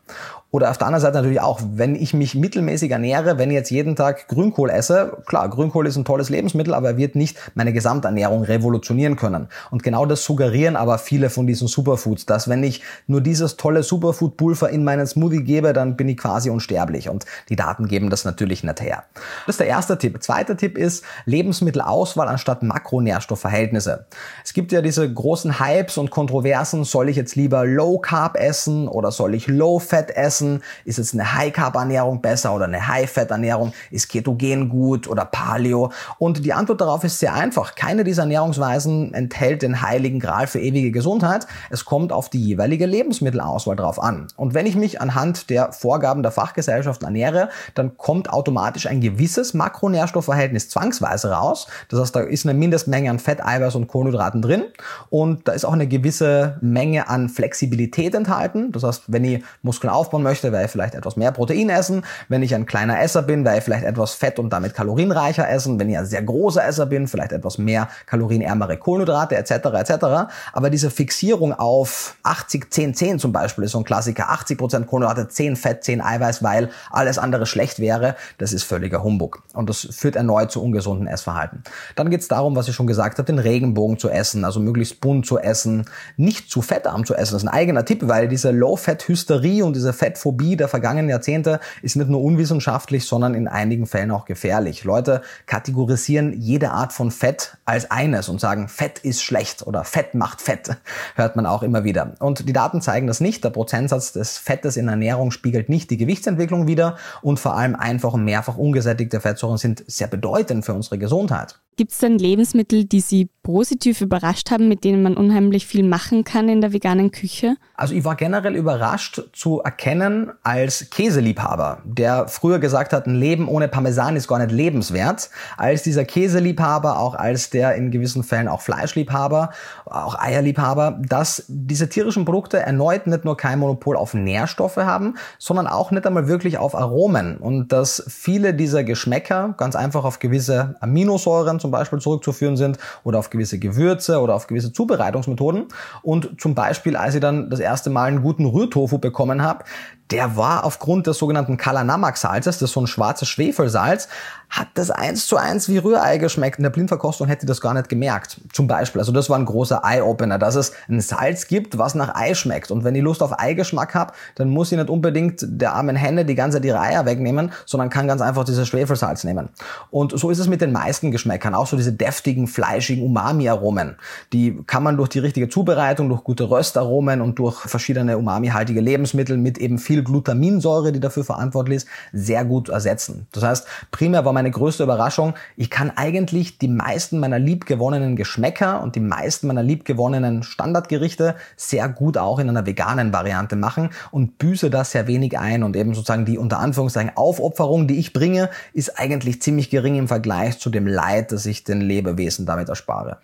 Oder 0.56 0.70
auf 0.70 0.78
der 0.78 0.86
anderen 0.86 1.02
Seite 1.02 1.18
natürlich 1.18 1.42
auch, 1.42 1.60
wenn 1.74 1.94
ich 1.94 2.14
mich 2.14 2.34
mittelmäßig 2.34 2.90
ernähre, 2.90 3.36
wenn 3.36 3.50
ich 3.50 3.56
jetzt 3.56 3.70
jeden 3.70 3.94
Tag 3.94 4.26
Grünkohl 4.26 4.70
esse, 4.70 5.18
klar, 5.26 5.50
Grünkohl 5.50 5.86
ist 5.86 5.96
ein 5.96 6.06
tolles 6.06 6.30
Lebensmittel, 6.30 6.72
aber 6.72 6.92
er 6.92 6.96
wird 6.96 7.14
nicht 7.14 7.36
meine 7.54 7.74
Gesamternährung 7.74 8.42
revolutionieren 8.42 9.16
können. 9.16 9.48
Und 9.70 9.82
genau 9.82 10.06
das 10.06 10.24
suggerieren 10.24 10.76
aber 10.76 10.96
viele 10.96 11.28
von 11.28 11.46
diesen 11.46 11.68
Superfoods, 11.68 12.24
dass 12.24 12.48
wenn 12.48 12.64
ich 12.64 12.82
nur 13.06 13.20
dieses 13.20 13.58
tolle 13.58 13.82
Superfood-Pulver 13.82 14.70
in 14.70 14.82
meinen 14.82 15.06
Smoothie 15.06 15.44
gebe, 15.44 15.74
dann 15.74 15.94
bin 15.94 16.08
ich 16.08 16.16
quasi 16.16 16.48
unsterblich. 16.48 17.10
Und 17.10 17.26
die 17.50 17.56
Daten 17.56 17.86
geben 17.86 18.08
das 18.08 18.24
natürlich 18.24 18.64
nicht 18.64 18.80
her. 18.80 19.04
Das 19.44 19.56
ist 19.56 19.60
der 19.60 19.66
erste 19.66 19.98
Tipp. 19.98 20.22
Zweiter 20.22 20.56
Tipp 20.56 20.78
ist 20.78 21.04
Lebensmittelauswahl 21.26 22.28
anstatt 22.28 22.62
Makronährstoffverhältnisse. 22.62 24.06
Es 24.42 24.54
gibt 24.54 24.72
ja 24.72 24.80
diese 24.80 25.12
großen 25.12 25.60
Hypes 25.60 25.98
und 25.98 26.10
Kontroversen, 26.10 26.84
soll 26.84 27.10
ich 27.10 27.16
jetzt 27.16 27.36
lieber 27.36 27.66
Low 27.66 27.98
Carb 27.98 28.38
essen 28.38 28.88
oder 28.88 29.10
soll 29.10 29.34
ich 29.34 29.48
Low 29.48 29.80
Fat 29.80 30.10
essen? 30.12 30.45
Essen? 30.46 30.62
Ist 30.84 30.98
jetzt 30.98 31.14
eine 31.14 31.34
High-Carb-Ernährung 31.34 32.20
besser 32.20 32.54
oder 32.54 32.64
eine 32.66 32.86
High-Fat-Ernährung? 32.86 33.72
Ist 33.90 34.08
Ketogen 34.08 34.68
gut 34.68 35.08
oder 35.08 35.24
Paleo? 35.24 35.92
Und 36.18 36.44
die 36.44 36.52
Antwort 36.52 36.80
darauf 36.80 37.04
ist 37.04 37.18
sehr 37.18 37.34
einfach. 37.34 37.74
Keine 37.74 38.04
dieser 38.04 38.22
Ernährungsweisen 38.22 39.14
enthält 39.14 39.62
den 39.62 39.82
heiligen 39.82 40.20
Gral 40.20 40.46
für 40.46 40.60
ewige 40.60 40.90
Gesundheit. 40.90 41.46
Es 41.70 41.84
kommt 41.84 42.12
auf 42.12 42.28
die 42.28 42.42
jeweilige 42.42 42.86
Lebensmittelauswahl 42.86 43.76
drauf 43.76 44.00
an. 44.02 44.28
Und 44.36 44.54
wenn 44.54 44.66
ich 44.66 44.76
mich 44.76 45.00
anhand 45.00 45.50
der 45.50 45.72
Vorgaben 45.72 46.22
der 46.22 46.32
Fachgesellschaft 46.32 47.02
ernähre, 47.02 47.48
dann 47.74 47.96
kommt 47.96 48.30
automatisch 48.30 48.86
ein 48.86 49.00
gewisses 49.00 49.54
Makronährstoffverhältnis 49.54 50.68
zwangsweise 50.68 51.30
raus. 51.30 51.66
Das 51.88 52.00
heißt, 52.00 52.16
da 52.16 52.20
ist 52.20 52.46
eine 52.46 52.58
Mindestmenge 52.58 53.10
an 53.10 53.18
Fett, 53.18 53.44
Eiweiß 53.44 53.74
und 53.74 53.88
Kohlenhydraten 53.88 54.42
drin. 54.42 54.64
Und 55.10 55.48
da 55.48 55.52
ist 55.52 55.64
auch 55.64 55.72
eine 55.72 55.86
gewisse 55.86 56.58
Menge 56.60 57.08
an 57.08 57.28
Flexibilität 57.28 58.14
enthalten. 58.14 58.72
Das 58.72 58.82
heißt, 58.82 59.04
wenn 59.08 59.24
ich 59.24 59.42
Muskeln 59.62 59.90
aufbauen 59.90 60.22
möchte, 60.26 60.52
werde 60.52 60.66
ich 60.66 60.70
vielleicht 60.70 60.94
etwas 60.94 61.16
mehr 61.16 61.30
Protein 61.30 61.68
essen. 61.70 62.04
Wenn 62.28 62.42
ich 62.42 62.54
ein 62.54 62.66
kleiner 62.66 63.00
Esser 63.00 63.22
bin, 63.22 63.44
werde 63.44 63.58
ich 63.58 63.64
vielleicht 63.64 63.84
etwas 63.84 64.14
Fett 64.14 64.38
und 64.38 64.50
damit 64.50 64.74
kalorienreicher 64.74 65.48
essen. 65.48 65.78
Wenn 65.78 65.88
ich 65.88 65.96
ein 65.96 66.06
sehr 66.06 66.22
großer 66.22 66.66
Esser 66.66 66.86
bin, 66.86 67.06
vielleicht 67.06 67.32
etwas 67.32 67.58
mehr 67.58 67.88
kalorienärmere 68.06 68.76
Kohlenhydrate 68.76 69.36
etc. 69.36 69.52
etc. 69.52 70.32
Aber 70.52 70.70
diese 70.70 70.90
Fixierung 70.90 71.52
auf 71.52 72.16
80, 72.24 72.70
10, 72.70 72.94
10 72.94 73.18
zum 73.18 73.32
Beispiel 73.32 73.64
ist 73.64 73.72
so 73.72 73.78
ein 73.78 73.84
Klassiker. 73.84 74.30
80% 74.30 74.86
Kohlenhydrate, 74.86 75.28
10 75.28 75.56
Fett, 75.56 75.84
10 75.84 76.00
Eiweiß, 76.00 76.42
weil 76.42 76.70
alles 76.90 77.18
andere 77.18 77.46
schlecht 77.46 77.78
wäre. 77.78 78.16
Das 78.38 78.52
ist 78.52 78.64
völliger 78.64 79.02
Humbug. 79.02 79.42
Und 79.54 79.70
das 79.70 79.88
führt 79.92 80.16
erneut 80.16 80.50
zu 80.50 80.62
ungesunden 80.62 81.06
Essverhalten. 81.06 81.62
Dann 81.94 82.10
geht 82.10 82.20
es 82.20 82.28
darum, 82.28 82.56
was 82.56 82.68
ich 82.68 82.74
schon 82.74 82.86
gesagt 82.86 83.18
habe, 83.18 83.26
den 83.26 83.38
Regenbogen 83.38 83.98
zu 83.98 84.10
essen, 84.10 84.44
also 84.44 84.58
möglichst 84.60 85.00
bunt 85.00 85.26
zu 85.26 85.38
essen, 85.38 85.86
nicht 86.16 86.50
zu 86.50 86.62
fettarm 86.62 87.04
zu 87.04 87.14
essen. 87.14 87.34
Das 87.34 87.42
ist 87.42 87.48
ein 87.48 87.54
eigener 87.54 87.84
Tipp, 87.84 88.00
weil 88.08 88.28
diese 88.28 88.50
Low-Fat-Hysterie 88.50 89.64
und 89.64 89.76
diese 89.76 89.92
Fett 89.92 90.15
Fettphobie 90.16 90.56
der 90.56 90.68
vergangenen 90.68 91.10
Jahrzehnte 91.10 91.60
ist 91.82 91.96
nicht 91.96 92.08
nur 92.08 92.22
unwissenschaftlich, 92.22 93.06
sondern 93.06 93.34
in 93.34 93.48
einigen 93.48 93.86
Fällen 93.86 94.10
auch 94.10 94.24
gefährlich. 94.24 94.84
Leute 94.84 95.20
kategorisieren 95.44 96.32
jede 96.40 96.70
Art 96.70 96.92
von 96.92 97.10
Fett 97.10 97.58
als 97.64 97.90
eines 97.90 98.28
und 98.28 98.40
sagen, 98.40 98.68
Fett 98.68 98.98
ist 99.00 99.22
schlecht 99.22 99.66
oder 99.66 99.84
Fett 99.84 100.14
macht 100.14 100.40
Fett. 100.40 100.76
Hört 101.14 101.36
man 101.36 101.46
auch 101.46 101.62
immer 101.62 101.84
wieder. 101.84 102.14
Und 102.18 102.48
die 102.48 102.52
Daten 102.52 102.80
zeigen 102.80 103.06
das 103.06 103.20
nicht. 103.20 103.44
Der 103.44 103.50
Prozentsatz 103.50 104.12
des 104.12 104.38
Fettes 104.38 104.76
in 104.76 104.88
Ernährung 104.88 105.30
spiegelt 105.30 105.68
nicht 105.68 105.90
die 105.90 105.98
Gewichtsentwicklung 105.98 106.66
wider 106.66 106.96
und 107.20 107.38
vor 107.38 107.56
allem 107.56 107.76
einfach 107.76 108.14
und 108.14 108.24
mehrfach 108.24 108.56
ungesättigte 108.56 109.20
Fettsäuren 109.20 109.58
sind 109.58 109.84
sehr 109.86 110.08
bedeutend 110.08 110.64
für 110.64 110.72
unsere 110.72 110.98
Gesundheit. 110.98 111.60
Gibt 111.76 111.92
es 111.92 111.98
denn 111.98 112.18
Lebensmittel, 112.18 112.86
die 112.86 113.00
Sie 113.00 113.28
positiv 113.42 114.00
überrascht 114.00 114.50
haben, 114.50 114.66
mit 114.66 114.82
denen 114.82 115.02
man 115.02 115.14
unheimlich 115.14 115.66
viel 115.66 115.84
machen 115.84 116.24
kann 116.24 116.48
in 116.48 116.62
der 116.62 116.72
veganen 116.72 117.10
Küche? 117.10 117.56
Also 117.74 117.94
ich 117.94 118.02
war 118.02 118.16
generell 118.16 118.56
überrascht 118.56 119.22
zu 119.34 119.60
erkennen 119.60 120.32
als 120.42 120.88
Käseliebhaber, 120.88 121.82
der 121.84 122.28
früher 122.28 122.58
gesagt 122.60 122.94
hat, 122.94 123.06
ein 123.06 123.14
Leben 123.14 123.46
ohne 123.46 123.68
Parmesan 123.68 124.16
ist 124.16 124.26
gar 124.26 124.38
nicht 124.38 124.52
lebenswert, 124.52 125.28
als 125.58 125.82
dieser 125.82 126.06
Käseliebhaber, 126.06 126.98
auch 126.98 127.14
als 127.14 127.50
der 127.50 127.74
in 127.74 127.90
gewissen 127.90 128.24
Fällen 128.24 128.48
auch 128.48 128.62
Fleischliebhaber, 128.62 129.50
auch 129.86 130.18
Eierliebhaber, 130.18 130.98
dass 131.00 131.44
diese 131.48 131.88
tierischen 131.88 132.24
Produkte 132.24 132.58
erneut 132.58 133.06
nicht 133.06 133.24
nur 133.24 133.36
kein 133.36 133.58
Monopol 133.58 133.96
auf 133.96 134.14
Nährstoffe 134.14 134.76
haben, 134.76 135.14
sondern 135.38 135.66
auch 135.66 135.90
nicht 135.90 136.06
einmal 136.06 136.26
wirklich 136.28 136.58
auf 136.58 136.74
Aromen 136.74 137.36
und 137.38 137.72
dass 137.72 138.04
viele 138.08 138.52
dieser 138.52 138.84
Geschmäcker 138.84 139.54
ganz 139.56 139.76
einfach 139.76 140.04
auf 140.04 140.18
gewisse 140.18 140.74
Aminosäuren 140.80 141.60
zum 141.60 141.70
Beispiel 141.70 142.00
zurückzuführen 142.00 142.56
sind 142.56 142.78
oder 143.04 143.18
auf 143.18 143.30
gewisse 143.30 143.58
Gewürze 143.58 144.20
oder 144.20 144.34
auf 144.34 144.48
gewisse 144.48 144.72
Zubereitungsmethoden. 144.72 145.66
Und 146.02 146.40
zum 146.40 146.54
Beispiel, 146.54 146.96
als 146.96 147.14
ich 147.14 147.20
dann 147.20 147.48
das 147.50 147.60
erste 147.60 147.90
Mal 147.90 148.04
einen 148.04 148.22
guten 148.22 148.46
Rührtofu 148.46 148.98
bekommen 148.98 149.42
habe, 149.42 149.64
der 150.10 150.36
war 150.36 150.64
aufgrund 150.64 151.06
des 151.06 151.18
sogenannten 151.18 151.56
Kalanamak-Salzes, 151.56 152.58
das 152.58 152.70
ist 152.70 152.74
so 152.74 152.80
ein 152.80 152.86
schwarzes 152.86 153.28
Schwefelsalz, 153.28 154.08
hat 154.50 154.68
das 154.74 154.90
eins 154.90 155.26
zu 155.26 155.36
eins 155.36 155.68
wie 155.68 155.78
Rührei 155.78 156.18
geschmeckt. 156.18 156.58
In 156.58 156.62
der 156.62 156.70
Blindverkostung 156.70 157.26
hätte 157.26 157.44
ich 157.44 157.48
das 157.48 157.60
gar 157.60 157.74
nicht 157.74 157.88
gemerkt. 157.88 158.40
Zum 158.52 158.66
Beispiel, 158.66 159.00
also 159.00 159.12
das 159.12 159.28
war 159.28 159.38
ein 159.38 159.44
großer 159.44 159.82
Eye-Opener, 159.84 160.38
dass 160.38 160.54
es 160.54 160.72
ein 160.88 161.00
Salz 161.00 161.48
gibt, 161.48 161.78
was 161.78 161.94
nach 161.94 162.14
Ei 162.14 162.34
schmeckt. 162.34 162.70
Und 162.70 162.84
wenn 162.84 162.94
ich 162.94 163.02
Lust 163.02 163.22
auf 163.22 163.38
Eigeschmack 163.38 163.94
habe, 163.94 164.12
dann 164.36 164.48
muss 164.48 164.72
ich 164.72 164.78
nicht 164.78 164.90
unbedingt 164.90 165.44
der 165.46 165.74
armen 165.74 165.96
Henne 165.96 166.24
die 166.24 166.34
ganze 166.34 166.58
Zeit 166.58 166.64
ihre 166.64 166.76
wegnehmen, 166.76 167.52
sondern 167.64 167.90
kann 167.90 168.06
ganz 168.06 168.20
einfach 168.20 168.44
dieses 168.44 168.68
Schwefelsalz 168.68 169.24
nehmen. 169.24 169.48
Und 169.90 170.18
so 170.18 170.30
ist 170.30 170.38
es 170.38 170.46
mit 170.46 170.60
den 170.60 170.72
meisten 170.72 171.10
Geschmäckern. 171.10 171.54
Auch 171.54 171.66
so 171.66 171.76
diese 171.76 171.92
deftigen, 171.92 172.46
fleischigen 172.46 173.04
Umami-Aromen. 173.04 173.96
Die 174.32 174.62
kann 174.66 174.82
man 174.82 174.96
durch 174.96 175.08
die 175.08 175.18
richtige 175.18 175.48
Zubereitung, 175.48 176.08
durch 176.08 176.22
gute 176.22 176.48
Röstaromen 176.48 177.20
und 177.20 177.38
durch 177.38 177.60
verschiedene 177.60 178.16
umami-haltige 178.18 178.80
Lebensmittel 178.80 179.36
mit 179.36 179.58
eben 179.58 179.78
viel 179.78 180.04
Glutaminsäure, 180.04 180.92
die 180.92 181.00
dafür 181.00 181.24
verantwortlich 181.24 181.76
ist, 181.76 181.88
sehr 182.12 182.44
gut 182.44 182.68
ersetzen. 182.68 183.26
Das 183.32 183.42
heißt, 183.42 183.66
primär 183.90 184.24
war 184.24 184.32
meine 184.36 184.50
größte 184.50 184.82
Überraschung, 184.82 185.32
ich 185.56 185.70
kann 185.70 185.90
eigentlich 185.96 186.58
die 186.58 186.68
meisten 186.68 187.18
meiner 187.18 187.38
liebgewonnenen 187.38 188.16
Geschmäcker 188.16 188.82
und 188.82 188.94
die 188.94 189.00
meisten 189.00 189.46
meiner 189.46 189.62
liebgewonnenen 189.62 190.42
Standardgerichte 190.42 191.36
sehr 191.56 191.88
gut 191.88 192.18
auch 192.18 192.38
in 192.38 192.50
einer 192.50 192.66
veganen 192.66 193.14
Variante 193.14 193.56
machen 193.56 193.88
und 194.10 194.36
büße 194.36 194.68
da 194.68 194.84
sehr 194.84 195.06
wenig 195.06 195.38
ein 195.38 195.62
und 195.62 195.74
eben 195.74 195.94
sozusagen 195.94 196.26
die 196.26 196.36
unter 196.36 196.58
Anführungszeichen 196.58 197.16
Aufopferung, 197.16 197.88
die 197.88 197.98
ich 197.98 198.12
bringe, 198.12 198.50
ist 198.74 198.98
eigentlich 198.98 199.40
ziemlich 199.40 199.70
gering 199.70 199.96
im 199.96 200.06
Vergleich 200.06 200.58
zu 200.58 200.68
dem 200.68 200.86
Leid, 200.86 201.32
das 201.32 201.46
ich 201.46 201.64
den 201.64 201.80
Lebewesen 201.80 202.44
damit 202.44 202.68
erspare. 202.68 203.16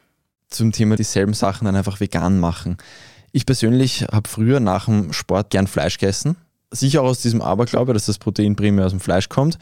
Zum 0.49 0.73
Thema 0.73 0.97
dieselben 0.97 1.35
Sachen 1.35 1.67
dann 1.67 1.77
einfach 1.77 2.01
vegan 2.01 2.41
machen. 2.41 2.79
Ich 3.33 3.45
persönlich 3.45 4.07
habe 4.11 4.31
früher 4.31 4.61
nach 4.61 4.87
dem 4.87 5.13
Sport 5.13 5.51
gern 5.51 5.67
Fleisch 5.67 5.99
gegessen, 5.99 6.37
Sicher 6.73 7.03
auch 7.03 7.09
aus 7.09 7.21
diesem 7.21 7.43
Aberglaube, 7.43 7.93
dass 7.93 8.07
das 8.07 8.19
Protein 8.19 8.57
primär 8.57 8.87
aus 8.87 8.93
dem 8.93 9.01
Fleisch 9.01 9.29
kommt, 9.29 9.59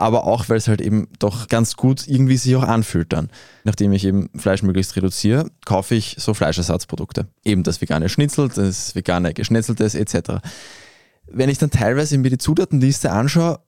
aber 0.00 0.24
auch, 0.24 0.48
weil 0.48 0.56
es 0.56 0.66
halt 0.66 0.80
eben 0.80 1.08
doch 1.18 1.48
ganz 1.48 1.76
gut 1.76 2.08
irgendwie 2.08 2.38
sich 2.38 2.56
auch 2.56 2.62
anfühlt 2.62 3.12
dann. 3.12 3.28
Nachdem 3.64 3.92
ich 3.92 4.06
eben 4.06 4.30
Fleisch 4.34 4.62
möglichst 4.62 4.96
reduziere, 4.96 5.50
kaufe 5.66 5.94
ich 5.94 6.16
so 6.18 6.32
Fleischersatzprodukte. 6.32 7.28
Eben 7.44 7.64
das 7.64 7.82
vegane 7.82 8.08
Schnitzel, 8.08 8.48
das 8.48 8.94
vegane 8.94 9.34
Geschnetzeltes 9.34 9.94
etc. 9.94 10.40
Wenn 11.30 11.50
ich 11.50 11.58
dann 11.58 11.70
teilweise 11.70 12.16
mir 12.16 12.30
die 12.30 12.38
Zutatenliste 12.38 13.12
anschaue, 13.12 13.60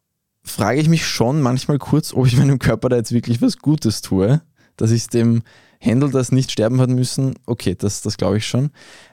frage 0.43 0.81
ich 0.81 0.89
mich 0.89 1.07
schon 1.07 1.43
manchmal 1.43 1.79
kurz, 1.79 2.15
ob 2.15 2.27
ich 2.27 2.37
meinem 2.39 2.59
Körper 2.59 2.89
da 2.89 2.97
jetzt 2.97 3.13
wirklich 3.13 3.43
was 3.43 3.59
Gutes 3.59 4.01
tue, 4.01 4.41
dass 4.79 4.91
ich 4.91 5.09
dem 5.09 5.43
Händel 5.81 6.11
das 6.11 6.33
nicht 6.33 6.51
sterben 6.51 6.81
hat 6.81 6.89
müssen. 6.89 7.35
Okay, 7.45 7.75
das, 7.79 8.01
das 8.01 8.17
glaube 8.17 8.39
ich 8.39 8.47
schon. 8.47 8.71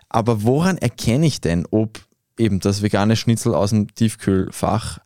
Aber 0.07 0.43
woran 0.43 0.77
erkenne 0.77 1.25
ich 1.25 1.41
denn, 1.41 1.65
ob 1.69 1.99
eben 2.37 2.61
das 2.61 2.81
vegane 2.81 3.17
Schnitzel 3.17 3.53
aus 3.53 3.71
dem 3.71 3.93
Tiefkühlfach 3.93 4.99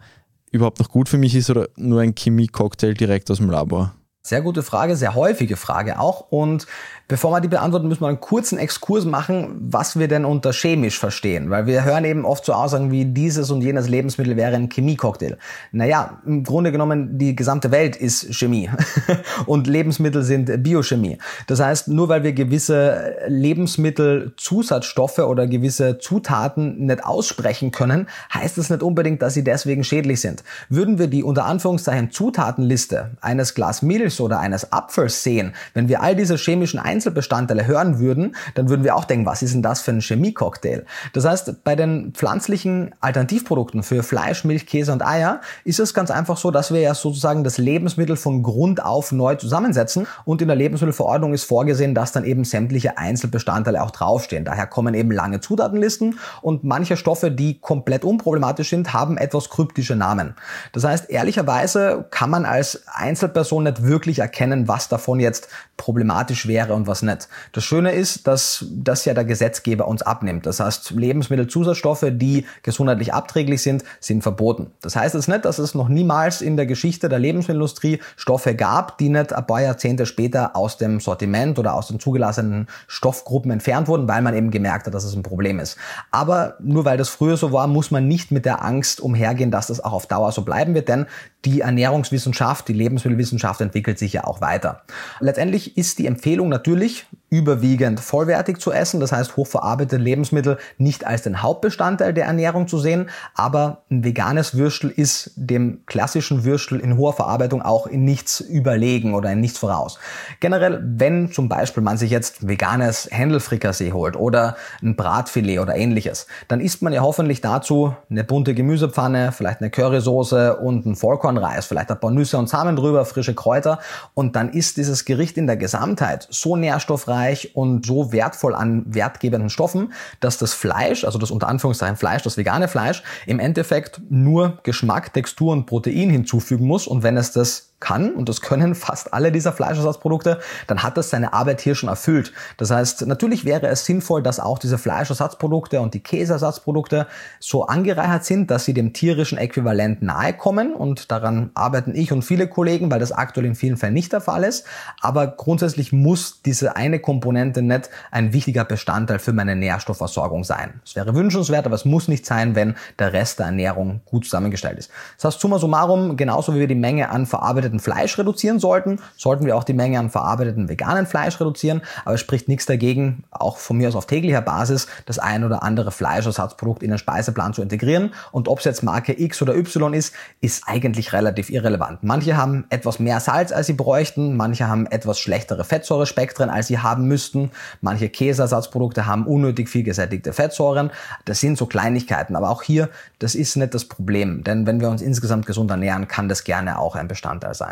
überhaupt 0.54 0.80
noch 0.80 0.90
gut 0.90 1.10
für 1.10 1.18
mich 1.18 1.36
ist 1.36 1.50
oder 1.50 1.68
nur 1.76 2.00
ein 2.00 2.16
Chemie-Cocktail 2.16 2.94
direkt 2.94 3.30
aus 3.30 3.40
dem 3.40 3.50
Labor? 3.50 3.94
Sehr 4.26 4.42
gute 4.42 4.64
Frage, 4.64 4.96
sehr 4.96 5.16
häufige 5.16 5.58
Frage 5.58 6.00
auch. 6.00 6.28
Und 6.30 6.66
bevor 7.10 7.32
wir 7.32 7.42
die 7.42 7.50
beantworten, 7.50 7.90
müssen 7.90 8.04
wir 8.04 8.08
einen 8.08 8.22
kurzen 8.22 8.58
Exkurs 8.58 9.04
machen, 9.04 9.58
was 9.60 10.00
wir 10.00 10.08
denn 10.08 10.24
unter 10.24 10.54
chemisch 10.54 10.98
verstehen. 10.98 11.50
Weil 11.50 11.66
wir 11.66 11.84
hören 11.84 12.06
eben 12.06 12.24
oft 12.24 12.46
so 12.46 12.54
Aussagen 12.54 12.90
wie 12.90 13.04
dieses 13.04 13.52
und 13.52 13.62
jenes 13.62 13.90
Lebensmittel 13.90 14.38
wäre 14.38 14.56
ein 14.56 14.70
Chemiecocktail. 14.70 15.38
Naja, 15.74 16.22
im 16.26 16.46
Grunde 16.46 16.72
genommen, 16.72 17.18
die 17.18 17.36
gesamte 17.36 17.70
Welt 17.72 17.98
ist 17.98 18.34
Chemie. 18.34 18.70
und 19.46 19.68
Lebensmittel 19.68 20.24
sind 20.24 20.64
Biochemie. 20.64 21.18
Das 21.48 21.60
heißt, 21.60 21.90
nur 21.90 22.08
weil 22.08 22.24
wir 22.24 22.32
gewisse 22.32 23.18
Lebensmittelzusatzstoffe 23.28 25.20
oder 25.20 25.48
gewisse 25.48 25.98
Zutaten 25.98 26.86
nicht 26.86 27.04
aussprechen 27.04 27.72
können, 27.72 28.08
heißt 28.34 28.58
es 28.58 28.70
nicht 28.70 28.84
unbedingt, 28.84 29.22
dass 29.22 29.34
sie 29.34 29.44
deswegen 29.44 29.84
schädlich 29.84 30.22
sind. 30.22 30.46
Würden 30.70 30.98
wir 30.98 31.08
die 31.08 31.24
unter 31.24 31.44
Anführungszeichen 31.44 32.12
Zutatenliste 32.12 33.18
eines 33.20 33.54
Glas 33.54 33.82
Milch 33.82 34.13
Milchs 34.14 34.22
oder 34.22 34.40
eines 34.40 34.72
Apfels 34.72 35.24
sehen, 35.24 35.54
wenn 35.74 35.88
wir 35.88 36.02
all 36.02 36.16
diese 36.16 36.36
chemischen 36.36 36.80
Einzelbestandteile 36.80 37.68
hören 37.68 38.00
würden, 38.00 38.36
dann 38.56 38.70
würden 38.70 38.84
wir 38.84 38.96
auch 38.96 39.06
denken, 39.06 39.26
was 39.26 39.42
ist 39.42 39.54
denn 39.54 39.62
das 39.62 39.82
für 39.82 39.92
ein 39.92 40.02
Chemiecocktail? 40.02 40.86
Das 41.14 41.26
heißt, 41.26 41.64
bei 41.64 41.76
den 41.76 42.14
pflanzlichen 42.14 42.94
Alternativprodukten 43.02 43.84
für 43.84 44.04
Fleisch, 44.04 44.44
Milch, 44.44 44.66
Käse 44.66 44.92
und 44.92 45.06
Eier 45.06 45.42
ist 45.64 45.80
es 45.80 45.94
ganz 45.94 46.12
einfach 46.12 46.38
so, 46.38 46.52
dass 46.52 46.72
wir 46.72 46.82
ja 46.82 46.94
sozusagen 46.94 47.44
das 47.44 47.58
Lebensmittel 47.58 48.16
von 48.16 48.44
Grund 48.44 48.84
auf 48.84 49.12
neu 49.12 49.36
zusammensetzen 49.36 50.08
und 50.26 50.42
in 50.42 50.48
der 50.48 50.58
Lebensmittelverordnung 50.58 51.34
ist 51.34 51.46
vorgesehen, 51.46 51.96
dass 51.96 52.12
dann 52.12 52.26
eben 52.26 52.44
sämtliche 52.44 52.98
Einzelbestandteile 52.98 53.82
auch 53.82 53.92
draufstehen. 53.92 54.46
Daher 54.46 54.68
kommen 54.68 54.94
eben 54.94 55.12
lange 55.12 55.40
Zutatenlisten 55.40 56.20
und 56.42 56.64
manche 56.64 56.98
Stoffe, 56.98 57.32
die 57.32 57.60
komplett 57.60 58.04
unproblematisch 58.04 58.70
sind, 58.70 58.94
haben 58.94 59.18
etwas 59.18 59.50
kryptische 59.50 59.96
Namen. 59.96 60.36
Das 60.72 60.84
heißt, 60.84 61.10
ehrlicherweise 61.10 62.06
kann 62.12 62.30
man 62.30 62.46
als 62.46 62.84
Einzelperson 62.88 63.64
nicht 63.64 63.84
wirklich 63.84 64.03
wirklich 64.04 64.20
erkennen, 64.20 64.68
was 64.68 64.90
davon 64.90 65.22
jetzt 65.22 65.48
problematisch 65.78 66.46
wäre 66.46 66.74
und 66.74 66.88
was 66.88 67.04
nicht. 67.04 67.30
Das 67.54 67.64
Schöne 67.64 67.94
ist, 67.94 68.28
dass 68.28 68.66
das 68.70 69.06
ja 69.06 69.14
der 69.14 69.24
Gesetzgeber 69.24 69.88
uns 69.88 70.02
abnimmt. 70.02 70.46
Das 70.46 70.60
heißt, 70.60 70.92
Lebensmittelzusatzstoffe, 70.92 72.08
die 72.12 72.46
gesundheitlich 72.64 73.14
abträglich 73.14 73.62
sind, 73.62 73.86
sind 74.02 74.22
verboten. 74.22 74.72
Das 74.82 74.98
heißt 74.98 75.16
jetzt 75.16 75.30
nicht, 75.30 75.46
dass 75.46 75.58
es 75.58 75.74
noch 75.74 75.88
niemals 75.88 76.42
in 76.42 76.58
der 76.58 76.66
Geschichte 76.66 77.08
der 77.08 77.18
Lebensmittelindustrie 77.18 78.02
Stoffe 78.18 78.56
gab, 78.56 78.98
die 78.98 79.08
nicht 79.08 79.32
ein 79.32 79.48
paar 79.48 79.62
Jahrzehnte 79.62 80.06
später 80.06 80.58
aus 80.58 80.78
dem 80.78 81.00
Sortiment 81.00 81.58
oder 81.58 81.74
aus 81.74 81.88
den 81.88 82.02
zugelassenen 82.02 82.68
Stoffgruppen 82.88 83.52
entfernt 83.52 83.88
wurden, 83.88 84.10
weil 84.10 84.22
man 84.22 84.36
eben 84.36 84.52
gemerkt 84.52 84.86
hat, 84.86 84.94
dass 84.94 85.06
es 85.06 85.16
ein 85.16 85.24
Problem 85.24 85.60
ist. 85.60 85.78
Aber 86.12 86.56
nur 86.60 86.84
weil 86.84 86.98
das 86.98 87.08
früher 87.08 87.38
so 87.38 87.54
war, 87.54 87.68
muss 87.68 87.90
man 87.90 88.06
nicht 88.06 88.32
mit 88.32 88.44
der 88.44 88.66
Angst 88.66 89.00
umhergehen, 89.00 89.50
dass 89.50 89.68
das 89.68 89.80
auch 89.80 89.94
auf 89.94 90.08
Dauer 90.08 90.34
so 90.34 90.42
bleiben 90.42 90.74
wird, 90.76 90.90
denn 90.90 91.06
die 91.46 91.62
Ernährungswissenschaft, 91.62 92.68
die 92.68 92.74
Lebensmittelwissenschaft 92.74 93.60
entwickelt 93.62 93.93
sich 94.00 94.14
ja 94.14 94.24
auch 94.24 94.42
weiter. 94.42 94.84
Letztendlich 95.20 95.78
ist 95.78 96.00
die 96.00 96.08
Empfehlung 96.08 96.50
natürlich 96.50 97.06
überwiegend 97.34 98.00
vollwertig 98.00 98.60
zu 98.60 98.72
essen, 98.72 99.00
das 99.00 99.12
heißt 99.12 99.38
hochverarbeitete 99.38 99.98
Lebensmittel 99.98 100.60
nicht 100.78 101.08
als 101.08 101.24
den 101.24 101.42
Hauptbestandteil 101.42 102.14
der 102.14 102.26
Ernährung 102.26 102.68
zu 102.68 102.78
sehen, 102.78 103.10
aber 103.34 103.82
ein 103.90 104.04
veganes 104.04 104.56
Würstel 104.56 104.92
ist 104.92 105.32
dem 105.36 105.84
klassischen 105.88 106.44
Würstel 106.44 106.80
in 106.80 106.96
hoher 106.96 107.14
Verarbeitung 107.14 107.64
auch 107.64 107.88
in 107.88 108.06
nichts 108.06 108.40
überlegen 108.40 109.16
oder 109.16 109.32
in 109.32 109.42
nichts 109.42 109.58
voraus. 109.58 109.98
Generell, 110.42 110.80
wenn 110.84 111.32
zum 111.32 111.50
Beispiel 111.50 111.82
man 111.82 111.98
sich 111.98 112.12
jetzt 112.12 112.48
veganes 112.48 113.10
Händelfrikassee 113.12 113.94
holt 113.94 114.16
oder 114.16 114.56
ein 114.84 114.96
Bratfilet 114.96 115.58
oder 115.58 115.76
ähnliches, 115.76 116.28
dann 116.50 116.62
isst 116.62 116.84
man 116.84 116.94
ja 116.94 117.02
hoffentlich 117.02 117.42
dazu 117.42 117.96
eine 118.12 118.24
bunte 118.24 118.54
Gemüsepfanne, 118.54 119.32
vielleicht 119.32 119.62
eine 119.62 119.72
Currysoße 119.72 120.58
und 120.58 120.86
ein 120.86 120.96
Vollkornreis, 120.96 121.66
vielleicht 121.66 121.90
ein 121.90 122.00
paar 122.00 122.12
Nüsse 122.12 122.38
und 122.38 122.48
Samen 122.48 122.76
drüber, 122.76 123.06
frische 123.06 123.34
Kräuter 123.34 123.80
und 124.14 124.36
dann 124.36 124.50
ist 124.50 124.78
dieses 124.78 125.06
Gericht 125.06 125.36
in 125.38 125.48
der 125.48 125.58
Gesamtheit 125.58 126.28
so 126.30 126.56
nährstoffreich 126.56 127.23
und 127.54 127.86
so 127.86 128.12
wertvoll 128.12 128.56
an 128.56 128.84
wertgebenden 128.86 129.50
Stoffen, 129.50 129.94
dass 130.20 130.38
das 130.38 130.54
Fleisch, 130.54 131.04
also 131.04 131.18
das 131.20 131.32
unter 131.32 131.48
Anführungszeichen 131.48 131.98
Fleisch, 131.98 132.24
das 132.24 132.38
vegane 132.38 132.68
Fleisch, 132.68 133.04
im 133.26 133.40
Endeffekt 133.40 134.02
nur 134.10 134.60
Geschmack, 134.64 135.14
Textur 135.14 135.54
und 135.54 135.66
Protein 135.66 136.10
hinzufügen 136.10 136.68
muss. 136.68 136.88
Und 136.88 137.04
wenn 137.04 137.18
es 137.18 137.32
das 137.32 137.73
kann, 137.84 138.14
und 138.14 138.30
das 138.30 138.42
können 138.42 138.74
fast 138.84 139.14
alle 139.14 139.32
dieser 139.32 139.52
Fleischersatzprodukte, 139.52 140.40
dann 140.68 140.82
hat 140.82 140.98
das 140.98 141.10
seine 141.10 141.34
Arbeit 141.34 141.62
hier 141.62 141.76
schon 141.76 141.90
erfüllt. 141.90 142.34
Das 142.58 142.72
heißt, 142.72 143.06
natürlich 143.06 143.46
wäre 143.46 143.68
es 143.68 143.86
sinnvoll, 143.86 144.24
dass 144.24 144.40
auch 144.40 144.58
diese 144.58 144.78
Fleischersatzprodukte 144.78 145.82
und 145.82 145.94
die 145.94 146.00
Käseersatzprodukte 146.00 147.08
so 147.40 147.68
angereichert 147.68 148.26
sind, 148.26 148.50
dass 148.50 148.66
sie 148.66 148.74
dem 148.74 148.94
tierischen 148.94 149.38
Äquivalent 149.38 150.02
nahe 150.02 150.34
kommen 150.34 150.74
und 150.74 151.12
daran 151.12 151.52
arbeiten 151.54 151.94
ich 151.96 152.12
und 152.12 152.24
viele 152.24 152.48
Kollegen, 152.48 152.90
weil 152.90 153.00
das 153.00 153.12
aktuell 153.12 153.46
in 153.46 153.56
vielen 153.56 153.78
Fällen 153.78 153.94
nicht 153.94 154.14
der 154.14 154.22
Fall 154.22 154.44
ist. 154.44 154.66
Aber 155.02 155.28
grundsätzlich 155.28 155.92
muss 155.92 156.42
diese 156.42 156.76
eine 156.76 157.00
Komponente 157.00 157.62
nicht 157.62 157.90
ein 158.12 158.34
wichtiger 158.34 158.66
Bestandteil 158.66 159.20
für 159.20 159.34
meine 159.34 159.56
Nährstoffversorgung 159.56 160.44
sein. 160.44 160.82
Es 160.86 160.96
wäre 160.96 161.14
wünschenswert, 161.16 161.66
aber 161.66 161.76
es 161.76 161.86
muss 161.86 162.08
nicht 162.08 162.26
sein, 162.26 162.56
wenn 162.56 162.76
der 163.00 163.14
Rest 163.14 163.40
der 163.40 163.48
Ernährung 163.48 164.02
gut 164.06 164.26
zusammengestellt 164.26 164.80
ist. 164.80 164.92
Das 165.18 165.26
heißt, 165.26 165.42
summa 165.42 165.60
summarum, 165.60 166.16
genauso 166.16 166.56
wie 166.56 166.60
wir 166.60 166.68
die 166.68 166.76
Menge 166.76 167.10
an 167.10 167.26
verarbeiteten 167.26 167.73
verarbeiteten 167.74 167.80
Fleisch 167.80 168.18
reduzieren 168.18 168.60
sollten, 168.60 169.00
sollten 169.18 169.46
wir 169.46 169.56
auch 169.56 169.64
die 169.64 169.74
Menge 169.74 170.00
an 170.00 170.10
verarbeiteten 170.10 170.70
veganen 170.70 171.06
Fleisch 171.06 171.40
reduzieren. 171.40 171.82
Aber 172.06 172.16
es 172.16 172.22
spricht 172.22 172.48
nichts 172.48 172.66
dagegen, 172.66 173.24
auch 173.32 173.58
von 173.58 173.78
mir 173.78 173.88
aus 173.88 173.96
auf 173.96 174.06
täglicher 174.06 174.42
Basis, 174.42 174.88
das 175.06 175.20
ein 175.20 175.44
oder 175.44 175.64
andere 175.64 175.92
Fleischersatzprodukt 175.92 176.84
in 176.84 176.90
den 176.90 177.00
Speiseplan 177.00 177.54
zu 177.54 177.62
integrieren. 177.62 178.14
Und 178.32 178.48
ob 178.48 178.60
es 178.60 178.66
jetzt 178.66 178.84
Marke 178.84 179.20
X 179.20 179.42
oder 179.42 179.56
Y 179.56 179.94
ist, 179.94 180.14
ist 180.42 180.64
eigentlich 180.68 181.14
relativ 181.14 181.50
irrelevant. 181.50 182.04
Manche 182.04 182.38
haben 182.38 182.66
etwas 182.70 183.00
mehr 183.00 183.20
Salz, 183.20 183.52
als 183.52 183.68
sie 183.68 183.74
bräuchten. 183.74 184.36
Manche 184.36 184.68
haben 184.68 184.86
etwas 184.88 185.20
schlechtere 185.20 185.64
Fettsäurespektren, 185.64 186.50
als 186.50 186.68
sie 186.68 186.80
haben 186.80 187.08
müssten. 187.08 187.52
Manche 187.82 188.10
Käseersatzprodukte 188.10 189.06
haben 189.06 189.26
unnötig 189.26 189.70
viel 189.70 189.84
gesättigte 189.84 190.34
Fettsäuren. 190.34 190.92
Das 191.26 191.40
sind 191.40 191.58
so 191.58 191.66
Kleinigkeiten. 191.66 192.36
Aber 192.36 192.50
auch 192.50 192.64
hier, 192.64 192.90
das 193.20 193.36
ist 193.36 193.56
nicht 193.56 193.74
das 193.74 193.86
Problem. 193.86 194.44
Denn 194.44 194.68
wenn 194.68 194.82
wir 194.82 194.90
uns 194.90 195.02
insgesamt 195.02 195.46
gesund 195.46 195.72
ernähren, 195.72 196.08
kann 196.08 196.30
das 196.30 196.44
gerne 196.44 196.80
auch 196.80 196.96
ein 196.96 197.08
Bestandteil 197.08 197.54
sein. 197.54 197.63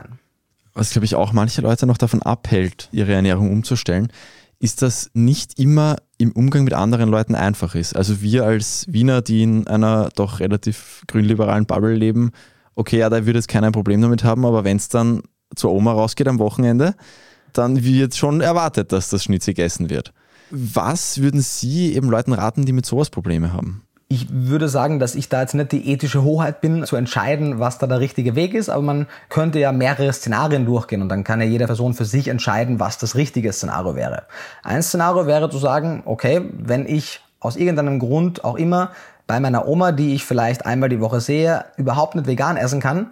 Was, 0.73 0.91
glaube 0.91 1.05
ich, 1.05 1.15
auch 1.15 1.33
manche 1.33 1.61
Leute 1.61 1.85
noch 1.85 1.97
davon 1.97 2.21
abhält, 2.21 2.89
ihre 2.91 3.13
Ernährung 3.13 3.51
umzustellen, 3.51 4.11
ist, 4.59 4.81
dass 4.81 5.09
nicht 5.13 5.59
immer 5.59 5.97
im 6.17 6.31
Umgang 6.31 6.63
mit 6.63 6.73
anderen 6.73 7.09
Leuten 7.09 7.35
einfach 7.35 7.75
ist. 7.75 7.95
Also 7.95 8.21
wir 8.21 8.45
als 8.45 8.85
Wiener, 8.87 9.21
die 9.21 9.43
in 9.43 9.67
einer 9.67 10.09
doch 10.15 10.39
relativ 10.39 11.03
grünliberalen 11.07 11.65
Bubble 11.65 11.95
leben, 11.95 12.31
okay, 12.75 12.99
ja, 12.99 13.09
da 13.09 13.25
würde 13.25 13.39
jetzt 13.39 13.47
keiner 13.47 13.67
ein 13.67 13.73
Problem 13.73 14.01
damit 14.01 14.23
haben, 14.23 14.45
aber 14.45 14.63
wenn 14.63 14.77
es 14.77 14.87
dann 14.87 15.23
zur 15.55 15.71
Oma 15.71 15.91
rausgeht 15.93 16.27
am 16.27 16.39
Wochenende, 16.39 16.95
dann 17.53 17.83
wird 17.83 18.15
schon 18.15 18.39
erwartet, 18.39 18.91
dass 18.91 19.09
das 19.09 19.23
Schnitzel 19.23 19.53
gegessen 19.53 19.89
wird. 19.89 20.13
Was 20.51 21.21
würden 21.21 21.41
Sie 21.41 21.93
eben 21.95 22.09
Leuten 22.09 22.33
raten, 22.33 22.65
die 22.65 22.73
mit 22.73 22.85
sowas 22.85 23.09
Probleme 23.09 23.51
haben? 23.53 23.83
Ich 24.13 24.27
würde 24.29 24.67
sagen, 24.67 24.99
dass 24.99 25.15
ich 25.15 25.29
da 25.29 25.39
jetzt 25.39 25.53
nicht 25.53 25.71
die 25.71 25.89
ethische 25.89 26.21
Hoheit 26.21 26.59
bin, 26.59 26.83
zu 26.83 26.97
entscheiden, 26.97 27.59
was 27.59 27.77
da 27.77 27.87
der 27.87 28.01
richtige 28.01 28.35
Weg 28.35 28.53
ist, 28.53 28.67
aber 28.67 28.81
man 28.81 29.07
könnte 29.29 29.57
ja 29.57 29.71
mehrere 29.71 30.11
Szenarien 30.11 30.65
durchgehen 30.65 31.01
und 31.01 31.07
dann 31.07 31.23
kann 31.23 31.39
ja 31.39 31.47
jede 31.47 31.65
Person 31.65 31.93
für 31.93 32.03
sich 32.03 32.27
entscheiden, 32.27 32.81
was 32.81 32.97
das 32.97 33.15
richtige 33.15 33.53
Szenario 33.53 33.95
wäre. 33.95 34.23
Ein 34.63 34.83
Szenario 34.83 35.27
wäre 35.27 35.49
zu 35.49 35.59
sagen, 35.59 36.03
okay, 36.03 36.41
wenn 36.51 36.85
ich 36.87 37.21
aus 37.39 37.55
irgendeinem 37.55 37.99
Grund 37.99 38.43
auch 38.43 38.57
immer 38.57 38.91
bei 39.27 39.39
meiner 39.39 39.65
Oma, 39.65 39.93
die 39.93 40.13
ich 40.13 40.25
vielleicht 40.25 40.65
einmal 40.65 40.89
die 40.89 40.99
Woche 40.99 41.21
sehe, 41.21 41.63
überhaupt 41.77 42.15
nicht 42.15 42.27
vegan 42.27 42.57
essen 42.57 42.81
kann 42.81 43.11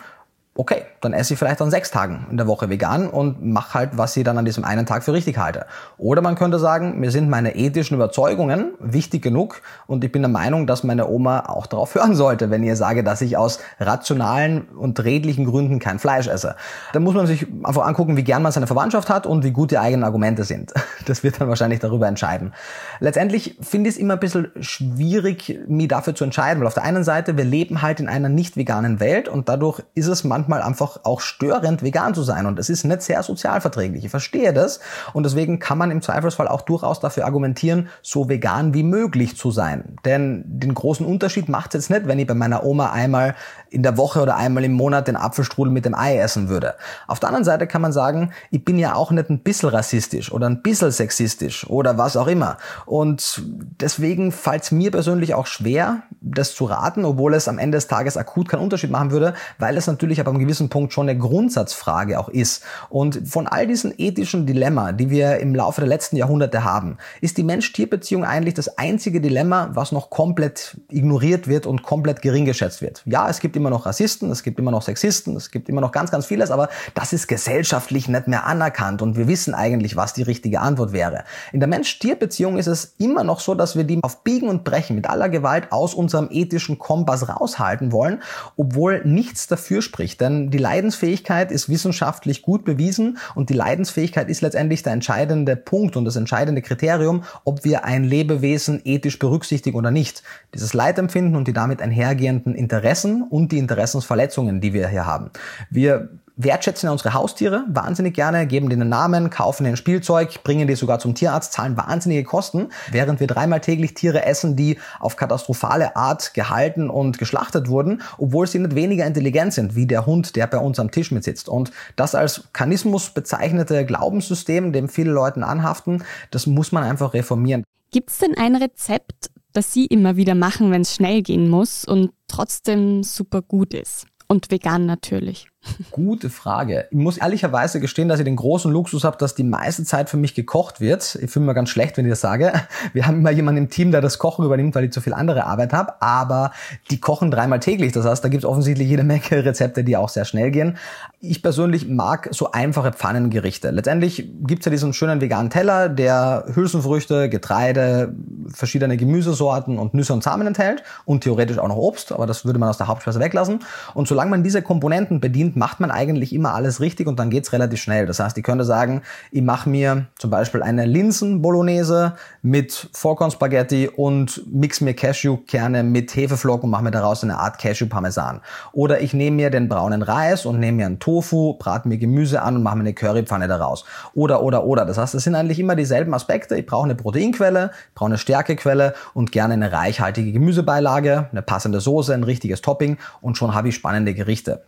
okay, 0.60 0.84
dann 0.99 1.14
esse 1.14 1.34
ich 1.34 1.39
vielleicht 1.39 1.62
an 1.62 1.72
sechs 1.72 1.89
Tagen 1.89 2.28
in 2.30 2.36
der 2.36 2.45
Woche 2.45 2.70
vegan 2.70 3.07
und 3.07 3.41
mache 3.41 3.76
halt, 3.76 3.91
was 3.93 4.18
ich 4.18 4.26
dann 4.26 4.38
an 4.38 4.43
diesem 4.43 4.66
einen 4.66 4.86
Tag 4.86 5.05
für 5.05 5.14
richtig 5.14 5.38
halte. 5.38 5.66
Oder 5.97 6.22
man 6.22 6.36
könnte 6.36 6.60
sagen, 6.60 6.99
mir 6.99 7.12
sind 7.12 7.30
meine 7.30 7.55
ethischen 7.55 7.95
Überzeugungen 7.95 8.74
wichtig 8.78 9.22
genug 9.22 9.62
und 9.88 10.03
ich 10.03 10.12
bin 10.12 10.22
der 10.22 10.30
Meinung, 10.30 10.68
dass 10.68 10.84
meine 10.84 11.07
Oma 11.07 11.45
auch 11.47 11.66
darauf 11.66 11.95
hören 11.95 12.14
sollte, 12.14 12.49
wenn 12.49 12.62
ihr 12.62 12.76
sage, 12.76 13.05
dass 13.05 13.22
ich 13.22 13.38
aus 13.38 13.60
rationalen 13.80 14.64
und 14.64 15.01
redlichen 15.01 15.45
Gründen 15.45 15.80
kein 15.80 15.97
Fleisch 15.97 16.28
esse. 16.28 16.57
Dann 16.91 17.03
muss 17.03 17.16
man 17.16 17.26
sich 17.26 17.47
einfach 17.64 17.88
angucken, 17.88 18.18
wie 18.18 18.26
gern 18.26 18.41
man 18.41 18.51
seine 18.51 18.68
Verwandtschaft 18.68 19.10
hat 19.10 19.26
und 19.26 19.45
wie 19.45 19.51
gut 19.51 19.72
die 19.72 19.78
eigenen 19.78 20.03
Argumente 20.03 20.43
sind. 20.43 20.74
Das 21.05 21.24
wird 21.24 21.41
dann 21.41 21.47
wahrscheinlich 21.47 21.80
darüber 21.80 22.07
entscheiden. 22.07 22.53
Letztendlich 22.99 23.57
finde 23.62 23.89
ich 23.89 23.95
es 23.95 24.01
immer 24.01 24.16
ein 24.16 24.20
bisschen 24.20 24.49
schwierig, 24.60 25.60
mich 25.68 25.88
dafür 25.88 26.14
zu 26.14 26.24
entscheiden, 26.24 26.60
weil 26.60 26.68
auf 26.68 26.76
der 26.76 26.84
einen 26.84 27.03
Seite, 27.03 27.36
wir 27.36 27.45
leben 27.45 27.82
halt 27.82 27.99
in 27.99 28.07
einer 28.07 28.30
nicht 28.30 28.57
veganen 28.57 28.99
Welt 28.99 29.28
und 29.28 29.49
dadurch 29.49 29.82
ist 29.95 30.07
es 30.07 30.24
manchmal 30.24 30.49
manchmal 30.50 30.68
einfach 30.68 31.00
auch 31.04 31.22
störend, 31.22 31.84
vegan 31.84 32.14
zu 32.14 32.24
sein. 32.24 32.45
Und 32.45 32.60
es 32.60 32.70
ist 32.70 32.84
nicht 32.84 33.02
sehr 33.02 33.24
sozialverträglich. 33.24 34.04
Ich 34.04 34.12
verstehe 34.12 34.52
das. 34.52 34.80
Und 35.14 35.24
deswegen 35.24 35.60
kann 35.60 35.78
man 35.78 35.91
im 35.91 36.02
Zweifelsfall 36.02 36.47
auch 36.47 36.62
durchaus 36.62 37.00
dafür 37.00 37.26
argumentieren, 37.26 37.89
so 38.02 38.28
vegan 38.28 38.74
wie 38.74 38.84
möglich 38.84 39.38
zu 39.38 39.52
sein. 39.52 39.97
Denn 40.06 40.43
den 40.45 40.74
großen 40.74 41.06
Unterschied 41.06 41.50
macht 41.50 41.76
es 41.76 41.88
jetzt 41.88 41.89
nicht, 41.89 42.08
wenn 42.08 42.20
ich 42.20 42.28
bei 42.28 42.34
meiner 42.34 42.64
Oma 42.64 42.91
einmal 42.91 43.36
in 43.70 43.84
der 43.84 43.97
Woche 43.97 44.22
oder 44.22 44.36
einmal 44.36 44.63
im 44.63 44.74
Monat 44.74 45.07
den 45.07 45.15
Apfelstrudel 45.15 45.72
mit 45.72 45.86
dem 45.86 45.95
Ei 45.95 46.17
essen 46.17 46.49
würde. 46.49 46.76
Auf 47.07 47.20
der 47.20 47.30
anderen 47.30 47.45
Seite 47.45 47.67
kann 47.67 47.82
man 47.82 47.91
sagen, 47.91 48.32
ich 48.51 48.65
bin 48.65 48.78
ja 48.78 48.95
auch 48.95 49.11
nicht 49.11 49.30
ein 49.30 49.39
bisschen 49.39 49.70
rassistisch 49.70 50.32
oder 50.32 50.47
ein 50.47 50.61
bisschen 50.61 50.91
sexistisch 50.91 51.67
oder 51.70 51.97
was 51.97 52.17
auch 52.17 52.28
immer. 52.28 52.57
Und 52.86 53.41
deswegen 53.80 54.32
fällt 54.32 54.63
es 54.63 54.72
mir 54.72 54.91
persönlich 54.91 55.34
auch 55.34 55.45
schwer, 55.47 56.03
das 56.22 56.55
zu 56.55 56.65
raten, 56.65 57.05
obwohl 57.05 57.34
es 57.34 57.47
am 57.47 57.59
Ende 57.59 57.78
des 57.78 57.88
Tages 57.88 58.17
akut 58.17 58.49
keinen 58.49 58.61
Unterschied 58.61 58.91
machen 58.91 59.11
würde, 59.11 59.34
weil 59.57 59.78
es 59.78 59.88
natürlich 59.88 60.20
aber 60.20 60.32
einem 60.32 60.39
gewissen 60.39 60.70
Punkt 60.70 60.93
schon 60.93 61.09
eine 61.09 61.17
Grundsatzfrage 61.17 62.20
auch 62.20 62.30
ist. 62.30 62.63
Und 62.89 63.28
von 63.28 63.47
all 63.47 63.67
diesen 63.67 63.93
ethischen 63.97 64.45
Dilemma, 64.45 64.91
die 64.91 65.09
wir 65.09 65.38
im 65.38 65.53
Laufe 65.55 65.82
der 65.82 65.88
letzten 65.88 66.15
Jahrhunderte 66.15 66.63
haben, 66.63 66.97
ist 67.22 67.38
die 67.38 67.43
Mensch-Tier-Beziehung 67.43 68.26
eigentlich 68.26 68.53
das 68.53 68.78
einzige 68.78 69.22
Dilemma, 69.22 69.70
was 69.74 69.91
noch 69.91 70.09
komplett 70.09 70.78
ignoriert 70.89 71.47
wird 71.47 71.65
und 71.65 71.84
komplett 71.84 72.22
gering 72.22 72.45
geschätzt 72.45 72.82
wird. 72.82 73.03
Ja, 73.05 73.30
es 73.30 73.39
gibt 73.39 73.55
immer 73.60 73.70
noch 73.70 73.86
Rassisten, 73.86 74.32
es 74.32 74.41
gibt 74.41 74.57
immer 74.57 74.72
noch 74.72 74.82
Sexisten, 74.82 75.36
es 75.36 75.51
gibt 75.51 75.70
immer 75.70 75.82
noch 75.82 75.91
ganz, 75.91 76.10
ganz 76.10 76.26
vieles, 76.26 76.49
aber 76.49 76.70
das 76.95 77.14
ist 77.14 77.28
gesellschaftlich 77.28 78.07
nicht 78.07 78.28
mehr 78.28 78.45
anerkannt 78.45 79.01
und 79.01 79.18
wir 79.18 79.28
wissen 79.28 79.53
eigentlich, 79.53 79.95
was 79.95 80.14
die 80.14 80.24
richtige 80.24 80.62
Antwort 80.62 80.93
wäre. 80.93 81.26
In 81.51 81.60
der 81.60 81.68
Mensch-Tier-Beziehung 81.70 82.57
ist 82.57 82.68
es 82.68 82.95
immer 82.97 83.24
noch 83.24 83.39
so, 83.39 83.53
dass 83.53 83.76
wir 83.76 83.84
die 83.84 83.99
auf 84.01 84.24
Biegen 84.24 84.49
und 84.49 84.64
Brechen 84.64 84.95
mit 84.95 85.10
aller 85.10 85.30
Gewalt 85.30 85.72
aus 85.72 85.93
unserem 85.93 86.30
ethischen 86.32 86.80
Kompass 86.80 87.30
raushalten 87.30 87.91
wollen, 87.91 88.22
obwohl 88.55 89.01
nichts 89.05 89.47
dafür 89.47 89.82
spricht. 89.82 90.22
Denn 90.22 90.49
die 90.49 90.57
Leidensfähigkeit 90.57 91.51
ist 91.51 91.70
wissenschaftlich 91.70 92.41
gut 92.41 92.66
bewiesen 92.66 93.18
und 93.36 93.49
die 93.49 93.53
Leidensfähigkeit 93.53 94.30
ist 94.30 94.41
letztendlich 94.41 94.84
der 94.84 94.93
entscheidende 94.93 95.55
Punkt 95.55 95.97
und 95.97 96.05
das 96.05 96.16
entscheidende 96.16 96.62
Kriterium, 96.62 97.24
ob 97.43 97.64
wir 97.66 97.84
ein 97.84 98.03
Lebewesen 98.03 98.82
ethisch 98.86 99.20
berücksichtigen 99.20 99.78
oder 99.78 99.91
nicht. 99.91 100.24
Dieses 100.53 100.74
Leidempfinden 100.74 101.36
und 101.36 101.47
die 101.47 101.53
damit 101.53 101.82
einhergehenden 101.82 102.55
Interessen 102.55 103.24
und 103.24 103.49
die 103.52 103.58
Interessensverletzungen, 103.58 104.62
die 104.62 104.74
wir 104.74 104.88
hier 104.88 105.06
haben. 105.06 105.32
Wir 105.70 106.10
wertschätzen 106.39 106.89
unsere 106.89 107.14
Haustiere 107.14 107.66
wahnsinnig 107.68 108.14
gerne, 108.14 108.47
geben 108.47 108.70
denen 108.70 108.88
Namen, 108.88 109.30
kaufen 109.30 109.66
ihnen 109.66 109.76
Spielzeug, 109.76 110.41
bringen 110.43 110.68
die 110.68 110.76
sogar 110.76 111.00
zum 111.00 111.14
Tierarzt, 111.14 111.52
zahlen 111.52 111.76
wahnsinnige 111.76 112.24
Kosten, 112.24 112.70
während 112.91 113.20
wir 113.20 113.28
dreimal 113.28 113.60
täglich 113.60 113.93
Tiere 113.93 114.26
essen, 114.26 114.56
die 114.56 114.80
auf 115.02 115.18
katastrophale 115.18 115.97
Art 115.97 116.34
gehalten 116.34 116.89
und 116.89 117.18
geschlachtet 117.18 117.68
wurden, 117.68 118.02
obwohl 118.18 118.47
sie 118.47 118.60
nicht 118.60 118.74
weniger 118.74 119.06
intelligent 119.06 119.54
sind, 119.54 119.76
wie 119.76 119.86
der 119.86 120.06
Hund, 120.06 120.38
der 120.38 120.47
bei 120.47 120.60
uns 120.60 120.80
am 120.80 120.91
Tisch 120.91 121.12
mitsitzt. 121.12 121.50
Und 121.50 121.72
das 121.97 122.16
als 122.16 122.45
Kanismus 122.54 123.10
bezeichnete 123.10 123.86
Glaubenssystem, 123.86 124.72
dem 124.72 124.88
viele 124.88 125.12
Leute 125.12 125.45
anhaften, 125.45 126.06
das 126.32 126.47
muss 126.47 126.72
man 126.72 126.84
einfach 126.84 127.14
reformieren. 127.14 127.66
Gibt 127.91 128.12
es 128.12 128.20
denn 128.20 128.38
ein 128.38 128.56
Rezept, 128.56 129.30
das 129.54 129.74
Sie 129.74 129.86
immer 129.86 130.16
wieder 130.16 130.36
machen, 130.36 130.72
wenn 130.72 130.82
es 130.82 130.95
schnell 130.95 131.22
gehen 131.22 131.50
muss 131.50 131.86
und 131.86 132.12
trotzdem 132.28 133.04
super 133.04 133.41
gut 133.41 133.74
ist? 133.74 134.08
Und 134.28 134.52
vegan 134.52 134.86
natürlich. 134.86 135.47
Gute 135.91 136.30
Frage. 136.30 136.88
Ich 136.89 136.97
muss 136.97 137.18
ehrlicherweise 137.18 137.82
gestehen, 137.82 138.07
dass 138.07 138.20
ich 138.20 138.26
den 138.26 138.38
großen 138.38 138.72
Luxus 138.72 139.03
habe, 139.03 139.18
dass 139.18 139.36
die 139.36 139.43
meiste 139.43 139.84
Zeit 139.84 140.10
für 140.10 140.16
mich 140.16 140.34
gekocht 140.34 140.80
wird. 140.80 141.16
Ich 141.22 141.30
fühle 141.30 141.45
mich 141.45 141.55
ganz 141.55 141.70
schlecht, 141.70 141.97
wenn 141.97 142.05
ich 142.05 142.12
das 142.12 142.22
sage. 142.22 142.53
Wir 142.93 143.05
haben 143.05 143.18
immer 143.18 143.32
jemanden 143.32 143.64
im 143.64 143.70
Team, 143.70 143.91
der 143.91 143.99
das 143.99 144.20
Kochen 144.20 144.45
übernimmt, 144.45 144.74
weil 144.76 144.86
ich 144.86 144.91
zu 144.91 145.01
viel 145.01 145.14
andere 145.14 145.45
Arbeit 145.45 145.74
habe. 145.74 146.01
Aber 146.01 146.51
die 146.89 147.01
kochen 147.01 147.30
dreimal 147.30 147.60
täglich. 147.60 147.91
Das 147.91 148.05
heißt, 148.05 148.24
da 148.24 148.30
gibt 148.30 148.43
es 148.43 148.49
offensichtlich 148.49 148.88
jede 148.88 149.03
Menge 149.03 149.22
Rezepte, 149.32 149.84
die 149.84 149.97
auch 149.97 150.07
sehr 150.07 150.24
schnell 150.24 150.49
gehen. 150.51 150.78
Ich 151.20 151.43
persönlich 151.43 151.89
mag 151.89 152.30
so 152.32 152.51
einfache 152.53 152.93
Pfannengerichte. 152.93 153.70
Letztendlich 153.72 154.30
gibt 154.41 154.62
es 154.62 154.66
ja 154.66 154.72
diesen 154.72 154.93
schönen 154.93 155.20
veganen 155.20 155.49
Teller, 155.49 155.89
der 155.89 156.45
Hülsenfrüchte, 156.53 157.28
Getreide, 157.28 158.16
verschiedene 158.53 158.95
Gemüsesorten 158.95 159.78
und 159.78 159.93
Nüsse 159.93 160.14
und 160.14 160.24
Samen 160.24 160.47
enthält 160.47 160.84
und 161.03 161.22
theoretisch 161.22 161.60
auch 161.60 161.68
noch 161.68 161.76
Obst, 161.76 162.14
aber 162.14 162.26
das 162.26 162.45
würde 162.45 162.60
man 162.60 162.70
aus 162.70 162.78
der 162.78 162.88
Hauptspeise 162.88 163.20
weglassen. 163.20 163.60
Und 163.93 164.07
solange 164.07 164.32
man 164.32 164.43
diese 164.43 164.62
Komponenten 164.62 165.20
bedient, 165.20 165.49
macht 165.56 165.80
man 165.80 165.91
eigentlich 165.91 166.34
immer 166.34 166.54
alles 166.54 166.80
richtig 166.80 167.08
und 167.08 167.20
dann 167.20 167.30
geht's 167.30 167.54
relativ 167.54 167.82
schnell. 167.82 168.06
Das 168.06 168.20
heißt, 168.20 168.38
ich 168.38 168.43
könnte 168.43 168.64
sagen, 168.64 169.02
ich 169.32 169.41
mache 169.41 169.70
mir 169.70 170.06
zum 170.18 170.30
Beispiel 170.30 170.62
eine 170.62 170.86
Linsen-Bolognese 170.86 172.14
mit 172.41 172.89
Vollkornspaghetti 172.93 173.89
und 173.95 174.43
mix 174.52 174.82
mir 174.82 174.93
Cashewkerne 174.93 175.84
mit 175.84 176.16
Hefeflocken 176.16 176.66
und 176.66 176.72
mache 176.72 176.84
mir 176.84 176.91
daraus 176.91 177.24
eine 177.24 177.38
Art 177.38 177.60
Cashew-Parmesan. 177.60 178.41
Oder 178.72 179.02
ich 179.02 179.14
nehme 179.14 179.38
mir 179.38 179.50
den 179.50 179.70
braunen 179.70 180.02
Reis 180.02 180.45
und 180.45 180.60
nehme 180.60 180.78
mir 180.78 180.86
einen 180.86 181.00
Tofu, 181.00 181.56
brate 181.56 181.88
mir 181.88 181.97
Gemüse 181.97 182.41
an 182.41 182.56
und 182.56 182.64
mache 182.64 182.78
mir 182.78 182.82
eine 182.82 182.93
Currypfanne 182.93 183.47
daraus. 183.47 183.86
Oder, 184.14 184.43
oder, 184.43 184.64
oder. 184.66 184.86
Das 184.86 184.97
heißt, 184.97 185.16
es 185.16 185.24
sind 185.24 185.36
eigentlich 185.36 185.60
immer 185.60 185.76
dieselben 185.76 186.14
Aspekte. 186.14 186.56
Ich 186.56 186.66
brauche 186.66 186.86
eine 186.86 186.95
Proteinquelle, 186.95 187.72
brauche 187.95 188.10
eine 188.10 188.18
Stärkequelle 188.18 188.93
und 189.14 189.32
gerne 189.32 189.54
eine 189.54 189.72
reichhaltige 189.72 190.32
Gemüsebeilage, 190.32 191.28
eine 191.32 191.41
passende 191.41 191.80
Soße, 191.80 192.14
ein 192.14 192.24
richtiges 192.24 192.62
Topping 192.62 192.97
und 193.22 193.38
schon 193.38 193.54
habe 193.54 193.70
ich 193.70 193.76
spannende 193.76 194.14
Gerichte 194.14 194.64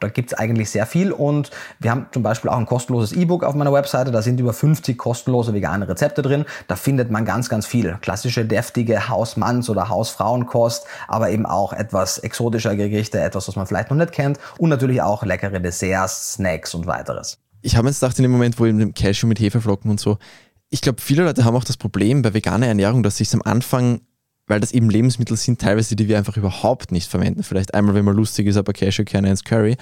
da 0.00 0.08
gibt's 0.08 0.34
eigentlich 0.34 0.70
sehr 0.70 0.86
viel 0.86 1.12
und 1.12 1.50
wir 1.78 1.90
haben 1.90 2.06
zum 2.12 2.22
Beispiel 2.22 2.50
auch 2.50 2.58
ein 2.58 2.66
kostenloses 2.66 3.12
E-Book 3.12 3.44
auf 3.44 3.54
meiner 3.54 3.72
Webseite, 3.72 4.10
da 4.10 4.22
sind 4.22 4.40
über 4.40 4.52
50 4.52 4.96
kostenlose 4.96 5.54
vegane 5.54 5.88
Rezepte 5.88 6.22
drin, 6.22 6.44
da 6.66 6.76
findet 6.76 7.10
man 7.10 7.24
ganz, 7.24 7.48
ganz 7.48 7.66
viel. 7.66 7.98
Klassische, 8.00 8.44
deftige 8.44 9.08
Hausmanns- 9.08 9.70
oder 9.70 9.88
Hausfrauenkost, 9.88 10.86
aber 11.06 11.30
eben 11.30 11.46
auch 11.46 11.72
etwas 11.72 12.18
exotischer 12.18 12.76
Gerichte, 12.76 13.20
etwas, 13.20 13.48
was 13.48 13.56
man 13.56 13.66
vielleicht 13.66 13.90
noch 13.90 13.96
nicht 13.96 14.12
kennt 14.12 14.38
und 14.58 14.70
natürlich 14.70 15.02
auch 15.02 15.24
leckere 15.24 15.60
Desserts, 15.60 16.34
Snacks 16.34 16.74
und 16.74 16.86
weiteres. 16.86 17.38
Ich 17.60 17.76
habe 17.76 17.88
jetzt 17.88 18.00
gedacht, 18.00 18.18
in 18.18 18.22
dem 18.22 18.32
Moment, 18.32 18.58
wo 18.58 18.66
eben 18.66 18.94
Cashew 18.94 19.26
mit 19.26 19.40
Hefeflocken 19.40 19.90
und 19.90 19.98
so, 19.98 20.18
ich 20.70 20.80
glaube, 20.80 21.00
viele 21.00 21.24
Leute 21.24 21.44
haben 21.44 21.56
auch 21.56 21.64
das 21.64 21.76
Problem 21.76 22.22
bei 22.22 22.34
veganer 22.34 22.66
Ernährung, 22.66 23.02
dass 23.02 23.16
sich 23.16 23.32
am 23.32 23.42
Anfang 23.42 24.02
weil 24.48 24.60
das 24.60 24.72
eben 24.72 24.90
Lebensmittel 24.90 25.36
sind, 25.36 25.60
teilweise, 25.60 25.94
die 25.94 26.08
wir 26.08 26.18
einfach 26.18 26.36
überhaupt 26.36 26.90
nicht 26.90 27.08
verwenden. 27.08 27.42
Vielleicht 27.42 27.74
einmal, 27.74 27.94
wenn 27.94 28.04
man 28.04 28.16
lustig 28.16 28.46
ist, 28.46 28.56
aber 28.56 28.72
Cashewkerne 28.72 29.30
ins 29.30 29.44
Curry, 29.44 29.76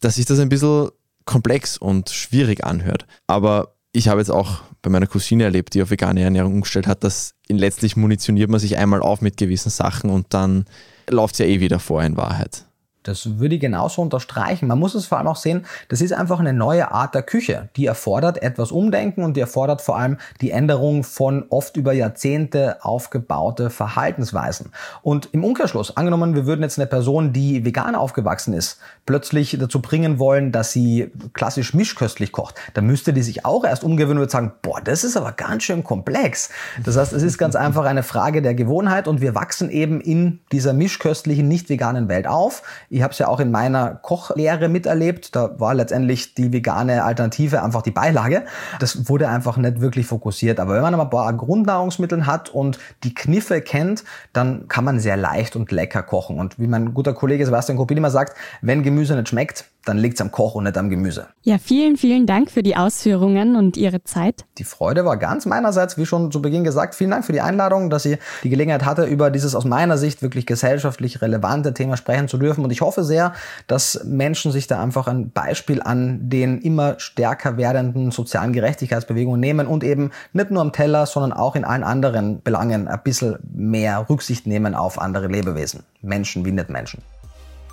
dass 0.00 0.16
sich 0.16 0.26
das 0.26 0.38
ein 0.38 0.48
bisschen 0.48 0.90
komplex 1.24 1.78
und 1.78 2.10
schwierig 2.10 2.64
anhört. 2.64 3.06
Aber 3.26 3.74
ich 3.92 4.08
habe 4.08 4.20
jetzt 4.20 4.30
auch 4.30 4.62
bei 4.80 4.90
meiner 4.90 5.06
Cousine 5.06 5.44
erlebt, 5.44 5.74
die 5.74 5.82
auf 5.82 5.90
vegane 5.90 6.22
Ernährung 6.22 6.54
umgestellt 6.54 6.86
hat, 6.86 7.04
dass 7.04 7.34
letztlich 7.48 7.96
munitioniert 7.96 8.50
man 8.50 8.60
sich 8.60 8.76
einmal 8.76 9.00
auf 9.00 9.20
mit 9.20 9.36
gewissen 9.36 9.70
Sachen 9.70 10.10
und 10.10 10.32
dann 10.34 10.64
läuft 11.08 11.34
es 11.34 11.38
ja 11.40 11.46
eh 11.46 11.60
wieder 11.60 11.78
vor 11.78 12.02
in 12.02 12.16
Wahrheit. 12.16 12.64
Das 13.02 13.38
würde 13.38 13.56
ich 13.56 13.60
genauso 13.60 14.02
unterstreichen. 14.02 14.68
Man 14.68 14.78
muss 14.78 14.94
es 14.94 15.06
vor 15.06 15.18
allem 15.18 15.26
auch 15.26 15.36
sehen, 15.36 15.66
das 15.88 16.00
ist 16.00 16.12
einfach 16.12 16.38
eine 16.38 16.52
neue 16.52 16.92
Art 16.92 17.14
der 17.14 17.22
Küche. 17.22 17.68
Die 17.76 17.86
erfordert 17.86 18.42
etwas 18.42 18.70
Umdenken 18.70 19.24
und 19.24 19.36
die 19.36 19.40
erfordert 19.40 19.82
vor 19.82 19.98
allem 19.98 20.18
die 20.40 20.50
Änderung 20.50 21.04
von 21.04 21.44
oft 21.48 21.76
über 21.76 21.92
Jahrzehnte 21.92 22.84
aufgebaute 22.84 23.70
Verhaltensweisen. 23.70 24.70
Und 25.02 25.28
im 25.32 25.44
Umkehrschluss, 25.44 25.96
angenommen, 25.96 26.34
wir 26.34 26.46
würden 26.46 26.62
jetzt 26.62 26.78
eine 26.78 26.86
Person, 26.86 27.32
die 27.32 27.64
vegan 27.64 27.94
aufgewachsen 27.94 28.54
ist, 28.54 28.78
plötzlich 29.06 29.56
dazu 29.58 29.82
bringen 29.82 30.18
wollen, 30.18 30.52
dass 30.52 30.72
sie 30.72 31.10
klassisch 31.32 31.74
mischköstlich 31.74 32.32
kocht, 32.32 32.54
dann 32.74 32.86
müsste 32.86 33.12
die 33.12 33.22
sich 33.22 33.44
auch 33.44 33.64
erst 33.64 33.84
umgewöhnen 33.84 34.22
und 34.22 34.30
sagen, 34.30 34.52
boah, 34.62 34.80
das 34.80 35.04
ist 35.04 35.16
aber 35.16 35.32
ganz 35.32 35.64
schön 35.64 35.82
komplex. 35.82 36.50
Das 36.84 36.96
heißt, 36.96 37.12
es 37.12 37.22
ist 37.22 37.38
ganz 37.38 37.56
einfach 37.56 37.84
eine 37.84 38.02
Frage 38.02 38.42
der 38.42 38.54
Gewohnheit 38.54 39.08
und 39.08 39.20
wir 39.20 39.34
wachsen 39.34 39.70
eben 39.70 40.00
in 40.00 40.40
dieser 40.52 40.72
mischköstlichen, 40.72 41.48
nicht 41.48 41.68
veganen 41.68 42.08
Welt 42.08 42.26
auf 42.26 42.62
ich 42.92 43.02
habe 43.02 43.12
es 43.12 43.18
ja 43.18 43.28
auch 43.28 43.40
in 43.40 43.50
meiner 43.50 43.94
Kochlehre 43.94 44.68
miterlebt. 44.68 45.34
Da 45.34 45.58
war 45.58 45.74
letztendlich 45.74 46.34
die 46.34 46.52
vegane 46.52 47.04
Alternative 47.04 47.62
einfach 47.62 47.80
die 47.80 47.90
Beilage. 47.90 48.44
Das 48.80 49.08
wurde 49.08 49.28
einfach 49.28 49.56
nicht 49.56 49.80
wirklich 49.80 50.06
fokussiert. 50.06 50.60
Aber 50.60 50.74
wenn 50.74 50.82
man 50.82 50.94
ein 50.94 51.08
paar 51.08 51.32
Grundnahrungsmittel 51.32 52.26
hat 52.26 52.50
und 52.50 52.78
die 53.02 53.14
Kniffe 53.14 53.62
kennt, 53.62 54.04
dann 54.34 54.68
kann 54.68 54.84
man 54.84 55.00
sehr 55.00 55.16
leicht 55.16 55.56
und 55.56 55.72
lecker 55.72 56.02
kochen. 56.02 56.38
Und 56.38 56.58
wie 56.58 56.66
mein 56.66 56.92
guter 56.92 57.14
Kollege 57.14 57.46
Sebastian 57.46 57.78
Kopin 57.78 57.96
immer 57.96 58.10
sagt, 58.10 58.36
wenn 58.60 58.82
Gemüse 58.82 59.16
nicht 59.16 59.30
schmeckt, 59.30 59.64
dann 59.84 59.98
liegt 59.98 60.14
es 60.14 60.20
am 60.20 60.30
Koch 60.30 60.54
und 60.54 60.64
nicht 60.64 60.78
am 60.78 60.90
Gemüse. 60.90 61.26
Ja, 61.42 61.58
vielen, 61.58 61.96
vielen 61.96 62.26
Dank 62.26 62.50
für 62.50 62.62
die 62.62 62.76
Ausführungen 62.76 63.56
und 63.56 63.76
Ihre 63.76 64.04
Zeit. 64.04 64.44
Die 64.58 64.64
Freude 64.64 65.04
war 65.04 65.16
ganz 65.16 65.44
meinerseits, 65.44 65.98
wie 65.98 66.06
schon 66.06 66.30
zu 66.30 66.40
Beginn 66.40 66.62
gesagt. 66.62 66.94
Vielen 66.94 67.10
Dank 67.10 67.24
für 67.24 67.32
die 67.32 67.40
Einladung, 67.40 67.90
dass 67.90 68.04
Sie 68.04 68.18
die 68.44 68.50
Gelegenheit 68.50 68.84
hatte, 68.84 69.04
über 69.04 69.30
dieses 69.30 69.54
aus 69.54 69.64
meiner 69.64 69.98
Sicht 69.98 70.22
wirklich 70.22 70.46
gesellschaftlich 70.46 71.20
relevante 71.20 71.74
Thema 71.74 71.96
sprechen 71.96 72.28
zu 72.28 72.38
dürfen. 72.38 72.64
Und 72.64 72.70
ich 72.70 72.80
hoffe 72.80 73.02
sehr, 73.02 73.32
dass 73.66 74.04
Menschen 74.04 74.52
sich 74.52 74.66
da 74.66 74.80
einfach 74.80 75.08
ein 75.08 75.30
Beispiel 75.30 75.82
an 75.82 76.28
den 76.28 76.60
immer 76.60 76.98
stärker 76.98 77.56
werdenden 77.56 78.12
sozialen 78.12 78.52
Gerechtigkeitsbewegungen 78.52 79.40
nehmen 79.40 79.66
und 79.66 79.82
eben 79.82 80.10
nicht 80.32 80.50
nur 80.50 80.62
am 80.62 80.72
Teller, 80.72 81.06
sondern 81.06 81.32
auch 81.32 81.56
in 81.56 81.64
allen 81.64 81.82
anderen 81.82 82.40
Belangen 82.42 82.86
ein 82.86 83.00
bisschen 83.02 83.38
mehr 83.52 84.06
Rücksicht 84.08 84.46
nehmen 84.46 84.74
auf 84.74 85.00
andere 85.00 85.26
Lebewesen. 85.26 85.82
Menschen 86.02 86.44
wie 86.44 86.52
nicht 86.52 86.68
Menschen. 86.68 87.02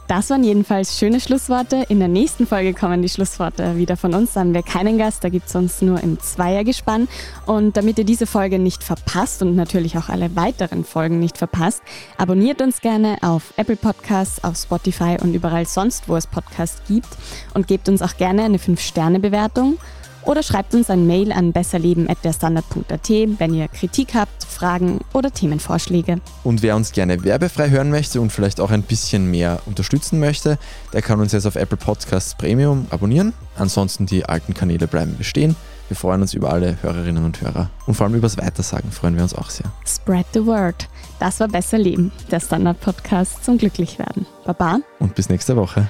Das 0.10 0.32
waren 0.32 0.44
jedenfalls 0.44 0.98
schöne 0.98 1.20
Schlussworte. 1.20 1.86
In 1.88 2.00
der 2.00 2.08
nächsten 2.08 2.48
Folge 2.48 2.74
kommen 2.74 3.04
die 3.04 3.10
Schlussworte 3.10 3.78
wieder 3.78 3.96
von 3.96 4.16
uns. 4.16 4.34
Da 4.34 4.40
haben 4.40 4.56
wir 4.56 4.64
keinen 4.64 4.98
Gast, 4.98 5.24
da 5.24 5.30
gibt 5.30 5.48
es 5.48 5.56
uns 5.56 5.84
nur 5.84 6.02
im 6.02 6.20
Zweiergespann. 6.20 7.08
Und 7.46 7.78
damit 7.78 8.00
ihr 8.00 8.06
diese 8.06 8.26
Folge 8.26 8.58
nicht 8.58 8.84
verpasst 8.84 9.44
und 9.44 9.56
natürlich 9.56 10.00
auch 10.00 10.10
alle 10.10 10.36
weiteren 10.36 10.84
Folgen 10.84 11.20
nicht 11.20 11.38
verpasst, 11.38 11.84
abonniert 12.18 12.60
uns 12.60 12.82
gerne 12.82 13.18
auf 13.22 13.54
Apple 13.56 13.76
Podcasts, 13.76 14.44
auf 14.44 14.58
Spotify 14.58 15.18
und 15.22 15.36
überall 15.36 15.68
sonst, 15.68 16.10
wo 16.10 16.16
es 16.16 16.26
Podcasts 16.26 16.82
gibt. 16.88 17.10
Und 17.54 17.68
gebt 17.68 17.88
uns 17.88 18.02
auch 18.02 18.18
gerne 18.18 18.46
eine 18.46 18.58
5-Sterne-Bewertung 18.58 19.78
oder 20.24 20.44
schreibt 20.44 20.74
uns 20.74 20.90
ein 20.90 21.08
Mail 21.08 21.32
an 21.32 21.52
besserleben.derstandard.at, 21.52 23.10
wenn 23.10 23.54
ihr 23.54 23.68
Kritik 23.68 24.14
habt, 24.14 24.44
Fragen 24.44 25.00
oder 25.14 25.32
Themenvorschläge. 25.32 26.20
Und 26.44 26.62
wer 26.62 26.76
uns 26.76 26.92
gerne 26.92 27.24
werbefrei 27.24 27.70
hören 27.70 27.90
möchte 27.90 28.20
und 28.22 28.32
vielleicht 28.32 28.60
auch 28.60 28.72
ein 28.72 28.84
bisschen 28.84 29.30
mehr 29.30 29.60
unterstützen 29.66 30.20
möchte, 30.20 30.58
der 30.94 31.02
kann 31.02 31.20
uns 31.20 31.32
jetzt 31.32 31.46
auf 31.46 31.56
Apple 31.56 31.78
Podcasts 31.78 32.36
Premium 32.36 32.88
abonnieren. 32.90 33.34
Ansonsten 33.58 34.06
die 34.06 34.26
alten 34.26 34.54
Kanäle 34.54 34.88
bleiben 34.88 35.18
bestehen. 35.18 35.56
Wir 35.90 35.96
freuen 35.96 36.22
uns 36.22 36.36
über 36.36 36.54
alle 36.54 36.78
Hörerinnen 36.84 37.26
und 37.26 37.42
Hörer. 37.42 37.72
Und 37.88 37.96
vor 37.96 38.06
allem 38.06 38.16
übers 38.16 38.38
Weitersagen 38.38 38.92
freuen 38.92 39.16
wir 39.16 39.24
uns 39.24 39.34
auch 39.34 39.50
sehr. 39.50 39.72
Spread 39.88 40.26
the 40.34 40.46
word. 40.46 40.88
Das 41.20 41.40
war 41.40 41.48
Besser 41.48 41.80
Leben, 41.80 42.12
der 42.30 42.40
Standard-Podcast 42.40 43.44
zum 43.44 43.58
Glücklichwerden. 43.58 44.28
Baba. 44.46 44.80
Und 45.00 45.16
bis 45.16 45.30
nächste 45.30 45.56
Woche. 45.56 45.90